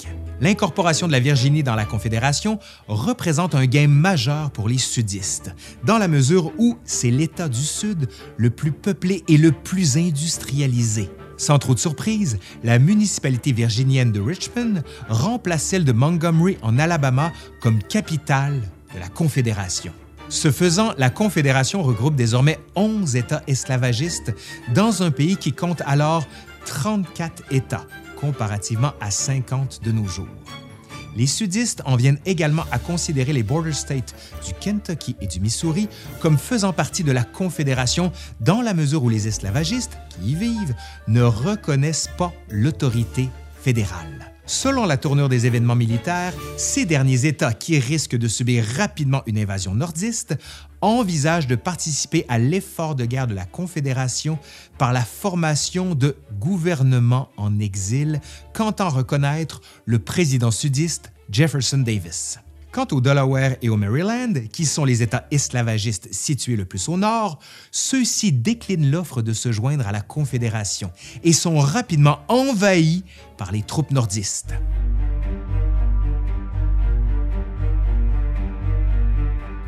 L'incorporation 0.42 1.06
de 1.06 1.12
la 1.12 1.20
Virginie 1.20 1.62
dans 1.62 1.76
la 1.76 1.84
Confédération 1.84 2.58
représente 2.88 3.54
un 3.54 3.64
gain 3.66 3.86
majeur 3.86 4.50
pour 4.50 4.68
les 4.68 4.76
sudistes, 4.76 5.54
dans 5.84 5.98
la 5.98 6.08
mesure 6.08 6.50
où 6.58 6.76
c'est 6.84 7.12
l'État 7.12 7.48
du 7.48 7.62
Sud 7.62 8.08
le 8.36 8.50
plus 8.50 8.72
peuplé 8.72 9.22
et 9.28 9.36
le 9.36 9.52
plus 9.52 9.96
industrialisé. 9.96 11.10
Sans 11.36 11.60
trop 11.60 11.74
de 11.74 11.78
surprise, 11.78 12.40
la 12.64 12.80
municipalité 12.80 13.52
virginienne 13.52 14.10
de 14.10 14.20
Richmond 14.20 14.82
remplace 15.08 15.62
celle 15.62 15.84
de 15.84 15.92
Montgomery 15.92 16.58
en 16.62 16.76
Alabama 16.76 17.32
comme 17.60 17.80
capitale 17.80 18.60
de 18.92 18.98
la 18.98 19.08
Confédération. 19.08 19.92
Ce 20.28 20.50
faisant, 20.50 20.92
la 20.98 21.10
Confédération 21.10 21.84
regroupe 21.84 22.16
désormais 22.16 22.58
11 22.74 23.14
États 23.14 23.42
esclavagistes 23.46 24.34
dans 24.74 25.04
un 25.04 25.12
pays 25.12 25.36
qui 25.36 25.52
compte 25.52 25.82
alors 25.86 26.26
34 26.64 27.44
États, 27.52 27.86
comparativement 28.22 28.92
à 29.00 29.10
50 29.10 29.80
de 29.82 29.90
nos 29.90 30.06
jours. 30.06 30.28
Les 31.16 31.26
sudistes 31.26 31.82
en 31.84 31.96
viennent 31.96 32.20
également 32.24 32.64
à 32.70 32.78
considérer 32.78 33.32
les 33.32 33.42
border 33.42 33.72
states 33.72 34.14
du 34.46 34.54
Kentucky 34.54 35.16
et 35.20 35.26
du 35.26 35.40
Missouri 35.40 35.88
comme 36.20 36.38
faisant 36.38 36.72
partie 36.72 37.02
de 37.02 37.12
la 37.12 37.24
Confédération 37.24 38.12
dans 38.40 38.62
la 38.62 38.74
mesure 38.74 39.02
où 39.02 39.08
les 39.08 39.26
esclavagistes 39.28 39.98
qui 40.08 40.30
y 40.30 40.34
vivent 40.36 40.74
ne 41.08 41.22
reconnaissent 41.22 42.08
pas 42.16 42.32
l'autorité 42.48 43.28
fédérale. 43.60 44.32
Selon 44.46 44.86
la 44.86 44.96
tournure 44.96 45.28
des 45.28 45.46
événements 45.46 45.76
militaires, 45.76 46.32
ces 46.56 46.84
derniers 46.84 47.26
États 47.26 47.52
qui 47.52 47.78
risquent 47.78 48.16
de 48.16 48.28
subir 48.28 48.64
rapidement 48.76 49.22
une 49.26 49.38
invasion 49.38 49.74
nordiste 49.74 50.36
envisagent 50.82 51.46
de 51.46 51.56
participer 51.56 52.26
à 52.28 52.38
l'effort 52.38 52.94
de 52.94 53.06
guerre 53.06 53.26
de 53.26 53.34
la 53.34 53.46
Confédération 53.46 54.38
par 54.76 54.92
la 54.92 55.04
formation 55.04 55.94
de 55.94 56.16
gouvernements 56.38 57.30
en 57.36 57.58
exil, 57.58 58.20
qu'entend 58.52 58.90
reconnaître 58.90 59.60
le 59.86 59.98
président 59.98 60.50
sudiste 60.50 61.12
Jefferson 61.30 61.78
Davis. 61.78 62.38
Quant 62.72 62.86
au 62.92 63.02
Delaware 63.02 63.56
et 63.60 63.68
au 63.68 63.76
Maryland, 63.76 64.32
qui 64.50 64.64
sont 64.64 64.86
les 64.86 65.02
États 65.02 65.26
esclavagistes 65.30 66.08
situés 66.10 66.56
le 66.56 66.64
plus 66.64 66.88
au 66.88 66.96
nord, 66.96 67.38
ceux-ci 67.70 68.32
déclinent 68.32 68.90
l'offre 68.90 69.20
de 69.20 69.34
se 69.34 69.52
joindre 69.52 69.86
à 69.86 69.92
la 69.92 70.00
Confédération 70.00 70.90
et 71.22 71.34
sont 71.34 71.58
rapidement 71.58 72.20
envahis 72.28 73.04
par 73.36 73.52
les 73.52 73.62
troupes 73.62 73.90
nordistes. 73.90 74.54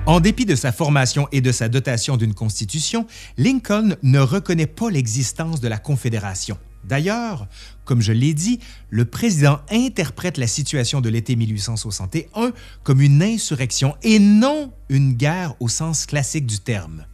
En 0.06 0.20
dépit 0.20 0.44
de 0.44 0.54
sa 0.54 0.70
formation 0.70 1.28
et 1.32 1.40
de 1.40 1.50
sa 1.50 1.70
dotation 1.70 2.18
d'une 2.18 2.34
constitution, 2.34 3.06
Lincoln 3.38 3.96
ne 4.02 4.18
reconnaît 4.18 4.66
pas 4.66 4.90
l'existence 4.90 5.62
de 5.62 5.68
la 5.68 5.78
Confédération. 5.78 6.58
D'ailleurs, 6.84 7.48
comme 7.86 8.02
je 8.02 8.12
l'ai 8.12 8.34
dit, 8.34 8.60
le 8.90 9.06
président 9.06 9.60
interprète 9.70 10.36
la 10.36 10.46
situation 10.46 11.00
de 11.00 11.08
l'été 11.08 11.36
1861 11.36 12.52
comme 12.82 13.00
une 13.00 13.22
insurrection 13.22 13.96
et 14.02 14.18
non 14.18 14.74
une 14.90 15.14
guerre 15.14 15.54
au 15.58 15.68
sens 15.68 16.04
classique 16.04 16.44
du 16.44 16.58
terme. 16.58 17.06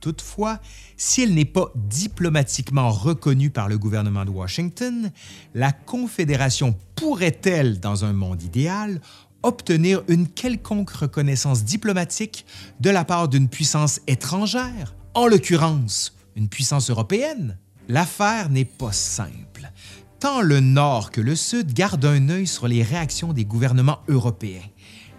Toutefois, 0.00 0.60
si 0.98 1.22
elle 1.22 1.32
n'est 1.34 1.46
pas 1.46 1.72
diplomatiquement 1.74 2.90
reconnue 2.90 3.50
par 3.50 3.68
le 3.68 3.78
gouvernement 3.78 4.26
de 4.26 4.30
Washington, 4.30 5.10
la 5.54 5.72
Confédération 5.72 6.76
pourrait-elle, 6.96 7.80
dans 7.80 8.04
un 8.04 8.12
monde 8.12 8.42
idéal, 8.42 9.00
obtenir 9.46 10.02
une 10.08 10.28
quelconque 10.28 10.90
reconnaissance 10.90 11.64
diplomatique 11.64 12.44
de 12.80 12.90
la 12.90 13.04
part 13.04 13.28
d'une 13.28 13.48
puissance 13.48 14.00
étrangère, 14.06 14.94
en 15.14 15.26
l'occurrence 15.26 16.14
une 16.34 16.48
puissance 16.48 16.90
européenne? 16.90 17.56
L'affaire 17.88 18.50
n'est 18.50 18.64
pas 18.64 18.92
simple. 18.92 19.70
Tant 20.18 20.40
le 20.40 20.60
Nord 20.60 21.10
que 21.12 21.20
le 21.20 21.36
Sud 21.36 21.72
gardent 21.72 22.06
un 22.06 22.28
œil 22.28 22.46
sur 22.46 22.66
les 22.66 22.82
réactions 22.82 23.32
des 23.32 23.44
gouvernements 23.44 24.00
européens. 24.08 24.68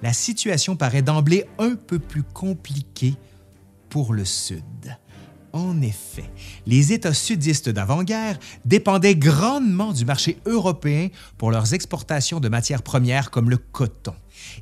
La 0.04 0.12
situation 0.12 0.76
paraît 0.76 1.02
d'emblée 1.02 1.46
un 1.58 1.76
peu 1.76 1.98
plus 1.98 2.24
compliquée 2.24 3.16
pour 3.90 4.14
le 4.14 4.26
Sud. 4.26 4.64
En 5.58 5.82
effet, 5.82 6.30
les 6.68 6.94
États 6.94 7.16
sudistes 7.16 7.70
d'avant-guerre 7.70 8.38
dépendaient 8.64 9.16
grandement 9.16 9.92
du 9.92 10.06
marché 10.06 10.38
européen 10.46 11.08
pour 11.40 11.50
leurs 11.50 11.74
exportations 11.74 12.40
de 12.40 12.48
matières 12.48 12.84
premières 12.84 13.32
comme 13.32 13.50
le 13.50 13.58
coton. 13.58 14.14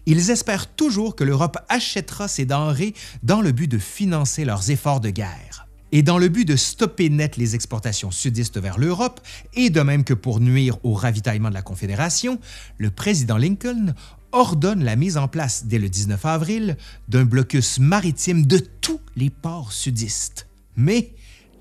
Ils 0.06 0.32
espèrent 0.32 0.74
toujours 0.74 1.18
que 1.18 1.26
l'Europe 1.26 1.58
achètera 1.68 2.30
ces 2.30 2.46
denrées 2.46 2.94
dans 3.24 3.42
le 3.42 3.52
but 3.52 3.68
de 3.68 3.78
financer 3.78 4.46
leurs 4.46 4.72
efforts 4.72 5.02
de 5.02 5.10
guerre. 5.10 5.68
Et 5.92 6.02
dans 6.02 6.18
le 6.18 6.30
but 6.30 6.46
de 6.46 6.56
stopper 6.56 7.10
net 7.10 7.36
les 7.36 7.56
exportations 7.56 8.12
sudistes 8.12 8.58
vers 8.58 8.78
l'Europe, 8.78 9.20
et 9.54 9.70
de 9.70 9.82
même 9.82 10.06
que 10.06 10.14
pour 10.14 10.40
nuire 10.40 10.78
au 10.84 10.94
ravitaillement 10.94 11.50
de 11.50 11.56
la 11.56 11.62
Confédération, 11.62 12.40
le 12.78 12.90
président 12.90 13.36
Lincoln 13.36 13.94
ordonne 14.32 14.86
la 14.86 14.96
mise 14.96 15.18
en 15.18 15.28
place, 15.28 15.66
dès 15.66 15.78
le 15.78 15.90
19 15.90 16.26
avril, 16.26 16.78
d'un 17.10 17.26
blocus 17.26 17.80
maritime 17.80 18.46
de 18.46 18.60
tous 18.60 19.02
les 19.18 19.30
ports 19.30 19.74
sudistes. 19.74 20.48
Mais 20.76 21.14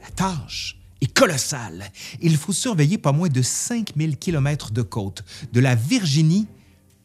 la 0.02 0.10
tâche 0.10 0.76
est 1.00 1.12
colossale. 1.12 1.84
Il 2.20 2.36
faut 2.36 2.52
surveiller 2.52 2.98
pas 2.98 3.12
moins 3.12 3.28
de 3.28 3.42
5000 3.42 4.18
km 4.18 4.72
de 4.72 4.82
côte, 4.82 5.24
de 5.52 5.60
la 5.60 5.74
Virginie 5.74 6.46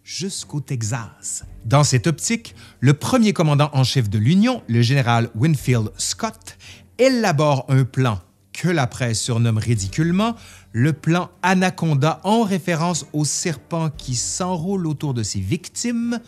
jusqu'au 0.04 0.60
Texas. 0.60 1.44
Dans 1.66 1.84
cette 1.84 2.08
optique, 2.08 2.56
le 2.80 2.94
premier 2.94 3.34
commandant 3.34 3.70
en 3.74 3.84
chef 3.84 4.10
de 4.10 4.18
l'Union, 4.18 4.64
le 4.68 4.82
général 4.82 5.30
Winfield 5.36 5.92
Scott, 5.98 6.58
élabore 6.98 7.66
un 7.70 7.84
plan 7.84 8.20
que 8.52 8.68
la 8.68 8.88
presse 8.88 9.22
surnomme 9.22 9.58
ridiculement 9.58 10.36
le 10.74 10.94
plan 10.94 11.30
Anaconda 11.42 12.20
en 12.24 12.44
référence 12.44 13.06
au 13.14 13.24
serpent 13.24 13.90
qui 13.90 14.16
s'enroule 14.16 14.88
autour 14.88 15.14
de 15.14 15.24
ses 15.24 15.40
victimes 15.40 16.20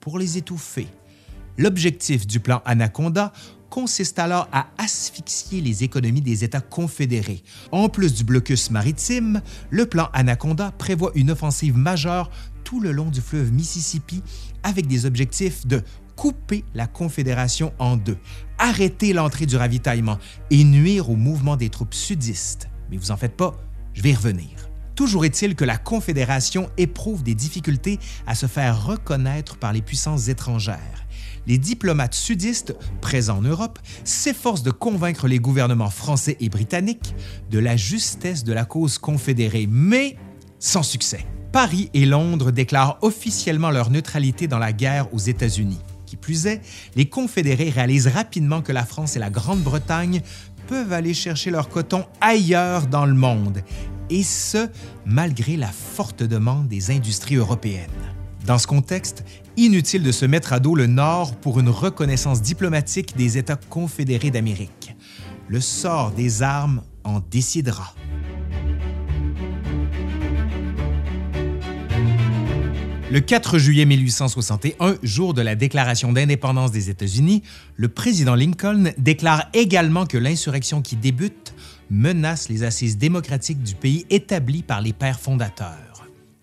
pour 0.00 0.18
les 0.18 0.38
étouffer. 0.38 0.86
L'objectif 1.58 2.26
du 2.26 2.40
plan 2.40 2.62
Anaconda 2.64 3.32
consiste 3.70 4.18
alors 4.18 4.48
à 4.52 4.66
asphyxier 4.78 5.60
les 5.60 5.84
économies 5.84 6.20
des 6.20 6.44
États 6.44 6.60
confédérés. 6.60 7.42
En 7.72 7.88
plus 7.88 8.14
du 8.14 8.24
blocus 8.24 8.70
maritime, 8.70 9.42
le 9.70 9.86
plan 9.86 10.08
Anaconda 10.12 10.72
prévoit 10.72 11.12
une 11.14 11.30
offensive 11.30 11.76
majeure 11.76 12.30
tout 12.64 12.80
le 12.80 12.92
long 12.92 13.10
du 13.10 13.20
fleuve 13.20 13.52
Mississippi 13.52 14.22
avec 14.62 14.86
des 14.86 15.06
objectifs 15.06 15.66
de 15.66 15.82
couper 16.16 16.64
la 16.74 16.86
Confédération 16.86 17.72
en 17.78 17.96
deux, 17.96 18.18
arrêter 18.58 19.12
l'entrée 19.12 19.46
du 19.46 19.56
ravitaillement 19.56 20.18
et 20.50 20.64
nuire 20.64 21.10
au 21.10 21.16
mouvement 21.16 21.56
des 21.56 21.68
troupes 21.68 21.94
sudistes. 21.94 22.68
Mais 22.90 22.96
vous 22.96 23.10
en 23.10 23.16
faites 23.16 23.36
pas, 23.36 23.54
je 23.92 24.02
vais 24.02 24.10
y 24.10 24.14
revenir. 24.14 24.48
Toujours 24.96 25.26
est-il 25.26 25.54
que 25.54 25.64
la 25.64 25.76
Confédération 25.76 26.70
éprouve 26.78 27.22
des 27.22 27.34
difficultés 27.34 28.00
à 28.26 28.34
se 28.34 28.46
faire 28.46 28.86
reconnaître 28.86 29.58
par 29.58 29.74
les 29.74 29.82
puissances 29.82 30.28
étrangères. 30.28 31.05
Les 31.46 31.58
diplomates 31.58 32.14
sudistes 32.14 32.74
présents 33.00 33.38
en 33.38 33.42
Europe 33.42 33.78
s'efforcent 34.04 34.62
de 34.62 34.70
convaincre 34.70 35.28
les 35.28 35.38
gouvernements 35.38 35.90
français 35.90 36.36
et 36.40 36.48
britanniques 36.48 37.14
de 37.50 37.58
la 37.58 37.76
justesse 37.76 38.44
de 38.44 38.52
la 38.52 38.64
cause 38.64 38.98
confédérée, 38.98 39.68
mais 39.70 40.16
sans 40.58 40.82
succès. 40.82 41.24
Paris 41.52 41.90
et 41.94 42.04
Londres 42.04 42.50
déclarent 42.50 42.98
officiellement 43.02 43.70
leur 43.70 43.90
neutralité 43.90 44.48
dans 44.48 44.58
la 44.58 44.72
guerre 44.72 45.12
aux 45.14 45.18
États-Unis. 45.18 45.80
Qui 46.04 46.16
plus 46.16 46.46
est, 46.46 46.60
les 46.94 47.08
Confédérés 47.08 47.70
réalisent 47.70 48.06
rapidement 48.08 48.62
que 48.62 48.72
la 48.72 48.84
France 48.84 49.16
et 49.16 49.18
la 49.18 49.30
Grande-Bretagne 49.30 50.22
peuvent 50.68 50.92
aller 50.92 51.14
chercher 51.14 51.50
leur 51.50 51.68
coton 51.68 52.04
ailleurs 52.20 52.86
dans 52.86 53.06
le 53.06 53.14
monde, 53.14 53.62
et 54.10 54.22
ce, 54.22 54.68
malgré 55.04 55.56
la 55.56 55.68
forte 55.68 56.22
demande 56.22 56.68
des 56.68 56.90
industries 56.90 57.36
européennes. 57.36 58.15
Dans 58.46 58.58
ce 58.58 58.68
contexte, 58.68 59.24
inutile 59.56 60.04
de 60.04 60.12
se 60.12 60.24
mettre 60.24 60.52
à 60.52 60.60
dos 60.60 60.76
le 60.76 60.86
Nord 60.86 61.34
pour 61.34 61.58
une 61.58 61.68
reconnaissance 61.68 62.42
diplomatique 62.42 63.16
des 63.16 63.38
États 63.38 63.56
confédérés 63.56 64.30
d'Amérique. 64.30 64.94
Le 65.48 65.60
sort 65.60 66.12
des 66.12 66.42
armes 66.42 66.82
en 67.02 67.18
décidera. 67.18 67.92
Le 73.10 73.20
4 73.20 73.58
juillet 73.58 73.84
1861, 73.84 74.96
jour 75.02 75.34
de 75.34 75.42
la 75.42 75.56
déclaration 75.56 76.12
d'indépendance 76.12 76.70
des 76.70 76.88
États-Unis, 76.88 77.42
le 77.74 77.88
président 77.88 78.36
Lincoln 78.36 78.92
déclare 78.96 79.48
également 79.54 80.06
que 80.06 80.18
l'insurrection 80.18 80.82
qui 80.82 80.94
débute 80.94 81.52
menace 81.90 82.48
les 82.48 82.62
assises 82.62 82.96
démocratiques 82.96 83.62
du 83.64 83.74
pays 83.74 84.06
établies 84.10 84.62
par 84.62 84.82
les 84.82 84.92
pères 84.92 85.20
fondateurs. 85.20 85.85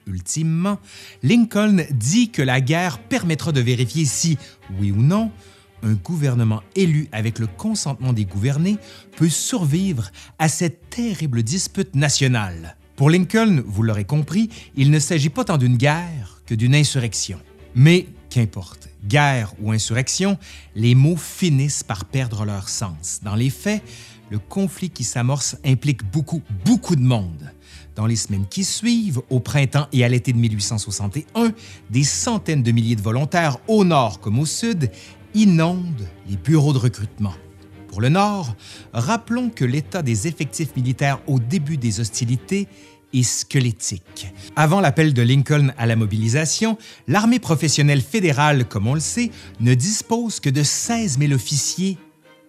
Ultimement, 0.08 0.80
Lincoln 1.22 1.86
dit 1.92 2.30
que 2.30 2.42
la 2.42 2.62
guerre 2.62 3.00
permettra 3.00 3.52
de 3.52 3.62
vérifier 3.62 4.06
si, 4.06 4.38
oui 4.80 4.92
ou 4.92 5.02
non, 5.02 5.32
un 5.84 5.94
gouvernement 5.94 6.64
élu 6.76 7.08
avec 7.12 7.40
le 7.40 7.48
consentement 7.48 8.14
des 8.14 8.26
gouvernés 8.26 8.78
peut 9.18 9.30
survivre 9.30 10.10
à 10.40 10.48
cette 10.48 10.90
terrible 10.90 11.44
dispute 11.44 11.96
nationale. 11.96 12.78
Pour 12.96 13.10
Lincoln, 13.10 13.64
vous 13.66 13.84
l'aurez 13.84 14.06
compris, 14.06 14.50
il 14.76 14.92
ne 14.92 15.00
s'agit 15.00 15.30
pas 15.30 15.46
tant 15.46 15.58
d'une 15.58 15.78
guerre 15.78 16.42
que 16.46 16.56
d'une 16.56 16.76
insurrection. 16.76 17.40
Mais 17.76 18.08
qu'importe, 18.30 18.90
guerre 19.08 19.54
ou 19.60 19.72
insurrection, 19.72 20.38
les 20.76 20.96
mots 20.96 21.18
finissent 21.18 21.84
par 21.84 22.06
perdre 22.06 22.46
leur 22.46 22.70
sens. 22.70 23.20
Dans 23.24 23.36
les 23.36 23.50
faits, 23.50 23.84
le 24.30 24.40
conflit 24.40 24.90
qui 24.90 25.04
s'amorce 25.04 25.58
implique 25.66 26.04
beaucoup, 26.04 26.42
beaucoup 26.66 26.96
de 26.96 27.02
monde. 27.02 27.52
Dans 27.96 28.06
les 28.08 28.16
semaines 28.16 28.48
qui 28.50 28.64
suivent, 28.64 29.22
au 29.30 29.40
printemps 29.40 29.88
et 29.92 30.04
à 30.04 30.10
l'été 30.10 30.34
de 30.34 30.38
1861, 30.38 31.54
des 31.90 32.04
centaines 32.04 32.64
de 32.64 32.72
milliers 32.72 32.96
de 32.96 33.02
volontaires, 33.02 33.58
au 33.68 33.86
nord 33.86 34.20
comme 34.20 34.40
au 34.40 34.46
sud, 34.46 34.90
inondent 35.36 36.08
les 36.28 36.38
bureaux 36.38 36.74
de 36.74 36.80
recrutement. 36.80 37.34
Pour 37.88 38.02
le 38.02 38.10
nord, 38.10 38.56
rappelons 38.94 39.50
que 39.50 39.66
l'état 39.66 40.02
des 40.02 40.28
effectifs 40.28 40.76
militaires 40.76 41.20
au 41.28 41.40
début 41.40 41.78
des 41.78 42.00
hostilités 42.00 42.68
et 43.14 43.22
squelettique. 43.22 44.34
Avant 44.56 44.82
l'appel 44.82 45.14
de 45.14 45.22
Lincoln 45.22 45.72
à 45.78 45.86
la 45.86 45.96
mobilisation, 45.96 46.80
l'armée 47.08 47.38
professionnelle 47.38 48.02
fédérale, 48.02 48.68
comme 48.68 48.88
on 48.88 48.96
le 48.96 49.00
sait, 49.00 49.30
ne 49.60 49.76
dispose 49.76 50.40
que 50.40 50.50
de 50.50 50.64
16 50.64 51.20
000 51.20 51.34
officiers 51.34 52.00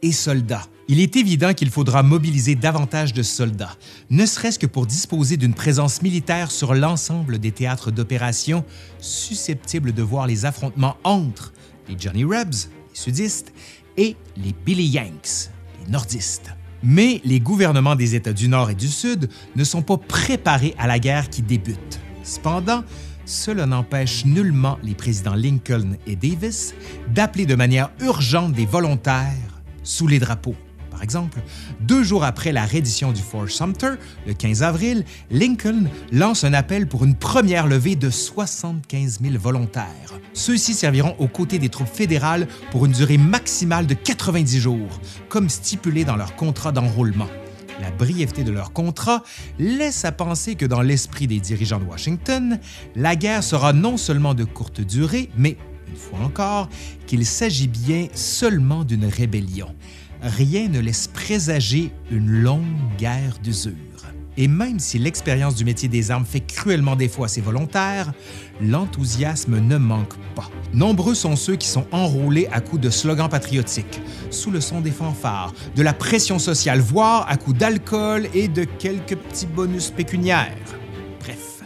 et 0.01 0.13
soldats. 0.13 0.67
Il 0.87 1.01
est 1.01 1.17
évident 1.17 1.55
qu'il 1.55 1.71
faudra 1.71 2.03
mobiliser 2.03 2.57
davantage 2.57 3.15
de 3.15 3.23
soldats, 3.23 3.75
ne 4.11 4.27
serait-ce 4.27 4.59
que 4.59 4.67
pour 4.67 4.85
disposer 4.85 5.39
d'une 5.39 5.55
présence 5.55 6.03
militaire 6.03 6.51
sur 6.51 6.75
l'ensemble 6.75 7.39
des 7.39 7.53
théâtres 7.53 7.91
d'opération 7.91 8.67
susceptibles 8.99 9.93
de 9.95 10.03
voir 10.03 10.27
les 10.27 10.45
affrontements 10.45 10.99
entre 11.03 11.55
les 11.89 11.97
Johnny 11.99 12.23
Rebs, 12.23 12.69
les 12.91 12.99
sudistes, 13.01 13.55
et 13.97 14.15
les 14.37 14.55
Billy 14.67 14.87
Yanks, 14.89 15.49
les 15.83 15.91
nordistes. 15.91 16.51
Mais 16.83 17.23
les 17.25 17.41
gouvernements 17.41 17.97
des 17.97 18.15
États 18.15 18.35
du 18.35 18.49
Nord 18.49 18.69
et 18.69 18.75
du 18.75 18.89
Sud 18.89 19.31
ne 19.57 19.65
sont 19.65 19.81
pas 19.81 19.97
préparés 19.97 20.75
à 20.77 20.87
la 20.87 20.99
guerre 20.99 21.31
qui 21.31 21.41
débute. 21.41 21.99
Cependant, 22.25 22.85
cela 23.25 23.65
n'empêche 23.65 24.27
nullement 24.27 24.79
les 24.83 24.95
présidents 24.95 25.35
Lincoln 25.35 25.97
et 26.07 26.15
Davis 26.17 26.75
d'appeler 27.09 27.47
de 27.47 27.55
manière 27.55 27.91
urgente 28.01 28.53
des 28.53 28.67
volontaires 28.67 29.63
sous 29.83 30.07
les 30.07 30.19
drapeaux. 30.19 30.57
Par 30.95 31.03
exemple, 31.03 31.41
deux 31.81 32.05
jours 32.05 32.23
après 32.23 32.53
la 32.53 32.65
reddition 32.65 33.11
du 33.11 33.21
Fort 33.21 33.51
Sumter, 33.51 33.95
le 34.29 34.33
15 34.33 34.63
avril, 34.63 35.05
Lincoln 35.29 35.89
lance 36.13 36.45
un 36.45 36.53
appel 36.53 36.87
pour 36.87 37.05
une 37.05 37.17
première 37.17 37.67
levée 37.67 37.97
de 37.97 38.11
75 38.11 39.19
000 39.21 39.35
volontaires. 39.37 40.21
Ceux-ci 40.35 40.73
serviront 40.73 41.17
aux 41.19 41.27
côtés 41.27 41.59
des 41.59 41.69
troupes 41.69 41.93
fédérales 41.93 42.47
pour 42.71 42.87
une 42.87 42.93
durée 42.93 43.19
maximale 43.19 43.89
de 43.89 43.95
90 43.95 44.61
jours, 44.61 45.01
comme 45.29 45.49
stipulé 45.49 46.05
dans 46.05 46.15
leur 46.15 46.37
contrat 46.37 46.71
d'enrôlement. 46.71 47.29
La 47.81 47.91
brièveté 47.91 48.45
de 48.45 48.53
leur 48.53 48.73
contrat 48.73 49.25
laisse 49.59 50.05
à 50.05 50.13
penser 50.13 50.55
que 50.55 50.65
dans 50.65 50.81
l'esprit 50.81 51.27
des 51.27 51.41
dirigeants 51.41 51.81
de 51.81 51.87
Washington, 51.87 52.61
la 52.95 53.17
guerre 53.17 53.43
sera 53.43 53.73
non 53.73 53.97
seulement 53.97 54.35
de 54.35 54.45
courte 54.45 54.81
durée, 54.81 55.29
mais, 55.37 55.57
une 55.89 55.97
fois 55.97 56.21
encore, 56.21 56.69
qu'il 57.09 57.27
s'agit 57.27 57.67
bien 57.67 58.07
seulement 58.15 58.85
d'une 58.85 59.07
rébellion 59.07 59.75
rien 60.25 60.69
ne 60.69 60.81
laisse 60.81 61.07
présager 61.07 61.93
une 62.11 62.31
longue 62.31 62.65
guerre 62.99 63.39
d'usure. 63.43 63.75
Et 64.37 64.49
même 64.49 64.81
si 64.81 64.99
l'expérience 64.99 65.55
du 65.55 65.65
métier 65.65 65.89
des 65.89 66.11
armes 66.11 66.25
fait 66.25 66.41
cruellement 66.41 66.97
défaut 66.97 67.23
à 67.23 67.29
ses 67.29 67.41
volontaires, 67.41 68.13
l'enthousiasme 68.61 69.61
ne 69.61 69.77
manque 69.77 70.17
pas. 70.35 70.51
Nombreux 70.73 71.15
sont 71.15 71.37
ceux 71.37 71.55
qui 71.55 71.69
sont 71.69 71.87
enrôlés 71.93 72.49
à 72.51 72.61
coups 72.61 72.83
de 72.83 72.91
slogans 72.91 73.29
patriotiques, 73.29 74.01
sous 74.31 74.51
le 74.51 74.61
son 74.61 74.81
des 74.81 74.91
fanfares, 74.91 75.53
de 75.77 75.83
la 75.83 75.93
pression 75.93 76.41
sociale, 76.41 76.81
voire 76.81 77.27
à 77.29 77.37
coups 77.37 77.59
d'alcool 77.59 78.27
et 78.35 78.49
de 78.49 78.65
quelques 78.65 79.15
petits 79.15 79.47
bonus 79.47 79.91
pécuniaires. 79.91 80.57
Bref, 81.21 81.63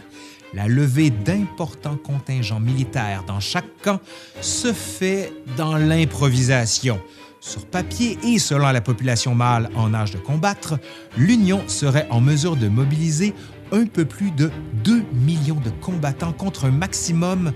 la 0.53 0.67
levée 0.67 1.09
d'importants 1.09 1.97
contingents 1.97 2.59
militaires 2.59 3.23
dans 3.25 3.39
chaque 3.39 3.81
camp 3.81 3.99
se 4.41 4.73
fait 4.73 5.33
dans 5.57 5.75
l'improvisation, 5.75 6.99
sur 7.39 7.65
papier 7.65 8.17
et 8.23 8.39
selon 8.39 8.69
la 8.71 8.81
population 8.81 9.35
mâle 9.35 9.69
en 9.75 9.93
âge 9.93 10.11
de 10.11 10.17
combattre, 10.17 10.79
l'Union 11.17 11.63
serait 11.67 12.07
en 12.09 12.21
mesure 12.21 12.55
de 12.55 12.67
mobiliser 12.67 13.33
un 13.71 13.85
peu 13.85 14.05
plus 14.05 14.31
de 14.31 14.51
2 14.83 15.03
millions 15.13 15.61
de 15.63 15.69
combattants 15.81 16.33
contre 16.33 16.65
un 16.65 16.71
maximum 16.71 17.53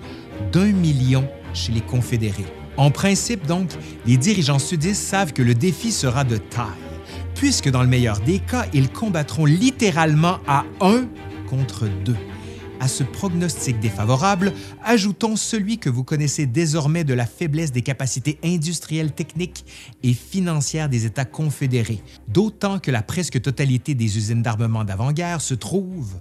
d'un 0.52 0.72
million 0.72 1.28
chez 1.54 1.72
les 1.72 1.82
Confédérés. 1.82 2.46
En 2.78 2.92
principe, 2.92 3.46
donc, 3.46 3.72
les 4.06 4.18
dirigeants 4.18 4.60
sudistes 4.60 5.04
savent 5.04 5.34
que 5.34 5.44
le 5.44 5.54
défi 5.54 5.92
sera 5.92 6.24
de 6.24 6.38
taille. 6.38 6.68
puisque 7.36 7.70
dans 7.70 7.82
le 7.82 7.90
meilleur 7.90 8.20
des 8.20 8.40
cas, 8.40 8.66
ils 8.74 8.90
combattront 8.90 9.46
littéralement 9.46 10.38
à 10.48 10.64
un 10.82 11.06
contre 11.50 11.88
deux. 12.06 12.16
À 12.84 12.90
ce 12.90 13.06
prognostic 13.06 13.80
défavorable, 13.80 14.52
ajoutons 14.84 15.38
celui 15.38 15.78
que 15.78 15.90
vous 15.90 16.04
connaissez 16.04 16.46
désormais 16.46 17.06
de 17.06 17.14
la 17.14 17.26
faiblesse 17.26 17.72
des 17.72 17.82
capacités 17.82 18.38
industrielles, 18.44 19.14
techniques 19.14 19.64
et 20.04 20.14
financières 20.14 20.90
des 20.90 21.06
États 21.06 21.24
confédérés, 21.24 22.02
d'autant 22.28 22.80
que 22.80 22.92
la 22.92 23.02
presque 23.02 23.42
totalité 23.42 23.96
des 23.96 24.18
usines 24.18 24.42
d'armement 24.42 24.84
d'avant-guerre 24.84 25.40
se 25.40 25.54
trouve 25.54 26.16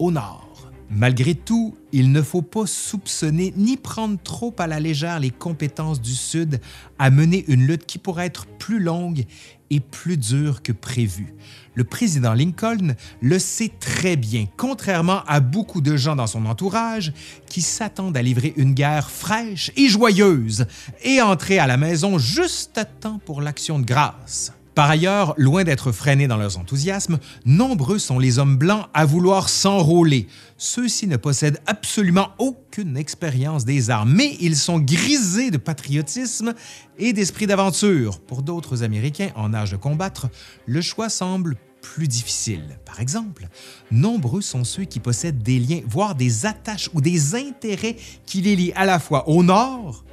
au 0.00 0.10
nord. 0.10 0.47
Malgré 0.90 1.34
tout, 1.34 1.76
il 1.92 2.12
ne 2.12 2.22
faut 2.22 2.40
pas 2.40 2.66
soupçonner 2.66 3.52
ni 3.58 3.76
prendre 3.76 4.18
trop 4.22 4.54
à 4.58 4.66
la 4.66 4.80
légère 4.80 5.20
les 5.20 5.30
compétences 5.30 6.00
du 6.00 6.14
Sud 6.14 6.60
à 6.98 7.10
mener 7.10 7.44
une 7.48 7.66
lutte 7.66 7.84
qui 7.84 7.98
pourrait 7.98 8.26
être 8.26 8.46
plus 8.46 8.80
longue 8.80 9.24
et 9.68 9.80
plus 9.80 10.16
dure 10.16 10.62
que 10.62 10.72
prévu. 10.72 11.34
Le 11.74 11.84
président 11.84 12.32
Lincoln 12.32 12.94
le 13.20 13.38
sait 13.38 13.70
très 13.78 14.16
bien, 14.16 14.46
contrairement 14.56 15.22
à 15.26 15.40
beaucoup 15.40 15.82
de 15.82 15.94
gens 15.94 16.16
dans 16.16 16.26
son 16.26 16.46
entourage 16.46 17.12
qui 17.50 17.60
s'attendent 17.60 18.16
à 18.16 18.22
livrer 18.22 18.54
une 18.56 18.72
guerre 18.72 19.10
fraîche 19.10 19.70
et 19.76 19.88
joyeuse 19.88 20.64
et 21.02 21.20
entrer 21.20 21.58
à 21.58 21.66
la 21.66 21.76
maison 21.76 22.18
juste 22.18 22.78
à 22.78 22.86
temps 22.86 23.20
pour 23.26 23.42
l'action 23.42 23.78
de 23.78 23.84
grâce. 23.84 24.52
Par 24.78 24.88
ailleurs, 24.88 25.34
loin 25.38 25.64
d'être 25.64 25.90
freinés 25.90 26.28
dans 26.28 26.36
leurs 26.36 26.56
enthousiasmes, 26.56 27.18
nombreux 27.44 27.98
sont 27.98 28.20
les 28.20 28.38
hommes 28.38 28.56
blancs 28.56 28.86
à 28.94 29.06
vouloir 29.06 29.48
s'enrôler. 29.48 30.28
Ceux-ci 30.60 31.06
ne 31.06 31.16
possèdent 31.16 31.60
absolument 31.66 32.30
aucune 32.38 32.96
expérience 32.96 33.64
des 33.64 33.90
armes, 33.90 34.12
mais 34.12 34.36
ils 34.40 34.56
sont 34.56 34.80
grisés 34.80 35.52
de 35.52 35.56
patriotisme 35.56 36.52
et 36.98 37.12
d'esprit 37.12 37.46
d'aventure. 37.46 38.18
Pour 38.18 38.42
d'autres 38.42 38.82
Américains 38.82 39.30
en 39.36 39.54
âge 39.54 39.70
de 39.70 39.76
combattre, 39.76 40.28
le 40.66 40.80
choix 40.80 41.08
semble 41.08 41.54
plus 41.80 42.08
difficile. 42.08 42.76
Par 42.84 42.98
exemple, 42.98 43.46
nombreux 43.92 44.40
sont 44.40 44.64
ceux 44.64 44.82
qui 44.82 44.98
possèdent 44.98 45.44
des 45.44 45.60
liens, 45.60 45.80
voire 45.86 46.16
des 46.16 46.44
attaches 46.44 46.90
ou 46.92 47.00
des 47.00 47.36
intérêts 47.36 47.94
qui 48.26 48.42
les 48.42 48.56
lient 48.56 48.72
à 48.74 48.84
la 48.84 48.98
fois 48.98 49.28
au 49.28 49.44
nord 49.44 50.04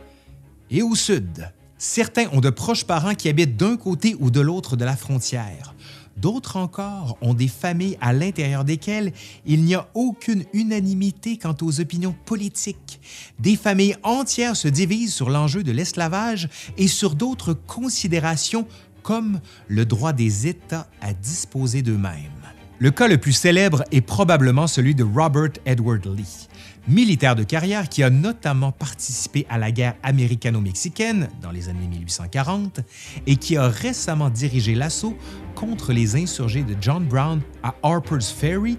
et 0.70 0.84
au 0.84 0.94
sud. 0.94 1.52
Certains 1.80 2.28
ont 2.34 2.40
de 2.40 2.52
proches 2.52 2.86
parents 2.86 3.16
qui 3.16 3.30
habitent 3.30 3.58
d'un 3.58 3.78
côté 3.78 4.16
ou 4.20 4.30
de 4.30 4.42
l'autre 4.42 4.76
de 4.76 4.86
la 4.86 4.96
frontière. 4.96 5.74
D'autres 6.18 6.56
encore 6.56 7.18
ont 7.22 7.34
des 7.34 7.50
familles 7.50 7.98
à 8.00 8.14
l'intérieur 8.14 8.64
desquelles 8.64 9.12
il 9.46 9.64
n'y 9.64 9.76
a 9.76 9.88
aucune 9.94 10.46
unanimité 10.54 11.38
quant 11.38 11.56
aux 11.62 11.82
opinions 11.82 12.16
politiques. 12.26 13.02
Des 13.40 13.58
familles 13.58 13.98
entières 14.04 14.56
se 14.56 14.70
divisent 14.70 15.14
sur 15.14 15.30
l'enjeu 15.30 15.64
de 15.64 15.74
l'esclavage 15.74 16.48
et 16.78 16.88
sur 16.88 17.16
d'autres 17.16 17.54
considérations 17.54 18.66
comme 19.04 19.40
le 19.68 19.86
droit 19.86 20.14
des 20.14 20.48
États 20.48 20.88
à 21.02 21.14
disposer 21.14 21.82
d'eux-mêmes. 21.82 22.32
Le 22.80 22.92
cas 22.92 23.08
le 23.08 23.18
plus 23.18 23.34
célèbre 23.34 23.84
est 23.92 24.02
probablement 24.02 24.68
celui 24.68 24.96
de 24.96 25.04
Robert 25.04 25.52
Edward 25.66 26.06
Lee 26.06 26.48
militaire 26.88 27.36
de 27.36 27.44
carrière 27.44 27.90
qui 27.90 28.04
a 28.04 28.10
notamment 28.10 28.72
participé 28.72 29.46
à 29.50 29.58
la 29.58 29.72
guerre 29.72 29.96
américano-mexicaine 30.04 31.30
dans 31.42 31.52
les 31.52 31.70
années 31.70 31.88
1840 31.88 32.82
et 33.26 33.36
qui 33.38 33.58
a 33.58 33.68
récemment 33.68 34.30
dirigé 34.30 34.76
l'assaut 34.76 35.18
contre 35.56 35.94
les 35.94 36.16
insurgés 36.16 36.64
de 36.64 36.76
John 36.80 37.06
Brown 37.06 37.42
à 37.64 37.76
Harper's 37.84 38.32
Ferry, 38.32 38.78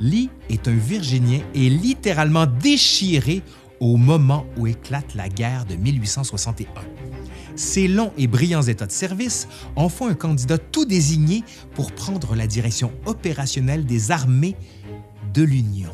Lee 0.00 0.30
est 0.48 0.68
un 0.68 0.76
Virginien 0.76 1.40
et 1.54 1.68
littéralement 1.68 2.46
déchiré 2.46 3.42
au 3.80 3.96
moment 3.96 4.46
où 4.56 4.66
éclate 4.66 5.14
la 5.14 5.28
guerre 5.28 5.64
de 5.64 5.74
1861. 5.74 6.68
Ces 7.56 7.88
longs 7.88 8.12
et 8.16 8.28
brillants 8.28 8.62
états 8.62 8.86
de 8.86 8.92
service 8.92 9.48
en 9.74 9.88
font 9.88 10.06
un 10.06 10.14
candidat 10.14 10.58
tout 10.58 10.84
désigné 10.84 11.42
pour 11.74 11.90
prendre 11.90 12.36
la 12.36 12.46
direction 12.46 12.92
opérationnelle 13.04 13.84
des 13.84 14.12
armées 14.12 14.54
de 15.34 15.42
l'Union 15.42 15.90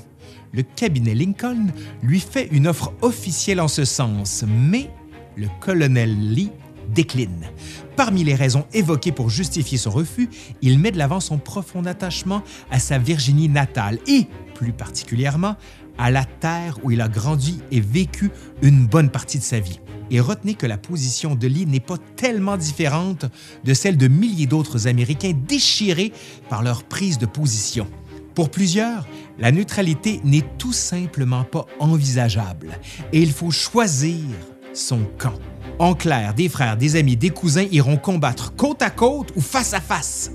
le 0.55 0.63
cabinet 0.63 1.15
Lincoln 1.15 1.67
lui 2.03 2.21
fait 2.21 2.49
une 2.53 2.67
offre 2.67 2.93
officielle 3.03 3.61
en 3.61 3.69
ce 3.69 3.85
sens, 3.85 4.45
mais 4.47 4.89
le 5.37 5.49
colonel 5.61 6.33
Lee 6.33 6.53
décline. 6.95 7.51
Parmi 7.97 8.25
les 8.25 8.35
raisons 8.35 8.65
évoquées 8.73 9.11
pour 9.11 9.31
justifier 9.31 9.79
son 9.79 9.91
refus, 9.91 10.29
il 10.63 10.79
met 10.79 10.93
de 10.93 10.99
l'avant 10.99 11.21
son 11.21 11.39
profond 11.39 11.85
attachement 11.87 12.43
à 12.71 12.79
sa 12.79 12.99
Virginie 12.99 13.49
natale 13.49 13.99
et, 14.07 14.27
plus 14.55 14.73
particulièrement, 14.73 15.57
à 15.99 16.11
la 16.11 16.25
terre 16.25 16.79
où 16.83 16.91
il 16.91 17.01
a 17.01 17.09
grandi 17.09 17.61
et 17.71 17.81
vécu 17.81 18.31
une 18.63 18.87
bonne 18.87 19.11
partie 19.11 19.39
de 19.39 19.45
sa 19.45 19.61
vie. 19.61 19.81
Et 20.11 20.21
retenez 20.21 20.55
que 20.55 20.67
la 20.67 20.77
position 20.77 21.35
de 21.35 21.47
Lee 21.47 21.67
n'est 21.67 21.81
pas 21.81 21.97
tellement 22.17 22.57
différente 22.57 23.27
de 23.65 23.75
celle 23.75 23.97
de 23.97 24.07
milliers 24.07 24.47
d'autres 24.47 24.87
Américains 24.87 25.33
déchirés 25.49 26.13
par 26.49 26.63
leur 26.63 26.85
prise 26.85 27.19
de 27.19 27.27
position. 27.27 27.89
Pour 28.35 28.51
plusieurs, 28.51 29.07
la 29.39 29.53
neutralité 29.53 30.21
n'est 30.25 30.45
tout 30.59 30.73
simplement 30.73 31.45
pas 31.45 31.67
envisageable 31.79 32.79
et 33.13 33.23
il 33.23 33.33
faut 33.33 33.53
choisir 33.53 34.25
son 34.73 35.01
camp. 35.19 35.39
En 35.79 35.95
clair, 35.95 36.35
des 36.35 36.49
frères, 36.49 36.77
des 36.77 36.97
amis, 36.97 37.17
des 37.17 37.31
cousins 37.31 37.67
iront 37.71 37.97
combattre 37.97 38.55
côte 38.57 38.83
à 38.83 38.91
côte 38.91 39.33
ou 39.37 39.41
face 39.41 39.73
à 39.73 39.81
face. 39.81 40.33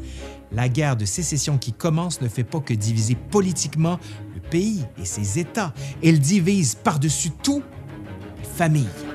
La 0.51 0.69
guerre 0.69 0.95
de 0.95 1.05
sécession 1.05 1.57
qui 1.57 1.73
commence 1.73 2.21
ne 2.21 2.27
fait 2.27 2.43
pas 2.43 2.59
que 2.59 2.73
diviser 2.73 3.15
politiquement 3.15 3.99
le 4.33 4.41
pays 4.41 4.85
et 4.99 5.05
ses 5.05 5.37
États, 5.37 5.73
elle 6.03 6.19
divise 6.19 6.75
par-dessus 6.75 7.31
tout 7.43 7.63
les 8.37 8.49
familles. 8.49 9.08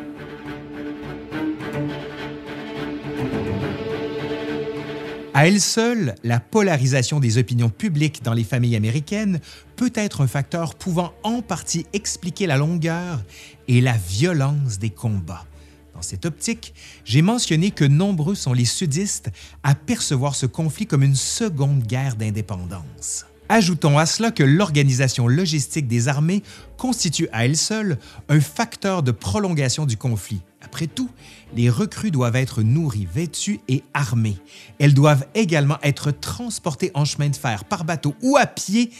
À 5.36 5.48
elle 5.48 5.60
seule, 5.60 6.14
la 6.22 6.38
polarisation 6.38 7.18
des 7.18 7.38
opinions 7.38 7.68
publiques 7.68 8.22
dans 8.22 8.34
les 8.34 8.44
familles 8.44 8.76
américaines 8.76 9.40
peut 9.74 9.90
être 9.96 10.20
un 10.20 10.28
facteur 10.28 10.76
pouvant 10.76 11.12
en 11.24 11.42
partie 11.42 11.86
expliquer 11.92 12.46
la 12.46 12.56
longueur 12.56 13.20
et 13.66 13.80
la 13.80 13.94
violence 13.94 14.78
des 14.78 14.90
combats. 14.90 15.44
Dans 15.92 16.02
cette 16.02 16.24
optique, 16.24 16.72
j'ai 17.04 17.20
mentionné 17.20 17.72
que 17.72 17.84
nombreux 17.84 18.36
sont 18.36 18.52
les 18.52 18.64
sudistes 18.64 19.32
à 19.64 19.74
percevoir 19.74 20.36
ce 20.36 20.46
conflit 20.46 20.86
comme 20.86 21.02
une 21.02 21.16
seconde 21.16 21.82
guerre 21.82 22.14
d'indépendance. 22.14 23.26
Ajoutons 23.54 23.98
à 23.98 24.04
cela 24.04 24.32
que 24.32 24.42
l'organisation 24.42 25.28
logistique 25.28 25.86
des 25.86 26.08
armées 26.08 26.42
constitue 26.76 27.28
à 27.32 27.44
elle 27.44 27.56
seule 27.56 28.00
un 28.28 28.40
facteur 28.40 29.04
de 29.04 29.12
prolongation 29.12 29.86
du 29.86 29.96
conflit, 29.96 30.40
après 30.60 30.88
tout, 30.88 31.08
les 31.54 31.70
recrues 31.70 32.10
doivent 32.10 32.34
être 32.34 32.62
nourries, 32.62 33.06
vêtues 33.06 33.60
et 33.68 33.84
armées. 33.94 34.38
Elles 34.80 34.92
doivent 34.92 35.28
également 35.36 35.78
être 35.84 36.10
transportées 36.10 36.90
en 36.94 37.04
chemin 37.04 37.28
de 37.28 37.36
fer, 37.36 37.64
par 37.64 37.84
bateau 37.84 38.16
ou 38.22 38.36
à 38.36 38.46
pied 38.46 38.90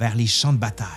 vers 0.00 0.16
les 0.16 0.26
champs 0.26 0.52
de 0.52 0.58
bataille. 0.58 0.88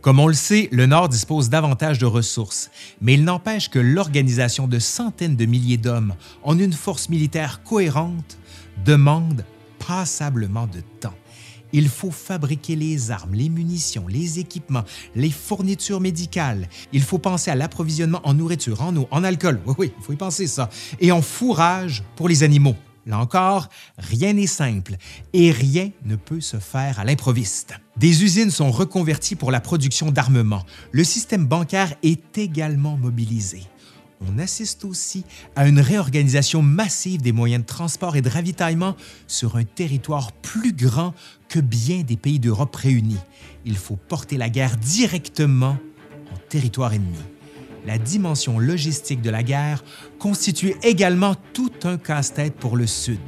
Comme 0.00 0.18
on 0.18 0.26
le 0.26 0.34
sait, 0.34 0.68
le 0.72 0.86
Nord 0.86 1.08
dispose 1.08 1.48
davantage 1.48 2.00
de 2.00 2.06
ressources, 2.06 2.72
mais 3.00 3.14
il 3.14 3.22
n'empêche 3.22 3.70
que 3.70 3.78
l'organisation 3.78 4.66
de 4.66 4.80
centaines 4.80 5.36
de 5.36 5.46
milliers 5.46 5.76
d'hommes 5.76 6.16
en 6.42 6.58
une 6.58 6.72
force 6.72 7.10
militaire 7.10 7.62
cohérente 7.62 8.38
demande 8.84 9.44
passablement 9.78 10.66
de 10.66 10.80
temps. 10.98 11.14
Il 11.72 11.88
faut 11.88 12.10
fabriquer 12.10 12.76
les 12.76 13.10
armes, 13.10 13.34
les 13.34 13.48
munitions, 13.48 14.06
les 14.08 14.38
équipements, 14.38 14.84
les 15.14 15.30
fournitures 15.30 16.00
médicales. 16.00 16.68
Il 16.92 17.02
faut 17.02 17.18
penser 17.18 17.50
à 17.50 17.54
l'approvisionnement 17.54 18.20
en 18.24 18.34
nourriture, 18.34 18.82
en 18.82 18.94
eau, 18.96 19.08
en 19.10 19.24
alcool. 19.24 19.60
Oui, 19.66 19.74
oui, 19.78 19.92
il 19.98 20.04
faut 20.04 20.12
y 20.12 20.16
penser 20.16 20.46
ça. 20.46 20.70
Et 21.00 21.12
en 21.12 21.22
fourrage 21.22 22.04
pour 22.16 22.28
les 22.28 22.42
animaux. 22.42 22.76
Là 23.06 23.20
encore, 23.20 23.68
rien 23.98 24.32
n'est 24.32 24.48
simple 24.48 24.96
et 25.32 25.52
rien 25.52 25.90
ne 26.04 26.16
peut 26.16 26.40
se 26.40 26.56
faire 26.56 26.98
à 26.98 27.04
l'improviste. 27.04 27.74
Des 27.96 28.24
usines 28.24 28.50
sont 28.50 28.72
reconverties 28.72 29.36
pour 29.36 29.52
la 29.52 29.60
production 29.60 30.10
d'armement. 30.10 30.64
Le 30.90 31.04
système 31.04 31.46
bancaire 31.46 31.94
est 32.02 32.36
également 32.36 32.96
mobilisé 32.96 33.62
on 34.20 34.38
assiste 34.38 34.84
aussi 34.84 35.24
à 35.56 35.68
une 35.68 35.80
réorganisation 35.80 36.62
massive 36.62 37.22
des 37.22 37.32
moyens 37.32 37.62
de 37.62 37.66
transport 37.66 38.16
et 38.16 38.22
de 38.22 38.28
ravitaillement 38.28 38.96
sur 39.26 39.56
un 39.56 39.64
territoire 39.64 40.32
plus 40.32 40.72
grand 40.72 41.14
que 41.48 41.60
bien 41.60 42.02
des 42.02 42.16
pays 42.16 42.38
d'Europe 42.38 42.74
réunis. 42.74 43.20
Il 43.64 43.76
faut 43.76 43.96
porter 43.96 44.36
la 44.36 44.48
guerre 44.48 44.76
directement 44.76 45.76
en 46.32 46.38
territoire 46.48 46.92
ennemi. 46.92 47.18
La 47.86 47.98
dimension 47.98 48.58
logistique 48.58 49.22
de 49.22 49.30
la 49.30 49.44
guerre 49.44 49.84
constitue 50.18 50.74
également 50.82 51.36
tout 51.52 51.72
un 51.84 51.98
casse-tête 51.98 52.54
pour 52.54 52.76
le 52.76 52.86
Sud. 52.86 53.20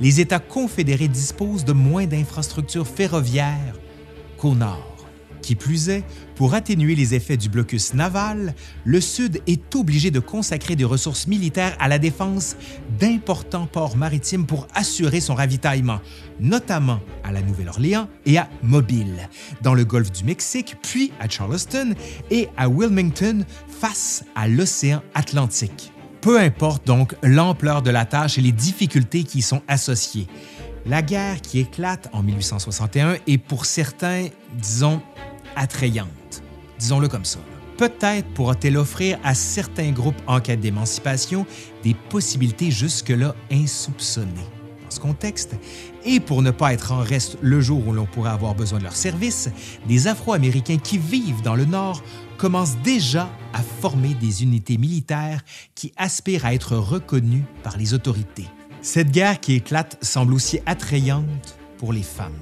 Les 0.00 0.20
États 0.20 0.38
confédérés 0.38 1.08
disposent 1.08 1.64
de 1.64 1.72
moins 1.72 2.06
d'infrastructures 2.06 2.86
ferroviaires 2.86 3.74
qu'au 4.36 4.54
Nord. 4.54 4.94
Qui 5.42 5.56
plus 5.56 5.88
est, 5.88 6.04
pour 6.38 6.54
atténuer 6.54 6.94
les 6.94 7.16
effets 7.16 7.36
du 7.36 7.48
blocus 7.48 7.94
naval, 7.94 8.54
le 8.84 9.00
Sud 9.00 9.42
est 9.48 9.74
obligé 9.74 10.12
de 10.12 10.20
consacrer 10.20 10.76
des 10.76 10.84
ressources 10.84 11.26
militaires 11.26 11.76
à 11.80 11.88
la 11.88 11.98
défense 11.98 12.54
d'importants 13.00 13.66
ports 13.66 13.96
maritimes 13.96 14.46
pour 14.46 14.68
assurer 14.72 15.18
son 15.20 15.34
ravitaillement, 15.34 15.98
notamment 16.38 17.00
à 17.24 17.32
la 17.32 17.42
Nouvelle-Orléans 17.42 18.08
et 18.24 18.38
à 18.38 18.48
Mobile, 18.62 19.28
dans 19.62 19.74
le 19.74 19.84
golfe 19.84 20.12
du 20.12 20.22
Mexique, 20.22 20.76
puis 20.80 21.10
à 21.18 21.28
Charleston 21.28 21.96
et 22.30 22.48
à 22.56 22.68
Wilmington 22.68 23.44
face 23.66 24.24
à 24.36 24.46
l'océan 24.46 25.02
Atlantique. 25.14 25.92
Peu 26.20 26.38
importe 26.38 26.86
donc 26.86 27.16
l'ampleur 27.24 27.82
de 27.82 27.90
la 27.90 28.04
tâche 28.04 28.38
et 28.38 28.42
les 28.42 28.52
difficultés 28.52 29.24
qui 29.24 29.38
y 29.38 29.42
sont 29.42 29.62
associées. 29.66 30.28
La 30.86 31.02
guerre 31.02 31.40
qui 31.40 31.58
éclate 31.58 32.08
en 32.12 32.22
1861 32.22 33.16
est 33.26 33.38
pour 33.38 33.66
certains, 33.66 34.28
disons, 34.54 35.02
attrayante. 35.56 36.17
Disons-le 36.78 37.08
comme 37.08 37.24
ça. 37.24 37.38
Peut-être 37.76 38.26
pourra-t-elle 38.34 38.76
offrir 38.76 39.18
à 39.22 39.34
certains 39.34 39.92
groupes 39.92 40.20
en 40.26 40.40
quête 40.40 40.60
d'émancipation 40.60 41.46
des 41.84 41.94
possibilités 41.94 42.70
jusque-là 42.70 43.34
insoupçonnées. 43.52 44.32
Dans 44.82 44.90
ce 44.90 45.00
contexte, 45.00 45.54
et 46.04 46.18
pour 46.18 46.42
ne 46.42 46.50
pas 46.50 46.72
être 46.72 46.92
en 46.92 47.00
reste 47.00 47.36
le 47.40 47.60
jour 47.60 47.86
où 47.86 47.92
l'on 47.92 48.06
pourrait 48.06 48.30
avoir 48.30 48.54
besoin 48.54 48.78
de 48.78 48.84
leurs 48.84 48.96
services, 48.96 49.50
des 49.86 50.08
Afro-Américains 50.08 50.78
qui 50.78 50.98
vivent 50.98 51.42
dans 51.42 51.54
le 51.54 51.66
Nord 51.66 52.02
commencent 52.36 52.78
déjà 52.78 53.28
à 53.52 53.62
former 53.62 54.14
des 54.14 54.42
unités 54.42 54.78
militaires 54.78 55.42
qui 55.74 55.92
aspirent 55.96 56.46
à 56.46 56.54
être 56.54 56.76
reconnues 56.76 57.44
par 57.62 57.76
les 57.76 57.94
autorités. 57.94 58.46
Cette 58.80 59.10
guerre 59.10 59.40
qui 59.40 59.54
éclate 59.54 60.02
semble 60.02 60.34
aussi 60.34 60.60
attrayante 60.66 61.58
pour 61.76 61.92
les 61.92 62.02
femmes. 62.02 62.32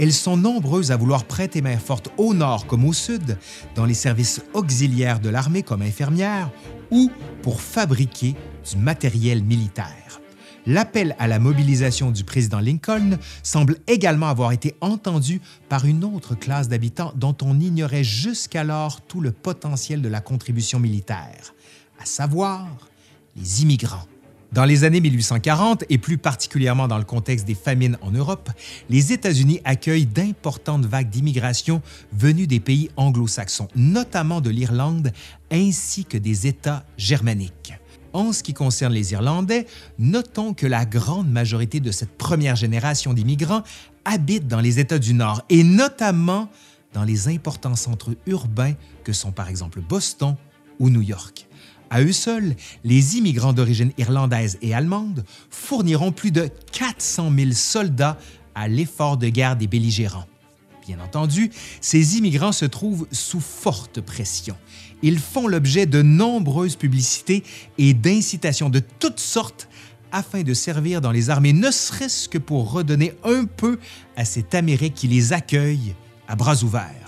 Elles 0.00 0.14
sont 0.14 0.38
nombreuses 0.38 0.92
à 0.92 0.96
vouloir 0.96 1.24
prêter 1.24 1.60
main 1.60 1.76
forte 1.76 2.08
au 2.16 2.32
nord 2.32 2.66
comme 2.66 2.86
au 2.86 2.94
sud, 2.94 3.36
dans 3.74 3.84
les 3.84 3.92
services 3.92 4.40
auxiliaires 4.54 5.20
de 5.20 5.28
l'armée 5.28 5.62
comme 5.62 5.82
infirmières 5.82 6.50
ou 6.90 7.10
pour 7.42 7.60
fabriquer 7.60 8.34
du 8.70 8.78
matériel 8.78 9.44
militaire. 9.44 10.22
L'appel 10.64 11.14
à 11.18 11.28
la 11.28 11.38
mobilisation 11.38 12.12
du 12.12 12.24
président 12.24 12.60
Lincoln 12.60 13.18
semble 13.42 13.76
également 13.86 14.28
avoir 14.28 14.52
été 14.52 14.74
entendu 14.80 15.42
par 15.68 15.84
une 15.84 16.02
autre 16.02 16.34
classe 16.34 16.68
d'habitants 16.68 17.12
dont 17.14 17.36
on 17.42 17.60
ignorait 17.60 18.02
jusqu'alors 18.02 19.02
tout 19.02 19.20
le 19.20 19.32
potentiel 19.32 20.00
de 20.00 20.08
la 20.08 20.22
contribution 20.22 20.80
militaire, 20.80 21.52
à 22.00 22.06
savoir 22.06 22.66
les 23.36 23.62
immigrants. 23.62 24.06
Dans 24.52 24.64
les 24.64 24.82
années 24.82 25.00
1840, 25.00 25.84
et 25.90 25.98
plus 25.98 26.18
particulièrement 26.18 26.88
dans 26.88 26.98
le 26.98 27.04
contexte 27.04 27.46
des 27.46 27.54
famines 27.54 27.96
en 28.00 28.10
Europe, 28.10 28.50
les 28.88 29.12
États-Unis 29.12 29.60
accueillent 29.64 30.06
d'importantes 30.06 30.86
vagues 30.86 31.08
d'immigration 31.08 31.82
venues 32.12 32.48
des 32.48 32.58
pays 32.58 32.90
anglo-saxons, 32.96 33.68
notamment 33.76 34.40
de 34.40 34.50
l'Irlande, 34.50 35.12
ainsi 35.52 36.04
que 36.04 36.18
des 36.18 36.48
États 36.48 36.84
germaniques. 36.96 37.74
En 38.12 38.32
ce 38.32 38.42
qui 38.42 38.52
concerne 38.52 38.92
les 38.92 39.12
Irlandais, 39.12 39.66
notons 40.00 40.52
que 40.52 40.66
la 40.66 40.84
grande 40.84 41.30
majorité 41.30 41.78
de 41.78 41.92
cette 41.92 42.18
première 42.18 42.56
génération 42.56 43.14
d'immigrants 43.14 43.62
habitent 44.04 44.48
dans 44.48 44.60
les 44.60 44.80
États 44.80 44.98
du 44.98 45.14
Nord, 45.14 45.42
et 45.48 45.62
notamment 45.62 46.48
dans 46.92 47.04
les 47.04 47.28
importants 47.28 47.76
centres 47.76 48.16
urbains 48.26 48.74
que 49.04 49.12
sont 49.12 49.30
par 49.30 49.48
exemple 49.48 49.80
Boston 49.80 50.34
ou 50.80 50.90
New 50.90 51.02
York. 51.02 51.46
À 51.90 52.02
eux 52.02 52.12
seuls, 52.12 52.54
les 52.84 53.18
immigrants 53.18 53.52
d'origine 53.52 53.92
irlandaise 53.98 54.58
et 54.62 54.74
allemande 54.74 55.24
fourniront 55.50 56.12
plus 56.12 56.30
de 56.30 56.48
400 56.72 57.32
000 57.36 57.50
soldats 57.52 58.16
à 58.54 58.68
l'effort 58.68 59.16
de 59.16 59.28
guerre 59.28 59.56
des 59.56 59.66
belligérants. 59.66 60.26
Bien 60.86 61.00
entendu, 61.00 61.50
ces 61.80 62.16
immigrants 62.16 62.52
se 62.52 62.64
trouvent 62.64 63.06
sous 63.10 63.40
forte 63.40 64.00
pression. 64.00 64.56
Ils 65.02 65.18
font 65.18 65.48
l'objet 65.48 65.86
de 65.86 66.02
nombreuses 66.02 66.76
publicités 66.76 67.42
et 67.78 67.92
d'incitations 67.92 68.70
de 68.70 68.80
toutes 68.98 69.20
sortes 69.20 69.68
afin 70.12 70.42
de 70.42 70.54
servir 70.54 71.00
dans 71.00 71.12
les 71.12 71.30
armées, 71.30 71.52
ne 71.52 71.70
serait-ce 71.70 72.28
que 72.28 72.38
pour 72.38 72.72
redonner 72.72 73.14
un 73.24 73.44
peu 73.44 73.78
à 74.16 74.24
cette 74.24 74.54
Amérique 74.54 74.94
qui 74.94 75.08
les 75.08 75.32
accueille 75.32 75.94
à 76.28 76.36
bras 76.36 76.62
ouverts. 76.62 76.99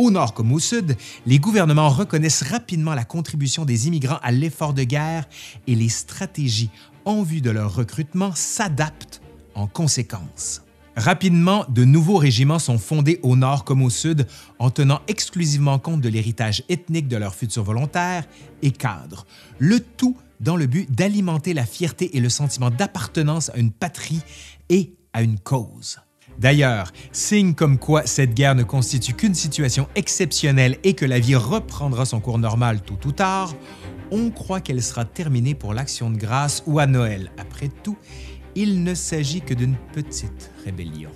Au 0.00 0.10
nord 0.10 0.32
comme 0.32 0.50
au 0.52 0.58
sud, 0.58 0.96
les 1.26 1.38
gouvernements 1.38 1.90
reconnaissent 1.90 2.42
rapidement 2.42 2.94
la 2.94 3.04
contribution 3.04 3.66
des 3.66 3.86
immigrants 3.86 4.18
à 4.22 4.32
l'effort 4.32 4.72
de 4.72 4.82
guerre 4.82 5.28
et 5.66 5.74
les 5.74 5.90
stratégies 5.90 6.70
en 7.04 7.22
vue 7.22 7.42
de 7.42 7.50
leur 7.50 7.74
recrutement 7.74 8.34
s'adaptent 8.34 9.20
en 9.54 9.66
conséquence. 9.66 10.62
Rapidement, 10.96 11.66
de 11.68 11.84
nouveaux 11.84 12.16
régiments 12.16 12.58
sont 12.58 12.78
fondés 12.78 13.20
au 13.22 13.36
nord 13.36 13.64
comme 13.64 13.82
au 13.82 13.90
sud 13.90 14.26
en 14.58 14.70
tenant 14.70 15.02
exclusivement 15.06 15.78
compte 15.78 16.00
de 16.00 16.08
l'héritage 16.08 16.62
ethnique 16.70 17.06
de 17.06 17.18
leurs 17.18 17.34
futurs 17.34 17.64
volontaires 17.64 18.24
et 18.62 18.70
cadres, 18.70 19.26
le 19.58 19.80
tout 19.80 20.16
dans 20.40 20.56
le 20.56 20.64
but 20.64 20.90
d'alimenter 20.90 21.52
la 21.52 21.66
fierté 21.66 22.16
et 22.16 22.20
le 22.20 22.30
sentiment 22.30 22.70
d'appartenance 22.70 23.50
à 23.50 23.58
une 23.58 23.70
patrie 23.70 24.22
et 24.70 24.94
à 25.12 25.20
une 25.20 25.38
cause. 25.38 25.98
D'ailleurs, 26.40 26.90
signe 27.12 27.52
comme 27.52 27.78
quoi 27.78 28.06
cette 28.06 28.32
guerre 28.32 28.54
ne 28.54 28.62
constitue 28.62 29.12
qu'une 29.12 29.34
situation 29.34 29.88
exceptionnelle 29.94 30.78
et 30.84 30.94
que 30.94 31.04
la 31.04 31.20
vie 31.20 31.36
reprendra 31.36 32.06
son 32.06 32.18
cours 32.18 32.38
normal 32.38 32.80
tôt 32.80 32.98
ou 33.04 33.12
tard, 33.12 33.54
on 34.10 34.30
croit 34.30 34.62
qu'elle 34.62 34.82
sera 34.82 35.04
terminée 35.04 35.54
pour 35.54 35.74
l'Action 35.74 36.10
de 36.10 36.16
grâce 36.16 36.62
ou 36.66 36.78
à 36.78 36.86
Noël. 36.86 37.30
Après 37.36 37.68
tout, 37.68 37.98
il 38.54 38.82
ne 38.82 38.94
s'agit 38.94 39.42
que 39.42 39.52
d'une 39.52 39.76
petite 39.92 40.50
rébellion. 40.64 41.10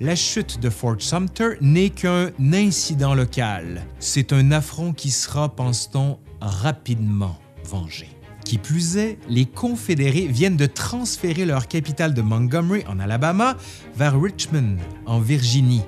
La 0.00 0.16
chute 0.16 0.58
de 0.58 0.70
Fort 0.70 0.96
Sumter 0.98 1.50
n'est 1.60 1.90
qu'un 1.90 2.32
incident 2.52 3.14
local. 3.14 3.86
C'est 4.00 4.32
un 4.32 4.50
affront 4.50 4.92
qui 4.92 5.12
sera, 5.12 5.54
pense-t-on, 5.54 6.18
rapidement 6.40 7.38
vengé. 7.64 8.08
Qui 8.44 8.58
plus 8.58 8.98
est, 8.98 9.18
les 9.28 9.46
Confédérés 9.46 10.26
viennent 10.26 10.56
de 10.56 10.66
transférer 10.66 11.46
leur 11.46 11.66
capitale 11.66 12.12
de 12.12 12.20
Montgomery 12.20 12.84
en 12.86 13.00
Alabama 13.00 13.56
vers 13.96 14.20
Richmond 14.20 14.76
en 15.06 15.18
Virginie. 15.18 15.82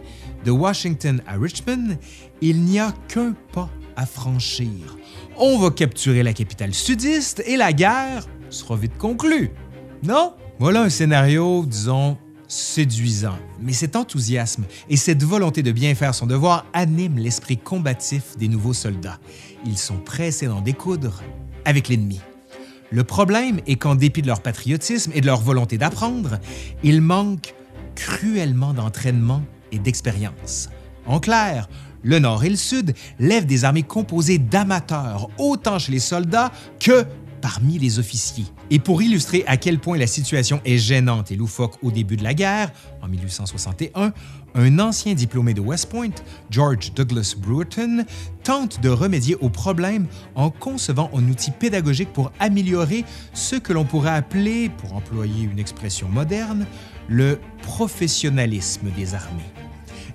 De 0.44 0.50
Washington 0.50 1.20
à 1.26 1.36
Richmond, 1.36 1.98
il 2.40 2.62
n'y 2.62 2.78
a 2.78 2.94
qu'un 3.08 3.34
pas 3.52 3.68
à 3.94 4.06
franchir. 4.06 4.96
On 5.36 5.58
va 5.58 5.70
capturer 5.70 6.22
la 6.22 6.32
capitale 6.32 6.72
sudiste 6.72 7.42
et 7.46 7.56
la 7.56 7.72
guerre 7.72 8.26
sera 8.48 8.76
vite 8.76 8.96
conclue. 8.96 9.50
Non? 10.02 10.32
Voilà 10.58 10.82
un 10.82 10.88
scénario, 10.88 11.66
disons, 11.66 12.16
séduisant. 12.48 13.38
Mais 13.60 13.72
cet 13.74 13.96
enthousiasme 13.96 14.64
et 14.88 14.96
cette 14.96 15.22
volonté 15.22 15.62
de 15.62 15.72
bien 15.72 15.94
faire 15.94 16.14
son 16.14 16.26
devoir 16.26 16.64
animent 16.72 17.18
l'esprit 17.18 17.58
combatif 17.58 18.36
des 18.38 18.48
nouveaux 18.48 18.72
soldats. 18.72 19.18
Ils 19.66 19.78
sont 19.78 19.98
pressés 19.98 20.46
d'en 20.46 20.62
découdre 20.62 21.22
avec 21.64 21.88
l'ennemi. 21.88 22.20
Le 22.90 23.04
problème 23.04 23.60
est 23.66 23.76
qu'en 23.76 23.94
dépit 23.94 24.22
de 24.22 24.28
leur 24.28 24.40
patriotisme 24.40 25.10
et 25.14 25.20
de 25.20 25.26
leur 25.26 25.40
volonté 25.40 25.78
d'apprendre, 25.78 26.38
ils 26.82 27.00
manquent 27.00 27.54
cruellement 27.94 28.72
d'entraînement 28.72 29.42
et 29.72 29.78
d'expérience. 29.78 30.68
En 31.06 31.18
clair, 31.18 31.68
le 32.02 32.18
Nord 32.18 32.44
et 32.44 32.50
le 32.50 32.56
Sud 32.56 32.94
lèvent 33.18 33.46
des 33.46 33.64
armées 33.64 33.82
composées 33.82 34.38
d'amateurs, 34.38 35.28
autant 35.38 35.78
chez 35.78 35.92
les 35.92 35.98
soldats 35.98 36.52
que 36.78 37.04
parmi 37.40 37.78
les 37.78 37.98
officiers. 37.98 38.46
Et 38.70 38.78
pour 38.78 39.02
illustrer 39.02 39.44
à 39.46 39.56
quel 39.56 39.78
point 39.78 39.96
la 39.96 40.06
situation 40.06 40.60
est 40.64 40.78
gênante 40.78 41.30
et 41.30 41.36
loufoque 41.36 41.74
au 41.82 41.90
début 41.90 42.16
de 42.16 42.24
la 42.24 42.34
guerre, 42.34 42.72
en 43.02 43.08
1861, 43.08 44.12
un 44.54 44.78
ancien 44.78 45.14
diplômé 45.14 45.54
de 45.54 45.60
West 45.60 45.90
Point, 45.90 46.14
George 46.50 46.92
Douglas 46.94 47.34
Brewerton, 47.38 48.04
tente 48.42 48.80
de 48.80 48.88
remédier 48.88 49.36
au 49.36 49.50
problème 49.50 50.06
en 50.34 50.50
concevant 50.50 51.10
un 51.14 51.28
outil 51.28 51.50
pédagogique 51.50 52.12
pour 52.12 52.32
améliorer 52.40 53.04
ce 53.34 53.56
que 53.56 53.72
l'on 53.72 53.84
pourrait 53.84 54.10
appeler, 54.10 54.70
pour 54.70 54.94
employer 54.94 55.44
une 55.44 55.58
expression 55.58 56.08
moderne, 56.08 56.66
le 57.08 57.38
professionnalisme 57.62 58.90
des 58.96 59.14
armées. 59.14 59.55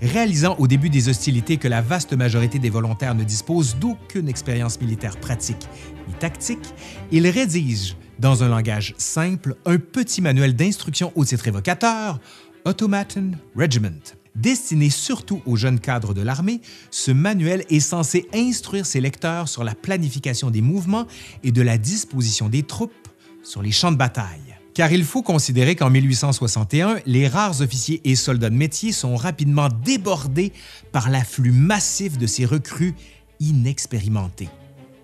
Réalisant 0.01 0.55
au 0.57 0.65
début 0.65 0.89
des 0.89 1.09
hostilités 1.09 1.57
que 1.57 1.67
la 1.67 1.81
vaste 1.81 2.13
majorité 2.13 2.57
des 2.57 2.71
volontaires 2.71 3.13
ne 3.13 3.23
dispose 3.23 3.75
d'aucune 3.75 4.27
expérience 4.27 4.81
militaire 4.81 5.15
pratique 5.17 5.67
ni 6.07 6.13
tactique, 6.15 6.73
il 7.11 7.27
rédige, 7.27 7.95
dans 8.17 8.43
un 8.43 8.49
langage 8.49 8.95
simple, 8.97 9.55
un 9.65 9.77
petit 9.77 10.21
manuel 10.21 10.55
d'instruction 10.55 11.11
au 11.15 11.23
titre 11.23 11.47
évocateur, 11.47 12.19
Automaton 12.65 13.31
Regiment. 13.55 14.01
Destiné 14.33 14.89
surtout 14.89 15.41
aux 15.45 15.55
jeunes 15.55 15.79
cadres 15.79 16.15
de 16.15 16.21
l'armée, 16.21 16.61
ce 16.89 17.11
manuel 17.11 17.63
est 17.69 17.79
censé 17.79 18.27
instruire 18.33 18.87
ses 18.87 19.01
lecteurs 19.01 19.49
sur 19.49 19.63
la 19.63 19.75
planification 19.75 20.49
des 20.49 20.61
mouvements 20.61 21.05
et 21.43 21.51
de 21.51 21.61
la 21.61 21.77
disposition 21.77 22.49
des 22.49 22.63
troupes 22.63 23.07
sur 23.43 23.61
les 23.61 23.71
champs 23.71 23.91
de 23.91 23.97
bataille 23.97 24.50
car 24.73 24.91
il 24.91 25.03
faut 25.03 25.21
considérer 25.21 25.75
qu'en 25.75 25.89
1861, 25.89 26.99
les 27.05 27.27
rares 27.27 27.61
officiers 27.61 28.01
et 28.03 28.15
soldats 28.15 28.49
de 28.49 28.55
métier 28.55 28.91
sont 28.91 29.15
rapidement 29.15 29.69
débordés 29.83 30.53
par 30.91 31.09
l'afflux 31.09 31.51
massif 31.51 32.17
de 32.17 32.27
ces 32.27 32.45
recrues 32.45 32.95
inexpérimentés. 33.39 34.49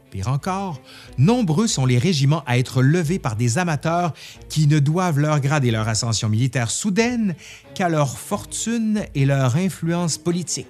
Pire 0.10 0.30
encore, 0.30 0.80
nombreux 1.18 1.68
sont 1.68 1.86
les 1.86 1.98
régiments 1.98 2.44
à 2.46 2.58
être 2.58 2.82
levés 2.82 3.20
par 3.20 3.36
des 3.36 3.58
amateurs 3.58 4.14
qui 4.48 4.68
ne 4.68 4.80
doivent 4.80 5.20
leur 5.20 5.42
grade 5.42 5.66
et 5.66 5.72
leur 5.72 5.88
ascension 5.88 6.30
militaire 6.30 6.72
soudaine 6.72 7.36
qu'à 7.76 7.90
leur 7.90 8.18
fortune 8.18 9.04
et 9.16 9.26
leur 9.26 9.58
influence 9.58 10.18
politique. 10.18 10.68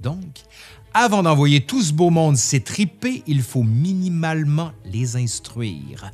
Donc, 0.00 0.42
avant 0.94 1.22
d'envoyer 1.22 1.60
tout 1.60 1.82
ce 1.82 1.92
beau 1.92 2.10
monde 2.10 2.36
s'étriper, 2.36 3.22
il 3.28 3.42
faut 3.42 3.62
minimalement 3.62 4.72
les 4.84 5.16
instruire. 5.16 6.10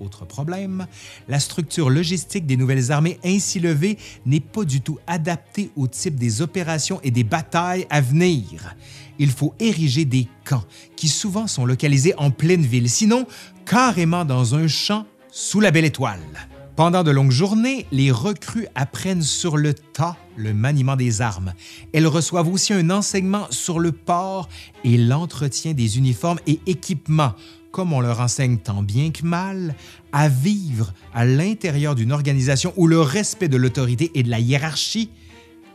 Autre 0.00 0.24
problème, 0.24 0.86
la 1.28 1.38
structure 1.38 1.90
logistique 1.90 2.46
des 2.46 2.56
nouvelles 2.56 2.90
armées 2.90 3.18
ainsi 3.22 3.60
levées 3.60 3.98
n'est 4.24 4.40
pas 4.40 4.64
du 4.64 4.80
tout 4.80 4.98
adaptée 5.06 5.70
au 5.76 5.86
type 5.88 6.16
des 6.16 6.40
opérations 6.40 7.00
et 7.02 7.10
des 7.10 7.24
batailles 7.24 7.86
à 7.90 8.00
venir. 8.00 8.74
Il 9.18 9.30
faut 9.30 9.54
ériger 9.60 10.06
des 10.06 10.26
camps 10.46 10.64
qui 10.96 11.08
souvent 11.08 11.46
sont 11.46 11.66
localisés 11.66 12.14
en 12.16 12.30
pleine 12.30 12.62
ville, 12.62 12.88
sinon 12.88 13.26
carrément 13.66 14.24
dans 14.24 14.54
un 14.54 14.68
champ 14.68 15.04
sous 15.30 15.60
la 15.60 15.70
belle 15.70 15.84
étoile. 15.84 16.48
Pendant 16.76 17.04
de 17.04 17.10
longues 17.10 17.30
journées, 17.30 17.84
les 17.92 18.10
recrues 18.10 18.66
apprennent 18.74 19.22
sur 19.22 19.58
le 19.58 19.74
tas 19.74 20.16
le 20.36 20.54
maniement 20.54 20.96
des 20.96 21.20
armes. 21.20 21.52
Elles 21.92 22.06
reçoivent 22.06 22.48
aussi 22.48 22.72
un 22.72 22.88
enseignement 22.88 23.46
sur 23.50 23.80
le 23.80 23.92
port 23.92 24.48
et 24.82 24.96
l'entretien 24.96 25.74
des 25.74 25.98
uniformes 25.98 26.38
et 26.46 26.58
équipements, 26.64 27.34
comme 27.70 27.92
on 27.92 28.00
leur 28.00 28.20
enseigne 28.20 28.58
tant 28.58 28.82
bien 28.82 29.10
que 29.10 29.24
mal, 29.24 29.74
à 30.12 30.28
vivre 30.28 30.92
à 31.14 31.24
l'intérieur 31.24 31.94
d'une 31.94 32.12
organisation 32.12 32.72
où 32.76 32.86
le 32.86 33.00
respect 33.00 33.48
de 33.48 33.56
l'autorité 33.56 34.10
et 34.14 34.22
de 34.22 34.30
la 34.30 34.40
hiérarchie 34.40 35.10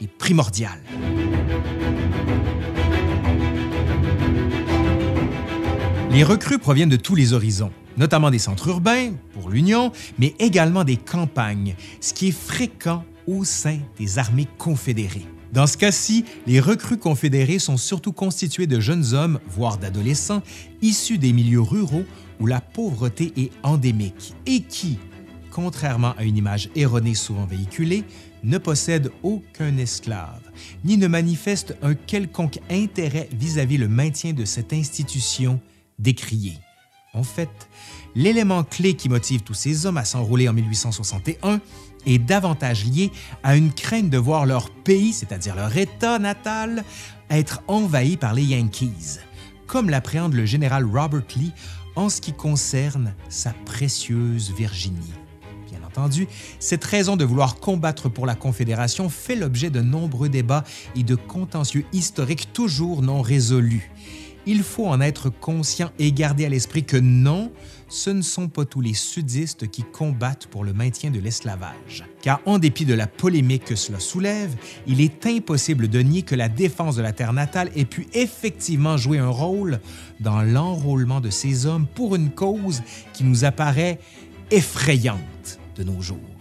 est 0.01 0.07
primordial. 0.07 0.79
Les 6.11 6.23
recrues 6.23 6.59
proviennent 6.59 6.89
de 6.89 6.95
tous 6.95 7.15
les 7.15 7.33
horizons, 7.33 7.71
notamment 7.97 8.31
des 8.31 8.39
centres 8.39 8.69
urbains, 8.69 9.11
pour 9.33 9.49
l'Union, 9.49 9.91
mais 10.17 10.33
également 10.39 10.85
des 10.85 10.97
campagnes, 10.97 11.75
ce 11.99 12.13
qui 12.13 12.29
est 12.29 12.31
fréquent 12.31 13.03
au 13.27 13.43
sein 13.43 13.79
des 13.97 14.17
armées 14.17 14.47
confédérées. 14.57 15.25
Dans 15.53 15.67
ce 15.67 15.77
cas-ci, 15.77 16.25
les 16.47 16.59
recrues 16.59 16.97
confédérées 16.97 17.59
sont 17.59 17.77
surtout 17.77 18.11
constituées 18.11 18.67
de 18.67 18.79
jeunes 18.79 19.13
hommes, 19.13 19.39
voire 19.47 19.77
d'adolescents, 19.77 20.41
issus 20.81 21.17
des 21.17 21.33
milieux 21.33 21.61
ruraux 21.61 22.05
où 22.39 22.47
la 22.47 22.61
pauvreté 22.61 23.31
est 23.37 23.51
endémique 23.63 24.33
et 24.45 24.61
qui, 24.61 24.97
contrairement 25.51 26.13
à 26.17 26.23
une 26.23 26.37
image 26.37 26.69
erronée 26.75 27.15
souvent 27.15 27.45
véhiculée, 27.45 28.03
ne 28.43 28.57
possèdent 28.57 29.11
aucun 29.23 29.77
esclave, 29.77 30.41
ni 30.83 30.97
ne 30.97 31.07
manifestent 31.07 31.75
un 31.81 31.95
quelconque 31.95 32.59
intérêt 32.69 33.29
vis-à-vis 33.31 33.77
le 33.77 33.87
maintien 33.87 34.33
de 34.33 34.45
cette 34.45 34.73
institution 34.73 35.59
décrié. 35.97 36.53
En 37.13 37.23
fait, 37.23 37.49
l'élément 38.13 38.63
clé 38.63 38.93
qui 38.93 39.07
motive 39.07 39.41
tous 39.41 39.53
ces 39.53 39.85
hommes 39.85 39.97
à 39.97 40.03
s'enrôler 40.03 40.49
en 40.49 40.53
1861 40.53 41.61
est 42.05 42.17
davantage 42.17 42.85
lié 42.85 43.11
à 43.43 43.55
une 43.55 43.73
crainte 43.73 44.09
de 44.09 44.17
voir 44.17 44.45
leur 44.45 44.69
pays, 44.69 45.13
c'est-à-dire 45.13 45.55
leur 45.55 45.75
État 45.75 46.19
natal, 46.19 46.83
être 47.29 47.61
envahi 47.67 48.17
par 48.17 48.33
les 48.33 48.43
Yankees, 48.43 49.19
comme 49.67 49.89
l'appréhende 49.89 50.33
le 50.33 50.45
général 50.45 50.85
Robert 50.85 51.23
Lee 51.35 51.51
en 51.95 52.09
ce 52.09 52.21
qui 52.21 52.33
concerne 52.33 53.13
sa 53.29 53.53
précieuse 53.65 54.53
Virginie. 54.55 55.13
Bien 55.69 55.79
entendu, 55.85 56.27
cette 56.59 56.83
raison 56.83 57.15
de 57.15 57.25
vouloir 57.25 57.55
combattre 57.55 58.09
pour 58.09 58.25
la 58.25 58.35
Confédération 58.35 59.09
fait 59.09 59.35
l'objet 59.35 59.69
de 59.69 59.81
nombreux 59.81 60.29
débats 60.29 60.63
et 60.95 61.03
de 61.03 61.15
contentieux 61.15 61.85
historiques 61.93 62.53
toujours 62.53 63.01
non 63.01 63.21
résolus 63.21 63.91
il 64.45 64.63
faut 64.63 64.87
en 64.87 65.01
être 65.01 65.29
conscient 65.29 65.91
et 65.99 66.11
garder 66.11 66.45
à 66.45 66.49
l'esprit 66.49 66.83
que 66.83 66.97
non, 66.97 67.51
ce 67.95 68.09
ne 68.09 68.21
sont 68.21 68.49
pas 68.49 68.65
tous 68.65 68.81
les 68.81 68.93
sudistes 68.93 69.69
qui 69.69 69.83
combattent 69.83 70.47
pour 70.47 70.65
le 70.65 70.73
maintien 70.73 71.11
de 71.11 71.19
l'esclavage. 71.19 72.03
Car 72.21 72.41
en 72.45 72.59
dépit 72.59 72.85
de 72.85 72.93
la 72.93 73.07
polémique 73.07 73.63
que 73.63 73.75
cela 73.75 73.99
soulève, 73.99 74.53
il 74.85 74.99
est 74.99 75.25
impossible 75.25 75.87
de 75.87 75.99
nier 75.99 76.21
que 76.21 76.35
la 76.35 76.49
défense 76.49 76.97
de 76.97 77.01
la 77.01 77.13
terre 77.13 77.31
natale 77.31 77.71
ait 77.75 77.85
pu 77.85 78.07
effectivement 78.13 78.97
jouer 78.97 79.19
un 79.19 79.29
rôle 79.29 79.79
dans 80.19 80.41
l'enrôlement 80.41 81.21
de 81.21 81.29
ces 81.29 81.65
hommes 81.65 81.87
pour 81.87 82.15
une 82.15 82.31
cause 82.31 82.83
qui 83.13 83.23
nous 83.23 83.45
apparaît 83.45 83.99
effrayante 84.51 85.59
de 85.77 85.83
nos 85.83 86.01
jours. 86.01 86.34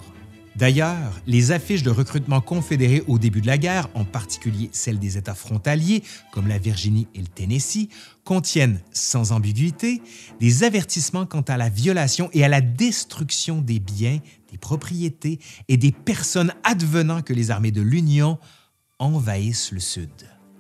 D'ailleurs, 0.57 1.21
les 1.27 1.51
affiches 1.51 1.83
de 1.83 1.91
recrutement 1.91 2.41
confédérés 2.41 3.03
au 3.09 3.19
début 3.19 3.41
de 3.41 3.47
la 3.49 3.59
guerre, 3.59 3.89
en 3.95 4.05
particulier 4.05 4.71
celles 4.73 5.01
des 5.01 5.19
États 5.19 5.35
frontaliers 5.35 6.05
comme 6.33 6.47
la 6.47 6.59
Virginie 6.59 7.09
et 7.15 7.21
le 7.21 7.27
Tennessee, 7.27 7.89
contiennent, 8.23 8.81
sans 8.93 9.33
ambiguïté, 9.33 10.01
des 10.39 10.63
avertissements 10.63 11.27
quant 11.27 11.43
à 11.43 11.57
la 11.57 11.69
violation 11.69 12.31
et 12.33 12.45
à 12.45 12.49
la 12.49 12.61
destruction 12.61 13.61
des 13.61 13.81
biens, 13.81 14.21
des 14.53 14.59
propriétés 14.59 15.41
et 15.69 15.77
des 15.77 15.91
personnes 15.91 16.53
advenant 16.63 17.23
que 17.23 17.33
les 17.33 17.51
armées 17.51 17.73
de 17.73 17.83
l'Union 17.83 18.39
envahissent 19.01 19.73
le 19.73 19.81
Sud. 19.81 20.11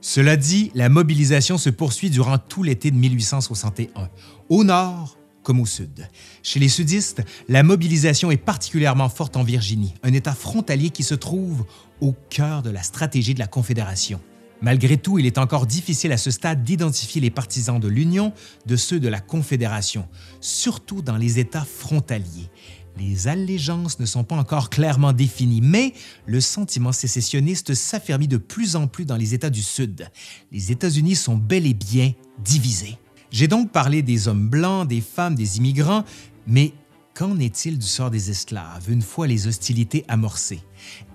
Cela 0.00 0.36
dit, 0.36 0.72
la 0.74 0.88
mobilisation 0.88 1.56
se 1.56 1.70
poursuit 1.70 2.10
durant 2.10 2.38
tout 2.38 2.62
l'été 2.62 2.90
de 2.90 2.96
1861. 2.96 4.10
Au 4.48 4.64
nord, 4.64 5.16
comme 5.44 5.60
au 5.60 5.66
sud. 5.66 6.08
Chez 6.42 6.58
les 6.58 6.68
sudistes, 6.68 7.22
la 7.48 7.62
mobilisation 7.62 8.32
est 8.32 8.36
particulièrement 8.36 9.08
forte 9.08 9.36
en 9.36 9.44
Virginie, 9.44 9.94
un 10.02 10.12
État 10.12 10.34
frontalier 10.34 10.90
qui 10.90 11.04
se 11.04 11.14
trouve 11.14 11.64
au 12.00 12.12
cœur 12.30 12.62
de 12.62 12.70
la 12.70 12.82
stratégie 12.82 13.34
de 13.34 13.38
la 13.38 13.46
Confédération. 13.46 14.20
Malgré 14.60 14.96
tout, 14.96 15.18
il 15.18 15.26
est 15.26 15.38
encore 15.38 15.66
difficile 15.66 16.10
à 16.12 16.16
ce 16.16 16.30
stade 16.30 16.64
d'identifier 16.64 17.20
les 17.20 17.30
partisans 17.30 17.78
de 17.78 17.86
l'Union 17.86 18.32
de 18.66 18.76
ceux 18.76 18.98
de 18.98 19.08
la 19.08 19.20
Confédération, 19.20 20.08
surtout 20.40 21.02
dans 21.02 21.16
les 21.16 21.38
États 21.38 21.64
frontaliers. 21.64 22.48
Les 22.96 23.26
allégeances 23.28 23.98
ne 23.98 24.06
sont 24.06 24.24
pas 24.24 24.36
encore 24.36 24.70
clairement 24.70 25.12
définies, 25.12 25.60
mais 25.60 25.92
le 26.26 26.40
sentiment 26.40 26.92
sécessionniste 26.92 27.74
s'affermit 27.74 28.28
de 28.28 28.36
plus 28.36 28.76
en 28.76 28.86
plus 28.86 29.04
dans 29.04 29.16
les 29.16 29.34
États 29.34 29.50
du 29.50 29.62
Sud. 29.62 30.08
Les 30.52 30.70
États-Unis 30.70 31.16
sont 31.16 31.36
bel 31.36 31.66
et 31.66 31.74
bien 31.74 32.12
divisés. 32.42 32.96
J'ai 33.34 33.48
donc 33.48 33.72
parlé 33.72 34.00
des 34.02 34.28
hommes 34.28 34.48
blancs, 34.48 34.86
des 34.86 35.00
femmes, 35.00 35.34
des 35.34 35.56
immigrants, 35.56 36.04
mais 36.46 36.72
qu'en 37.14 37.36
est-il 37.40 37.80
du 37.80 37.86
sort 37.86 38.08
des 38.12 38.30
esclaves 38.30 38.88
une 38.88 39.02
fois 39.02 39.26
les 39.26 39.48
hostilités 39.48 40.04
amorcées? 40.06 40.60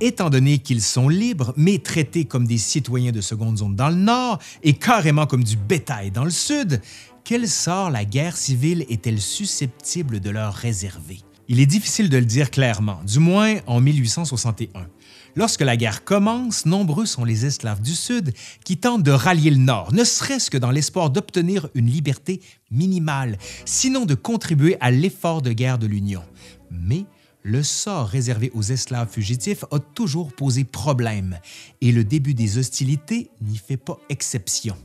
Étant 0.02 0.30
donné 0.30 0.58
qu'ils 0.58 0.82
sont 0.82 1.08
libres, 1.08 1.54
mais 1.56 1.78
traités 1.78 2.26
comme 2.26 2.46
des 2.46 2.58
citoyens 2.58 3.14
de 3.14 3.22
seconde 3.22 3.60
zone 3.60 3.78
dans 3.78 3.88
le 3.88 3.96
nord 3.96 4.38
et 4.64 4.74
carrément 4.74 5.28
comme 5.28 5.46
du 5.46 5.56
bétail 5.56 6.12
dans 6.12 6.26
le 6.26 6.30
sud, 6.30 6.82
quel 7.24 7.48
sort 7.48 7.90
la 7.90 8.04
guerre 8.04 8.36
civile 8.36 8.86
est-elle 8.90 9.22
susceptible 9.22 10.20
de 10.20 10.30
leur 10.30 10.54
réserver? 10.54 11.20
Il 11.48 11.62
est 11.62 11.66
difficile 11.66 12.10
de 12.10 12.18
le 12.18 12.26
dire 12.26 12.52
clairement, 12.52 13.00
du 13.08 13.20
moins 13.20 13.56
en 13.66 13.80
1861. 13.80 14.88
Lorsque 15.36 15.62
la 15.62 15.78
guerre 15.78 16.04
commence, 16.04 16.66
nombreux 16.66 17.06
sont 17.06 17.24
les 17.24 17.46
esclaves 17.46 17.82
du 17.82 17.94
Sud 17.94 18.34
qui 18.66 18.78
tentent 18.78 19.04
de 19.04 19.12
rallier 19.12 19.52
le 19.52 19.58
Nord, 19.58 19.94
ne 19.94 20.04
serait-ce 20.04 20.50
que 20.50 20.58
dans 20.58 20.72
l'espoir 20.72 21.10
d'obtenir 21.10 21.70
une 21.76 21.88
liberté 21.88 22.42
minimale, 22.72 23.38
sinon 23.66 24.06
de 24.06 24.16
contribuer 24.16 24.78
à 24.80 24.92
l'effort 24.92 25.42
de 25.42 25.52
guerre 25.52 25.78
de 25.78 25.88
l'Union. 25.88 26.24
Mais 26.72 27.06
le 27.44 27.64
sort 27.64 28.08
réservé 28.08 28.52
aux 28.54 28.64
esclaves 28.64 29.10
fugitifs 29.10 29.64
a 29.72 29.80
toujours 29.80 30.34
posé 30.34 30.64
problème 30.64 31.40
et 31.82 31.92
le 31.92 32.04
début 32.04 32.34
des 32.34 32.58
hostilités 32.58 33.30
n'y 33.42 33.58
fait 33.58 33.78
pas 33.78 33.98
exception. 34.10 34.76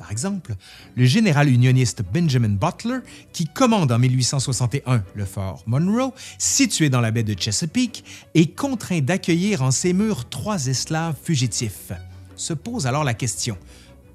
Par 0.00 0.10
exemple, 0.10 0.54
le 0.96 1.04
général 1.04 1.50
unioniste 1.50 2.02
Benjamin 2.10 2.56
Butler, 2.56 3.00
qui 3.34 3.44
commande 3.46 3.92
en 3.92 3.98
1861 3.98 5.04
le 5.14 5.24
fort 5.26 5.62
Monroe, 5.66 6.14
situé 6.38 6.88
dans 6.88 7.02
la 7.02 7.10
baie 7.10 7.22
de 7.22 7.38
Chesapeake, 7.38 8.02
est 8.34 8.56
contraint 8.56 9.00
d'accueillir 9.00 9.60
en 9.60 9.70
ses 9.70 9.92
murs 9.92 10.26
trois 10.30 10.68
esclaves 10.68 11.16
fugitifs. 11.22 11.92
Se 12.34 12.54
pose 12.54 12.86
alors 12.86 13.04
la 13.04 13.12
question, 13.12 13.58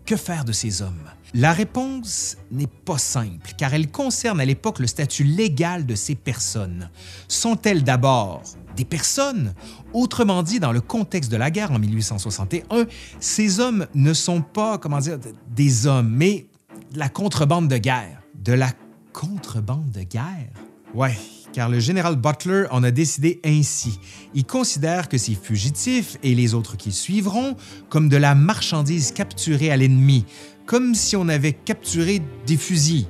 que 0.08 0.16
faire 0.16 0.44
de 0.44 0.54
ces 0.54 0.82
hommes? 0.82 1.12
La 1.36 1.54
réponse 1.54 2.38
n'est 2.52 2.66
pas 2.66 2.98
simple, 2.98 3.52
car 3.56 3.72
elle 3.76 3.92
concerne 3.92 4.40
à 4.40 4.46
l'époque 4.46 4.80
le 4.80 4.88
statut 4.88 5.24
légal 5.24 5.86
de 5.86 5.94
ces 5.94 6.16
personnes. 6.16 6.90
Sont-elles 7.28 7.84
d'abord 7.84 8.42
des 8.76 8.86
personnes. 8.86 9.54
Autrement 9.94 10.44
dit, 10.44 10.60
dans 10.60 10.72
le 10.72 10.82
contexte 10.82 11.32
de 11.32 11.38
la 11.38 11.52
guerre 11.52 11.72
en 11.72 11.80
1861, 11.80 12.86
ces 13.20 13.60
hommes 13.60 13.88
ne 13.94 14.14
sont 14.14 14.42
pas, 14.42 14.78
comment 14.78 15.00
dire, 15.00 15.18
des 15.50 15.88
hommes, 15.88 16.10
mais 16.10 16.48
de 16.94 17.00
la 17.00 17.10
contrebande 17.10 17.68
de 17.68 17.78
guerre. 17.78 18.22
De 18.44 18.54
la 18.54 18.72
contrebande 19.14 19.92
de 19.92 20.04
guerre? 20.04 20.52
Ouais, 20.94 21.18
car 21.54 21.70
le 21.70 21.80
général 21.80 22.16
Butler 22.16 22.66
en 22.72 22.84
a 22.84 22.92
décidé 22.92 23.40
ainsi. 23.46 24.00
Il 24.34 24.46
considère 24.46 25.10
que 25.10 25.18
ces 25.18 25.36
fugitifs 25.36 26.18
et 26.22 26.36
les 26.36 26.54
autres 26.54 26.78
qui 26.78 26.92
suivront 26.92 27.56
comme 27.90 28.10
de 28.10 28.18
la 28.18 28.36
marchandise 28.36 29.12
capturée 29.12 29.72
à 29.72 29.78
l'ennemi, 29.78 30.26
comme 30.66 30.96
si 30.96 31.16
on 31.16 31.28
avait 31.28 31.54
capturé 31.54 32.22
des 32.46 32.58
fusils 32.58 33.08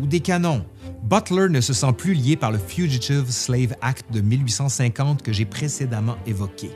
ou 0.00 0.06
des 0.06 0.20
canons. 0.20 0.64
Butler 1.04 1.50
ne 1.50 1.60
se 1.60 1.74
sent 1.74 1.92
plus 1.98 2.14
lié 2.14 2.34
par 2.34 2.50
le 2.50 2.56
Fugitive 2.56 3.30
Slave 3.30 3.74
Act 3.82 4.10
de 4.10 4.22
1850 4.22 5.22
que 5.22 5.34
j'ai 5.34 5.44
précédemment 5.44 6.16
évoqué. 6.26 6.70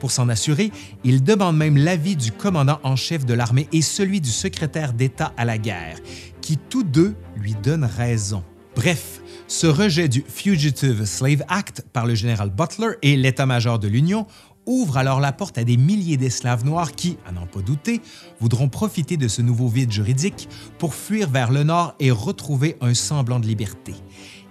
Pour 0.00 0.10
s'en 0.10 0.28
assurer, 0.28 0.70
il 1.02 1.24
demande 1.24 1.56
même 1.56 1.78
l'avis 1.78 2.14
du 2.14 2.30
commandant 2.30 2.78
en 2.82 2.94
chef 2.94 3.24
de 3.24 3.32
l'armée 3.32 3.68
et 3.72 3.80
celui 3.80 4.20
du 4.20 4.28
secrétaire 4.28 4.92
d'État 4.92 5.32
à 5.38 5.46
la 5.46 5.56
guerre, 5.56 5.96
qui 6.42 6.58
tous 6.58 6.82
deux 6.82 7.14
lui 7.38 7.54
donnent 7.54 7.86
raison. 7.86 8.44
Bref, 8.76 9.22
ce 9.48 9.66
rejet 9.66 10.08
du 10.08 10.22
Fugitive 10.28 11.06
Slave 11.06 11.42
Act 11.48 11.82
par 11.92 12.06
le 12.06 12.14
général 12.14 12.50
Butler 12.50 12.96
et 13.00 13.16
l'état-major 13.16 13.78
de 13.78 13.88
l'Union 13.88 14.26
ouvre 14.66 14.96
alors 14.96 15.20
la 15.20 15.32
porte 15.32 15.58
à 15.58 15.64
des 15.64 15.76
milliers 15.76 16.16
d'esclaves 16.16 16.64
noirs 16.64 16.92
qui, 16.92 17.16
à 17.26 17.32
n'en 17.32 17.46
pas 17.46 17.62
douter, 17.62 18.00
voudront 18.40 18.68
profiter 18.68 19.16
de 19.16 19.28
ce 19.28 19.42
nouveau 19.42 19.68
vide 19.68 19.92
juridique 19.92 20.48
pour 20.78 20.94
fuir 20.94 21.28
vers 21.28 21.50
le 21.50 21.62
nord 21.62 21.94
et 22.00 22.10
retrouver 22.10 22.76
un 22.80 22.94
semblant 22.94 23.40
de 23.40 23.46
liberté. 23.46 23.94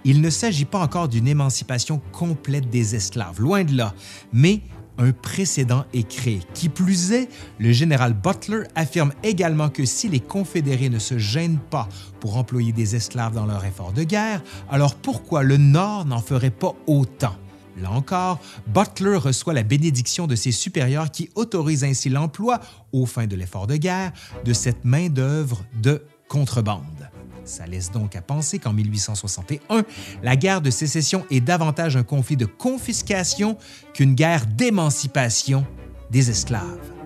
Il 0.06 0.22
ne 0.22 0.30
s'agit 0.30 0.66
pas 0.66 0.80
encore 0.80 1.10
d'une 1.10 1.28
émancipation 1.28 2.02
complète 2.12 2.70
des 2.70 2.96
esclaves, 2.96 3.42
loin 3.42 3.64
de 3.64 3.76
là, 3.76 3.94
mais 4.32 4.62
un 4.98 5.12
précédent 5.12 5.86
est 5.94 6.08
créé. 6.08 6.42
Qui 6.54 6.70
plus 6.70 7.12
est, 7.14 7.30
le 7.58 7.72
général 7.72 8.14
Butler 8.14 8.64
affirme 8.76 9.14
également 9.24 9.70
que 9.70 9.86
si 9.86 10.10
les 10.10 10.20
Confédérés 10.20 10.90
ne 10.90 11.00
se 11.00 11.18
gênent 11.18 11.60
pas 11.70 11.88
pour 12.20 12.38
employer 12.38 12.74
des 12.74 12.96
esclaves 12.96 13.34
dans 13.34 13.46
leur 13.46 13.64
effort 13.66 13.94
de 13.94 14.04
guerre, 14.04 14.44
alors 14.70 14.96
pourquoi 14.96 15.44
le 15.44 15.58
Nord 15.58 16.06
n'en 16.06 16.20
ferait 16.20 16.50
pas 16.52 16.76
autant? 16.86 17.36
Là 17.82 17.92
encore, 17.92 18.40
Butler 18.68 19.18
reçoit 19.18 19.54
la 19.54 19.64
bénédiction 19.64 20.28
de 20.28 20.36
ses 20.36 20.52
supérieurs 20.52 21.12
qui 21.12 21.30
autorisent 21.36 21.84
ainsi 21.84 22.10
l'emploi, 22.10 22.60
aux 22.92 23.06
fins 23.06 23.28
de 23.28 23.36
l'effort 23.36 23.68
de 23.68 23.76
guerre, 23.76 24.12
de 24.46 24.54
cette 24.54 24.86
main-d'œuvre 24.86 25.64
de 25.82 26.04
contrebande. 26.28 27.10
Ça 27.46 27.66
laisse 27.66 27.92
donc 27.92 28.16
à 28.16 28.22
penser 28.22 28.60
qu'en 28.60 28.74
1861, 28.74 29.84
la 30.22 30.36
guerre 30.36 30.62
de 30.62 30.70
sécession 30.70 31.26
est 31.32 31.42
davantage 31.42 31.98
un 31.98 32.04
conflit 32.04 32.38
de 32.38 32.46
confiscation 32.46 33.58
qu'une 33.94 34.14
guerre 34.14 34.46
d'émancipation 34.46 35.66
des 36.12 36.30
esclaves. 36.30 36.99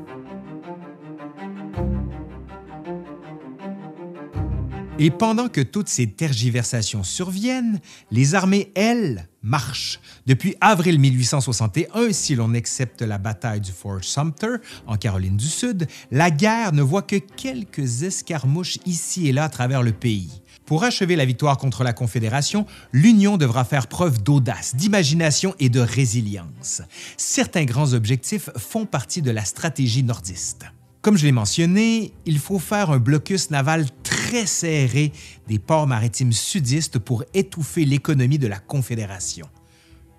Et 4.99 5.09
pendant 5.09 5.47
que 5.47 5.61
toutes 5.61 5.89
ces 5.89 6.07
tergiversations 6.07 7.03
surviennent, 7.03 7.79
les 8.11 8.35
armées, 8.35 8.71
elles, 8.75 9.27
marchent. 9.41 9.99
Depuis 10.27 10.55
avril 10.61 10.99
1861, 10.99 12.13
si 12.13 12.35
l'on 12.35 12.53
accepte 12.53 13.01
la 13.01 13.17
bataille 13.17 13.59
du 13.59 13.71
Fort 13.71 14.03
Sumter 14.03 14.57
en 14.85 14.95
Caroline 14.95 15.35
du 15.35 15.47
Sud, 15.47 15.87
la 16.11 16.29
guerre 16.29 16.73
ne 16.73 16.83
voit 16.83 17.01
que 17.01 17.15
quelques 17.15 18.03
escarmouches 18.03 18.77
ici 18.85 19.27
et 19.27 19.31
là 19.31 19.45
à 19.45 19.49
travers 19.49 19.81
le 19.81 19.93
pays. 19.93 20.41
Pour 20.65 20.83
achever 20.83 21.15
la 21.15 21.25
victoire 21.25 21.57
contre 21.57 21.83
la 21.83 21.93
Confédération, 21.93 22.67
l'Union 22.91 23.37
devra 23.37 23.65
faire 23.65 23.87
preuve 23.87 24.21
d'audace, 24.21 24.75
d'imagination 24.75 25.55
et 25.59 25.69
de 25.69 25.79
résilience. 25.79 26.83
Certains 27.17 27.65
grands 27.65 27.93
objectifs 27.93 28.51
font 28.57 28.85
partie 28.85 29.23
de 29.23 29.31
la 29.31 29.43
stratégie 29.43 30.03
nordiste. 30.03 30.65
Comme 31.03 31.17
je 31.17 31.25
l'ai 31.25 31.33
mentionné, 31.33 32.13
il 32.25 32.39
faut 32.39 32.59
faire 32.59 32.89
un 32.89 32.97
blocus 32.97 33.49
naval 33.51 33.87
très 34.03 34.45
serré 34.45 35.11
des 35.49 35.59
ports 35.59 35.85
maritimes 35.85 36.31
sudistes 36.31 36.97
pour 36.97 37.25
étouffer 37.33 37.83
l'économie 37.83 38.39
de 38.39 38.47
la 38.47 38.57
Confédération. 38.57 39.45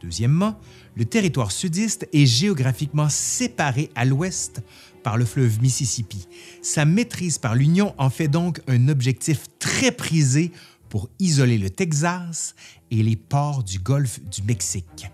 Deuxièmement, 0.03 0.61
le 0.95 1.07
territoire 1.07 1.53
sudiste 1.53 2.07
est 2.13 2.27
géographiquement 2.27 3.09
séparé 3.09 3.89
à 3.95 4.05
l'ouest 4.05 4.61
par 5.03 5.17
le 5.17 5.25
fleuve 5.25 5.63
Mississippi. 5.63 6.29
Sa 6.61 6.85
maîtrise 6.85 7.39
par 7.39 7.55
l'Union 7.55 7.95
en 7.97 8.11
fait 8.11 8.29
donc 8.29 8.61
un 8.69 8.89
objectif 8.89 9.47
très 9.59 9.91
prisé 9.91 10.53
pour 10.91 11.09
isoler 11.19 11.57
le 11.57 11.71
Texas 11.71 12.55
et 12.91 13.03
les 13.03 13.17
ports 13.17 13.65
du 13.65 13.79
golfe 13.79 14.21
du 14.31 14.43
Mexique. 14.43 15.07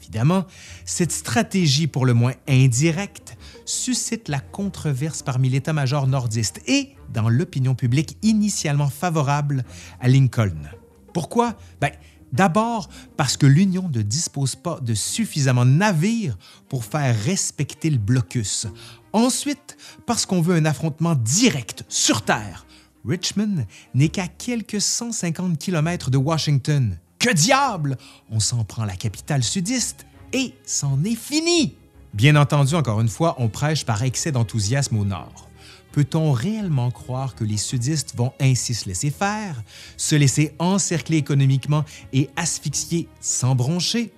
Évidemment, 0.00 0.46
cette 0.86 1.12
stratégie 1.12 1.88
pour 1.88 2.06
le 2.06 2.14
moins 2.14 2.34
indirecte 2.48 3.36
suscite 3.70 4.28
la 4.28 4.40
controverse 4.40 5.22
parmi 5.22 5.48
l'état-major 5.48 6.06
nordiste 6.06 6.60
et 6.66 6.94
dans 7.12 7.28
l'opinion 7.28 7.74
publique 7.74 8.16
initialement 8.22 8.90
favorable 8.90 9.64
à 10.00 10.08
Lincoln. 10.08 10.68
Pourquoi? 11.14 11.56
Ben, 11.80 11.90
D'abord 12.32 12.88
parce 13.16 13.36
que 13.36 13.46
l'Union 13.46 13.90
ne 13.92 14.02
dispose 14.02 14.54
pas 14.54 14.78
de 14.80 14.94
suffisamment 14.94 15.66
de 15.66 15.70
navires 15.70 16.38
pour 16.68 16.84
faire 16.84 17.18
respecter 17.24 17.90
le 17.90 17.98
blocus. 17.98 18.68
Ensuite, 19.12 19.76
parce 20.06 20.26
qu'on 20.26 20.40
veut 20.40 20.54
un 20.54 20.64
affrontement 20.64 21.16
direct, 21.16 21.84
sur 21.88 22.22
Terre. 22.22 22.66
Richmond 23.04 23.66
n'est 23.94 24.10
qu'à 24.10 24.28
quelques 24.28 24.80
150 24.80 25.58
km 25.58 26.10
de 26.10 26.18
Washington. 26.18 26.98
Que 27.18 27.32
diable! 27.32 27.98
On 28.30 28.38
s'en 28.38 28.62
prend 28.62 28.84
la 28.84 28.94
capitale 28.94 29.42
sudiste 29.42 30.06
et 30.32 30.54
c'en 30.64 31.02
est 31.02 31.16
fini! 31.16 31.74
Bien 32.12 32.36
entendu, 32.36 32.74
encore 32.74 33.00
une 33.00 33.08
fois, 33.08 33.36
on 33.38 33.48
prêche 33.48 33.84
par 33.84 34.02
excès 34.02 34.32
d'enthousiasme 34.32 34.96
au 34.98 35.04
nord. 35.04 35.48
Peut-on 35.92 36.32
réellement 36.32 36.90
croire 36.90 37.34
que 37.34 37.44
les 37.44 37.56
sudistes 37.56 38.14
vont 38.16 38.32
ainsi 38.40 38.74
se 38.74 38.88
laisser 38.88 39.10
faire, 39.10 39.62
se 39.96 40.14
laisser 40.14 40.54
encercler 40.58 41.16
économiquement 41.16 41.84
et 42.12 42.30
asphyxier 42.36 43.08
sans 43.20 43.54
broncher? 43.54 44.12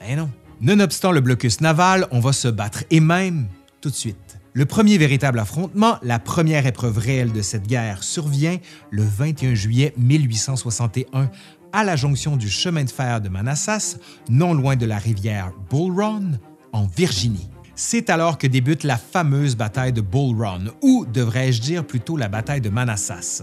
Ben 0.00 0.16
non. 0.16 0.30
Nonobstant 0.60 1.12
le 1.12 1.20
blocus 1.20 1.60
naval, 1.60 2.06
on 2.12 2.20
va 2.20 2.32
se 2.32 2.48
battre 2.48 2.84
et 2.90 3.00
même 3.00 3.48
tout 3.80 3.90
de 3.90 3.94
suite. 3.94 4.38
Le 4.54 4.66
premier 4.66 4.98
véritable 4.98 5.38
affrontement, 5.38 5.98
la 6.02 6.18
première 6.18 6.66
épreuve 6.66 6.98
réelle 6.98 7.32
de 7.32 7.42
cette 7.42 7.66
guerre, 7.66 8.04
survient 8.04 8.58
le 8.90 9.02
21 9.02 9.54
juillet 9.54 9.94
1861 9.96 11.30
à 11.72 11.84
la 11.84 11.96
jonction 11.96 12.36
du 12.36 12.50
chemin 12.50 12.84
de 12.84 12.90
fer 12.90 13.20
de 13.20 13.28
Manassas, 13.28 13.96
non 14.28 14.52
loin 14.52 14.76
de 14.76 14.84
la 14.84 14.98
rivière 14.98 15.52
Bull 15.70 15.98
Run, 15.98 16.32
en 16.72 16.86
Virginie. 16.86 17.48
C'est 17.74 18.10
alors 18.10 18.38
que 18.38 18.46
débute 18.46 18.84
la 18.84 18.96
fameuse 18.96 19.56
bataille 19.56 19.92
de 19.92 20.00
Bull 20.00 20.36
Run, 20.40 20.64
ou 20.82 21.06
devrais-je 21.12 21.60
dire 21.60 21.86
plutôt 21.86 22.16
la 22.16 22.28
bataille 22.28 22.60
de 22.60 22.68
Manassas. 22.68 23.42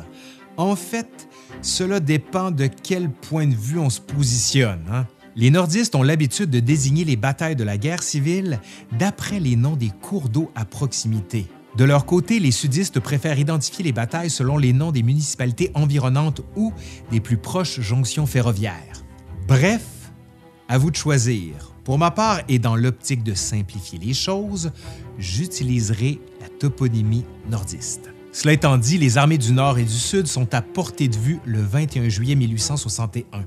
En 0.58 0.76
fait, 0.76 1.28
cela 1.62 2.00
dépend 2.00 2.52
de 2.52 2.68
quel 2.68 3.10
point 3.10 3.48
de 3.48 3.56
vue 3.56 3.80
on 3.80 3.90
se 3.90 4.02
positionne. 4.02 4.84
Hein. 4.92 5.08
Les 5.36 5.52
nordistes 5.52 5.96
ont 5.96 6.04
l'habitude 6.04 6.50
de 6.50 6.60
désigner 6.60 7.06
les 7.06 7.16
batailles 7.16 7.56
de 7.56 7.64
la 7.64 7.78
guerre 7.78 8.04
civile 8.04 8.60
d'après 8.98 9.40
les 9.40 9.56
noms 9.56 9.76
des 9.76 9.92
cours 10.02 10.30
d'eau 10.30 10.52
à 10.56 10.66
proximité. 10.66 11.48
De 11.78 11.86
leur 11.86 12.06
côté, 12.06 12.40
les 12.40 12.52
sudistes 12.52 13.00
préfèrent 13.00 13.40
identifier 13.40 13.86
les 13.86 13.94
batailles 13.94 14.30
selon 14.30 14.58
les 14.58 14.74
noms 14.74 14.92
des 14.92 15.04
municipalités 15.04 15.72
environnantes 15.76 16.42
ou 16.56 16.74
des 17.12 17.20
plus 17.20 17.38
proches 17.38 17.80
jonctions 17.80 18.26
ferroviaires. 18.26 19.04
Bref, 19.48 19.86
à 20.68 20.78
vous 20.78 20.92
de 20.92 20.96
choisir. 20.96 21.69
Pour 21.90 21.98
ma 21.98 22.12
part, 22.12 22.42
et 22.48 22.60
dans 22.60 22.76
l'optique 22.76 23.24
de 23.24 23.34
simplifier 23.34 23.98
les 23.98 24.14
choses, 24.14 24.72
j'utiliserai 25.18 26.20
la 26.40 26.48
toponymie 26.48 27.26
nordiste. 27.50 28.12
Cela 28.32 28.54
étant 28.54 28.78
dit, 28.78 29.00
les 29.00 29.18
armées 29.18 29.40
du 29.40 29.52
Nord 29.54 29.80
et 29.80 29.86
du 29.86 29.98
Sud 29.98 30.28
sont 30.28 30.54
à 30.54 30.62
portée 30.62 31.08
de 31.08 31.18
vue 31.18 31.40
le 31.46 31.64
21 31.64 32.08
juillet 32.10 32.36
1861. 32.36 33.44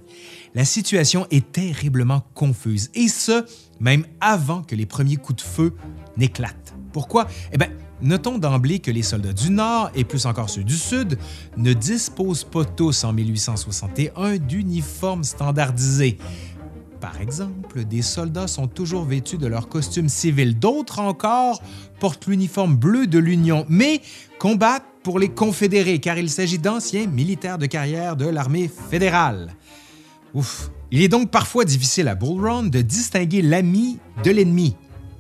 La 0.57 0.65
situation 0.65 1.29
est 1.31 1.53
terriblement 1.53 2.25
confuse, 2.35 2.91
et 2.97 3.07
ce, 3.07 3.47
même 3.79 4.05
avant 4.21 4.63
que 4.63 4.75
les 4.75 4.87
premiers 4.87 5.19
coups 5.19 5.45
de 5.45 5.49
feu 5.49 5.77
n'éclatent. 6.17 6.75
Pourquoi? 6.93 7.29
Eh 7.53 7.59
bien, 7.59 7.69
notons 8.01 8.39
d'emblée 8.39 8.81
que 8.81 8.91
les 8.91 9.05
soldats 9.05 9.33
du 9.33 9.51
Nord, 9.51 9.93
et 9.95 10.03
plus 10.03 10.27
encore 10.27 10.51
ceux 10.51 10.65
du 10.65 10.75
Sud, 10.75 11.17
ne 11.57 11.73
disposent 11.75 12.43
pas 12.43 12.65
tous 12.65 13.05
en 13.05 13.13
1861 13.13 14.39
d'uniformes 14.39 15.23
standardisés. 15.23 16.19
Par 17.03 17.21
exemple, 17.21 17.83
des 17.83 18.01
soldats 18.01 18.47
sont 18.47 18.69
toujours 18.69 19.05
vêtus 19.05 19.37
de 19.37 19.49
leur 19.49 19.69
costume 19.69 20.09
civil, 20.09 20.57
d'autres 20.57 21.01
encore 21.01 21.61
portent 21.99 22.29
l'uniforme 22.29 22.77
bleu 22.77 23.09
de 23.09 23.19
l'Union, 23.19 23.67
mais 23.69 24.01
combattent 24.39 24.87
pour 25.03 25.19
les 25.19 25.29
Confédérés 25.29 25.99
car 25.99 26.17
il 26.17 26.31
s'agit 26.31 26.61
d'anciens 26.61 27.09
militaires 27.09 27.59
de 27.59 27.67
carrière 27.67 28.15
de 28.15 28.27
l'armée 28.27 28.71
fédérale. 28.89 29.53
Ouf. 30.33 30.71
Il 30.93 31.03
est 31.03 31.09
donc 31.09 31.33
parfois 31.33 31.65
difficile 31.65 32.07
à 32.07 32.15
Bull 32.15 32.47
Run 32.47 32.65
de 32.69 32.83
distinguer 32.83 33.43
l'ami 33.43 33.99
de 34.23 34.31
l'ennemi. 34.31 34.77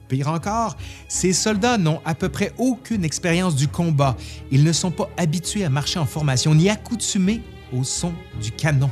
Pire 0.06 0.28
encore, 0.28 0.76
ces 1.08 1.32
soldats 1.32 1.78
n'ont 1.78 2.00
à 2.04 2.14
peu 2.14 2.28
près 2.28 2.52
aucune 2.58 3.04
expérience 3.04 3.56
du 3.56 3.66
combat. 3.66 4.16
Ils 4.52 4.62
ne 4.62 4.72
sont 4.72 4.92
pas 4.92 5.10
habitués 5.16 5.64
à 5.64 5.68
marcher 5.68 5.98
en 5.98 6.06
formation 6.06 6.54
ni 6.54 6.70
accoutumés 6.70 7.42
au 7.72 7.82
son 7.82 8.12
du 8.40 8.52
canon. 8.52 8.90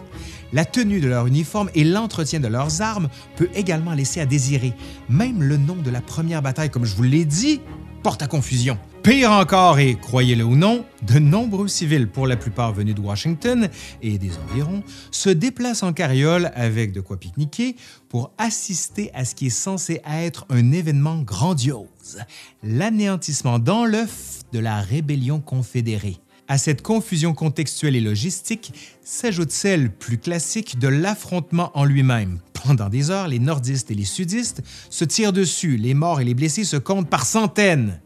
La 0.53 0.65
tenue 0.65 1.01
de 1.01 1.09
leur 1.09 1.27
uniforme 1.27 1.71
et 1.75 1.85
l'entretien 1.85 2.41
de 2.41 2.49
leurs 2.49 2.83
armes 2.83 3.09
peut 3.37 3.49
également 3.55 3.93
laisser 3.93 4.21
à 4.21 4.27
désirer. 4.27 4.73
Même 5.09 5.43
le 5.43 5.57
nom 5.57 5.77
de 5.77 5.91
la 5.91 6.01
première 6.01 6.43
bataille, 6.43 6.71
comme 6.71 6.85
je 6.85 6.97
vous 6.97 7.05
l'ai 7.05 7.25
dit, 7.25 7.61
porte 8.03 8.23
à 8.23 8.27
confusion. 8.27 8.79
Pire 9.03 9.31
encore, 9.31 9.79
et 9.79 9.95
croyez-le 9.95 10.45
ou 10.45 10.57
non, 10.57 10.85
de 11.03 11.19
nombreux 11.19 11.69
civils, 11.69 12.07
pour 12.07 12.27
la 12.27 12.37
plupart 12.37 12.75
venus 12.75 12.95
de 12.95 13.01
Washington 13.01 13.71
et 14.03 14.19
des 14.19 14.33
environs, 14.37 14.83
se 15.11 15.31
déplacent 15.31 15.83
en 15.83 15.95
carriole 15.95 16.51
avec 16.55 16.93
de 16.93 17.01
quoi 17.01 17.17
pique-niquer 17.17 17.77
pour 18.11 18.33
assister 18.37 19.11
à 19.15 19.25
ce 19.25 19.35
qui 19.35 19.47
est 19.47 19.51
censé 19.51 20.03
être 20.07 20.45
un 20.51 20.73
événement 20.73 21.23
grandiose, 21.23 22.19
l'anéantissement 22.63 23.59
dans 23.59 23.87
l'œuf 23.87 24.41
de 24.53 24.59
la 24.59 24.81
rébellion 24.81 25.41
confédérée. 25.41 26.19
À 26.51 26.59
cette 26.59 26.83
confusion 26.83 27.33
contextuelle 27.33 27.95
et 27.95 28.01
logistique 28.01 28.75
s'ajoute 29.05 29.53
celle 29.53 29.89
plus 29.89 30.19
classique 30.19 30.81
de 30.81 30.89
l'affrontement 30.89 31.71
en 31.75 31.85
lui-même. 31.85 32.41
Pendant 32.65 32.89
des 32.89 33.13
heures, 33.13 33.29
les 33.29 33.39
nordistes 33.39 33.93
et 33.93 33.95
les 33.95 34.05
sudistes 34.05 34.61
se 34.91 35.05
tirent 35.05 35.33
dessus, 35.33 35.77
les 35.77 35.95
morts 35.95 36.21
et 36.21 36.25
les 36.25 36.35
blessés 36.35 36.65
se 36.65 36.77
comptent 36.77 37.09
par 37.09 37.25
centaines. 37.25 38.01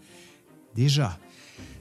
Déjà, 0.77 1.19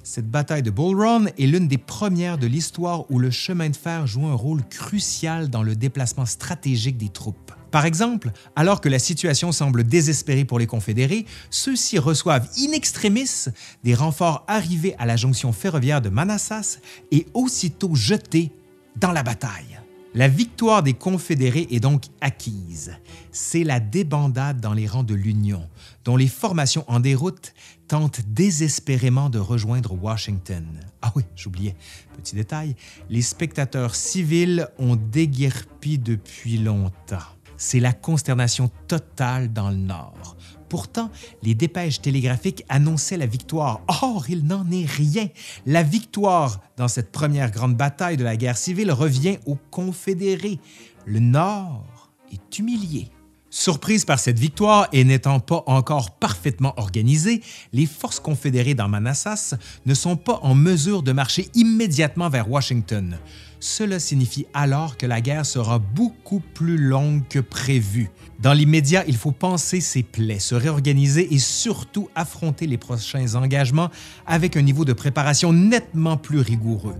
cette 0.03 0.32
bataille 0.32 0.64
de 0.64 0.72
Bull 0.72 0.97
Run 0.97 1.26
est 1.38 1.47
l'une 1.47 1.68
des 1.68 1.78
premières 1.78 2.38
de 2.38 2.47
l'histoire 2.47 3.11
où 3.11 3.20
le 3.20 3.30
chemin 3.30 3.70
de 3.70 3.76
fer 3.76 4.07
joue 4.07 4.26
un 4.26 4.34
rôle 4.34 4.64
crucial 4.70 5.49
dans 5.49 5.64
le 5.64 5.76
déplacement 5.76 6.26
stratégique 6.26 6.95
des 6.95 7.09
troupes. 7.09 7.51
Par 7.74 7.88
exemple, 7.88 8.32
alors 8.55 8.82
que 8.82 8.88
la 8.88 8.99
situation 8.99 9.51
semble 9.51 9.84
désespérée 9.84 10.45
pour 10.45 10.59
les 10.59 10.67
Confédérés, 10.67 11.26
ceux-ci 11.49 11.97
reçoivent 11.97 12.47
in 12.55 12.71
extremis 12.71 13.45
des 13.84 13.95
renforts 13.95 14.43
arrivés 14.47 14.93
à 14.99 15.07
la 15.07 15.15
jonction 15.15 15.51
ferroviaire 15.51 15.99
de 15.99 16.09
Manassas 16.09 16.78
et 17.09 17.26
aussitôt 17.34 17.95
jetés 17.95 18.51
dans 18.95 19.11
la 19.11 19.24
bataille. 19.24 19.80
La 20.13 20.28
victoire 20.28 20.84
des 20.84 20.93
Confédérés 20.93 21.67
est 21.71 21.80
donc 21.80 22.03
acquise. 22.21 22.93
C'est 23.32 23.63
la 23.63 23.80
débandade 23.80 24.61
dans 24.61 24.74
les 24.74 24.86
rangs 24.86 25.01
de 25.01 25.15
l'Union, 25.15 25.67
dont 26.05 26.15
les 26.15 26.28
formations 26.28 26.86
en 26.88 26.99
déroute 26.99 27.55
tentent 27.88 28.21
désespérément 28.28 29.32
de 29.32 29.39
rejoindre 29.39 29.97
Washington. 29.99 30.63
Ah 31.01 31.11
oui, 31.15 31.24
j'oubliais, 31.36 31.76
petit 32.15 32.36
détail, 32.36 32.76
les 33.09 33.24
spectateurs 33.24 33.95
civils 33.95 34.67
ont 34.78 34.95
déguerpi 34.95 35.97
depuis 35.97 36.59
longtemps. 36.59 37.17
C'est 37.64 37.80
la 37.80 37.93
consternation 37.93 38.70
totale 38.89 39.53
dans 39.53 39.70
le 39.70 39.78
Nord. 39.78 40.36
Pourtant, 40.68 41.09
les 41.43 41.55
dépêches 41.55 42.01
télégraphiques 42.01 42.66
annonçaient 42.68 43.16
la 43.16 43.26
victoire. 43.26 43.82
Or, 43.88 44.26
il 44.28 44.45
n'en 44.45 44.70
est 44.70 44.86
rien. 44.86 45.30
La 45.66 45.82
victoire 45.82 46.59
dans 46.76 46.89
cette 46.89 47.11
première 47.11 47.51
grande 47.51 47.78
bataille 47.78 48.18
de 48.18 48.24
la 48.26 48.36
guerre 48.36 48.57
civile 48.57 48.91
revient 48.91 49.38
aux 49.45 49.57
Confédérés. 49.72 50.59
Le 51.05 51.20
Nord 51.20 51.86
est 52.34 52.59
humilié. 52.59 53.09
Surprise 53.49 54.03
par 54.03 54.20
cette 54.20 54.39
victoire 54.39 54.88
et 54.91 55.05
n'étant 55.05 55.39
pas 55.39 55.64
encore 55.68 56.11
parfaitement 56.18 56.74
organisées, 56.78 57.41
les 57.72 57.86
forces 57.86 58.20
confédérées 58.20 58.74
dans 58.74 58.89
Manassas 58.89 59.53
ne 59.86 59.93
sont 59.93 60.18
pas 60.18 60.39
en 60.41 60.55
mesure 60.55 61.03
de 61.03 61.11
marcher 61.11 61.47
immédiatement 61.53 62.30
vers 62.30 62.49
Washington. 62.49 63.18
Cela 63.66 63.97
signifie 63.97 64.45
alors 64.53 64.97
que 64.97 65.05
la 65.05 65.22
guerre 65.22 65.45
sera 65.45 65.80
beaucoup 65.80 66.41
plus 66.41 66.78
longue 66.78 67.26
que 67.30 67.39
prévu. 67.39 68.09
Dans 68.41 68.51
l'immédiat, 68.51 69.05
il 69.07 69.16
faut 69.16 69.32
penser 69.32 69.80
ses 69.80 70.03
plaies, 70.03 70.39
se 70.39 70.53
réorganiser 70.53 71.34
et 71.34 71.39
surtout 71.39 72.09
affronter 72.14 72.68
les 72.68 72.78
prochains 72.78 73.36
engagements 73.36 73.89
avec 74.28 74.57
un 74.57 74.61
niveau 74.61 74.84
de 74.84 74.91
préparation 74.91 75.53
nettement 75.53 76.18
plus 76.18 76.41
rigoureux. 76.41 76.97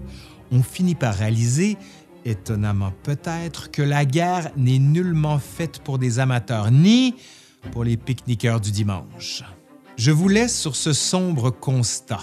On 0.54 0.64
finit 0.64 0.96
par 0.96 1.16
réaliser 1.16 1.78
Étonnamment 2.24 2.94
peut-être 3.04 3.70
que 3.70 3.82
la 3.82 4.06
guerre 4.06 4.50
n'est 4.56 4.80
nullement 4.80 5.40
faite 5.40 5.80
pour 5.80 6.00
des 6.00 6.20
amateurs 6.20 6.72
ni 6.72 7.16
pour 7.74 7.84
les 7.84 7.98
pique-niqueurs 7.98 8.62
du 8.62 8.72
dimanche. 8.72 9.44
Je 9.98 10.12
vous 10.12 10.30
laisse 10.30 10.58
sur 10.58 10.78
ce 10.78 10.94
sombre 10.94 11.50
constat. 11.50 12.22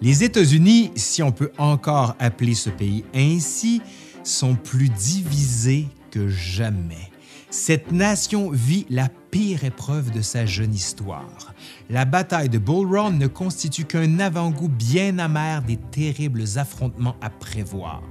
Les 0.00 0.22
États-Unis, 0.22 0.92
si 0.94 1.24
on 1.24 1.32
peut 1.32 1.50
encore 1.58 2.14
appeler 2.20 2.54
ce 2.54 2.70
pays 2.70 3.04
ainsi, 3.12 3.82
sont 4.22 4.54
plus 4.54 4.88
divisés 4.88 5.88
que 6.12 6.28
jamais. 6.28 7.10
Cette 7.50 7.90
nation 7.90 8.50
vit 8.50 8.86
la 8.90 9.08
pire 9.08 9.64
épreuve 9.64 10.12
de 10.12 10.20
sa 10.20 10.46
jeune 10.46 10.72
histoire. 10.72 11.54
La 11.90 12.04
bataille 12.04 12.48
de 12.48 12.58
Bull 12.58 12.94
Run 12.96 13.12
ne 13.12 13.26
constitue 13.26 13.86
qu'un 13.86 14.20
avant-goût 14.20 14.68
bien 14.68 15.18
amer 15.18 15.62
des 15.62 15.78
terribles 15.78 16.44
affrontements 16.56 17.16
à 17.20 17.30
prévoir. 17.30 18.02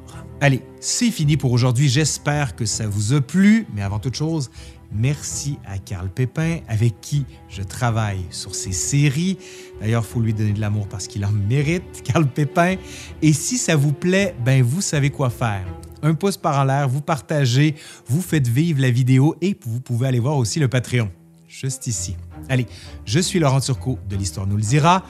Allez, 0.42 0.64
c'est 0.82 1.12
fini 1.12 1.38
pour 1.38 1.52
aujourd'hui. 1.52 1.88
J'espère 1.88 2.56
que 2.56 2.66
ça 2.66 2.88
vous 2.88 3.14
a 3.14 3.22
plu, 3.22 3.66
mais 3.74 3.82
avant 3.82 4.00
toute 4.00 4.16
chose, 4.16 4.52
merci 4.92 5.58
à 5.66 5.78
Carl 5.78 6.10
Pépin 6.10 6.60
avec 6.68 7.00
qui 7.02 7.26
je 7.50 7.62
travaille 7.62 8.26
sur 8.30 8.56
ces 8.56 8.72
séries. 8.72 9.38
D'ailleurs, 9.80 10.04
il 10.08 10.12
faut 10.12 10.20
lui 10.20 10.34
donner 10.34 10.54
de 10.54 10.62
l'amour 10.62 10.88
parce 10.88 11.08
qu'il 11.08 11.26
en 11.26 11.32
mérite, 11.32 11.84
Carl 12.04 12.28
Pépin. 12.28 12.76
Et 13.22 13.34
si 13.34 13.58
ça 13.58 13.76
vous 13.76 13.94
plaît, 13.94 14.36
ben 14.44 14.64
vous 14.64 14.82
savez 14.82 15.10
quoi 15.10 15.30
faire 15.30 15.66
un 16.02 16.14
pouce 16.14 16.38
par 16.38 16.60
en 16.60 16.64
l'air, 16.64 16.88
vous 16.88 17.02
partagez, 17.02 17.76
vous 18.08 18.22
faites 18.22 18.48
vivre 18.48 18.82
la 18.82 18.92
vidéo 18.92 19.36
et 19.42 19.58
vous 19.66 19.80
pouvez 19.80 20.08
aller 20.08 20.20
voir 20.20 20.38
aussi 20.38 20.60
le 20.60 20.68
Patreon, 20.68 21.10
juste 21.48 21.88
ici. 21.88 22.16
Allez, 22.50 22.68
je 23.06 23.20
suis 23.20 23.40
Laurent 23.40 23.60
Turcot 23.60 24.00
de 24.08 24.16
l'Histoire 24.16 24.48
nous 24.48 24.58
le 24.58 24.62
dira 24.62 25.04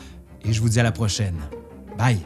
et 0.45 0.53
je 0.53 0.61
vous 0.61 0.69
dis 0.69 0.80
à 0.80 0.84
la 0.84 0.91
prochaine. 0.91 1.36
Bye! 1.97 2.19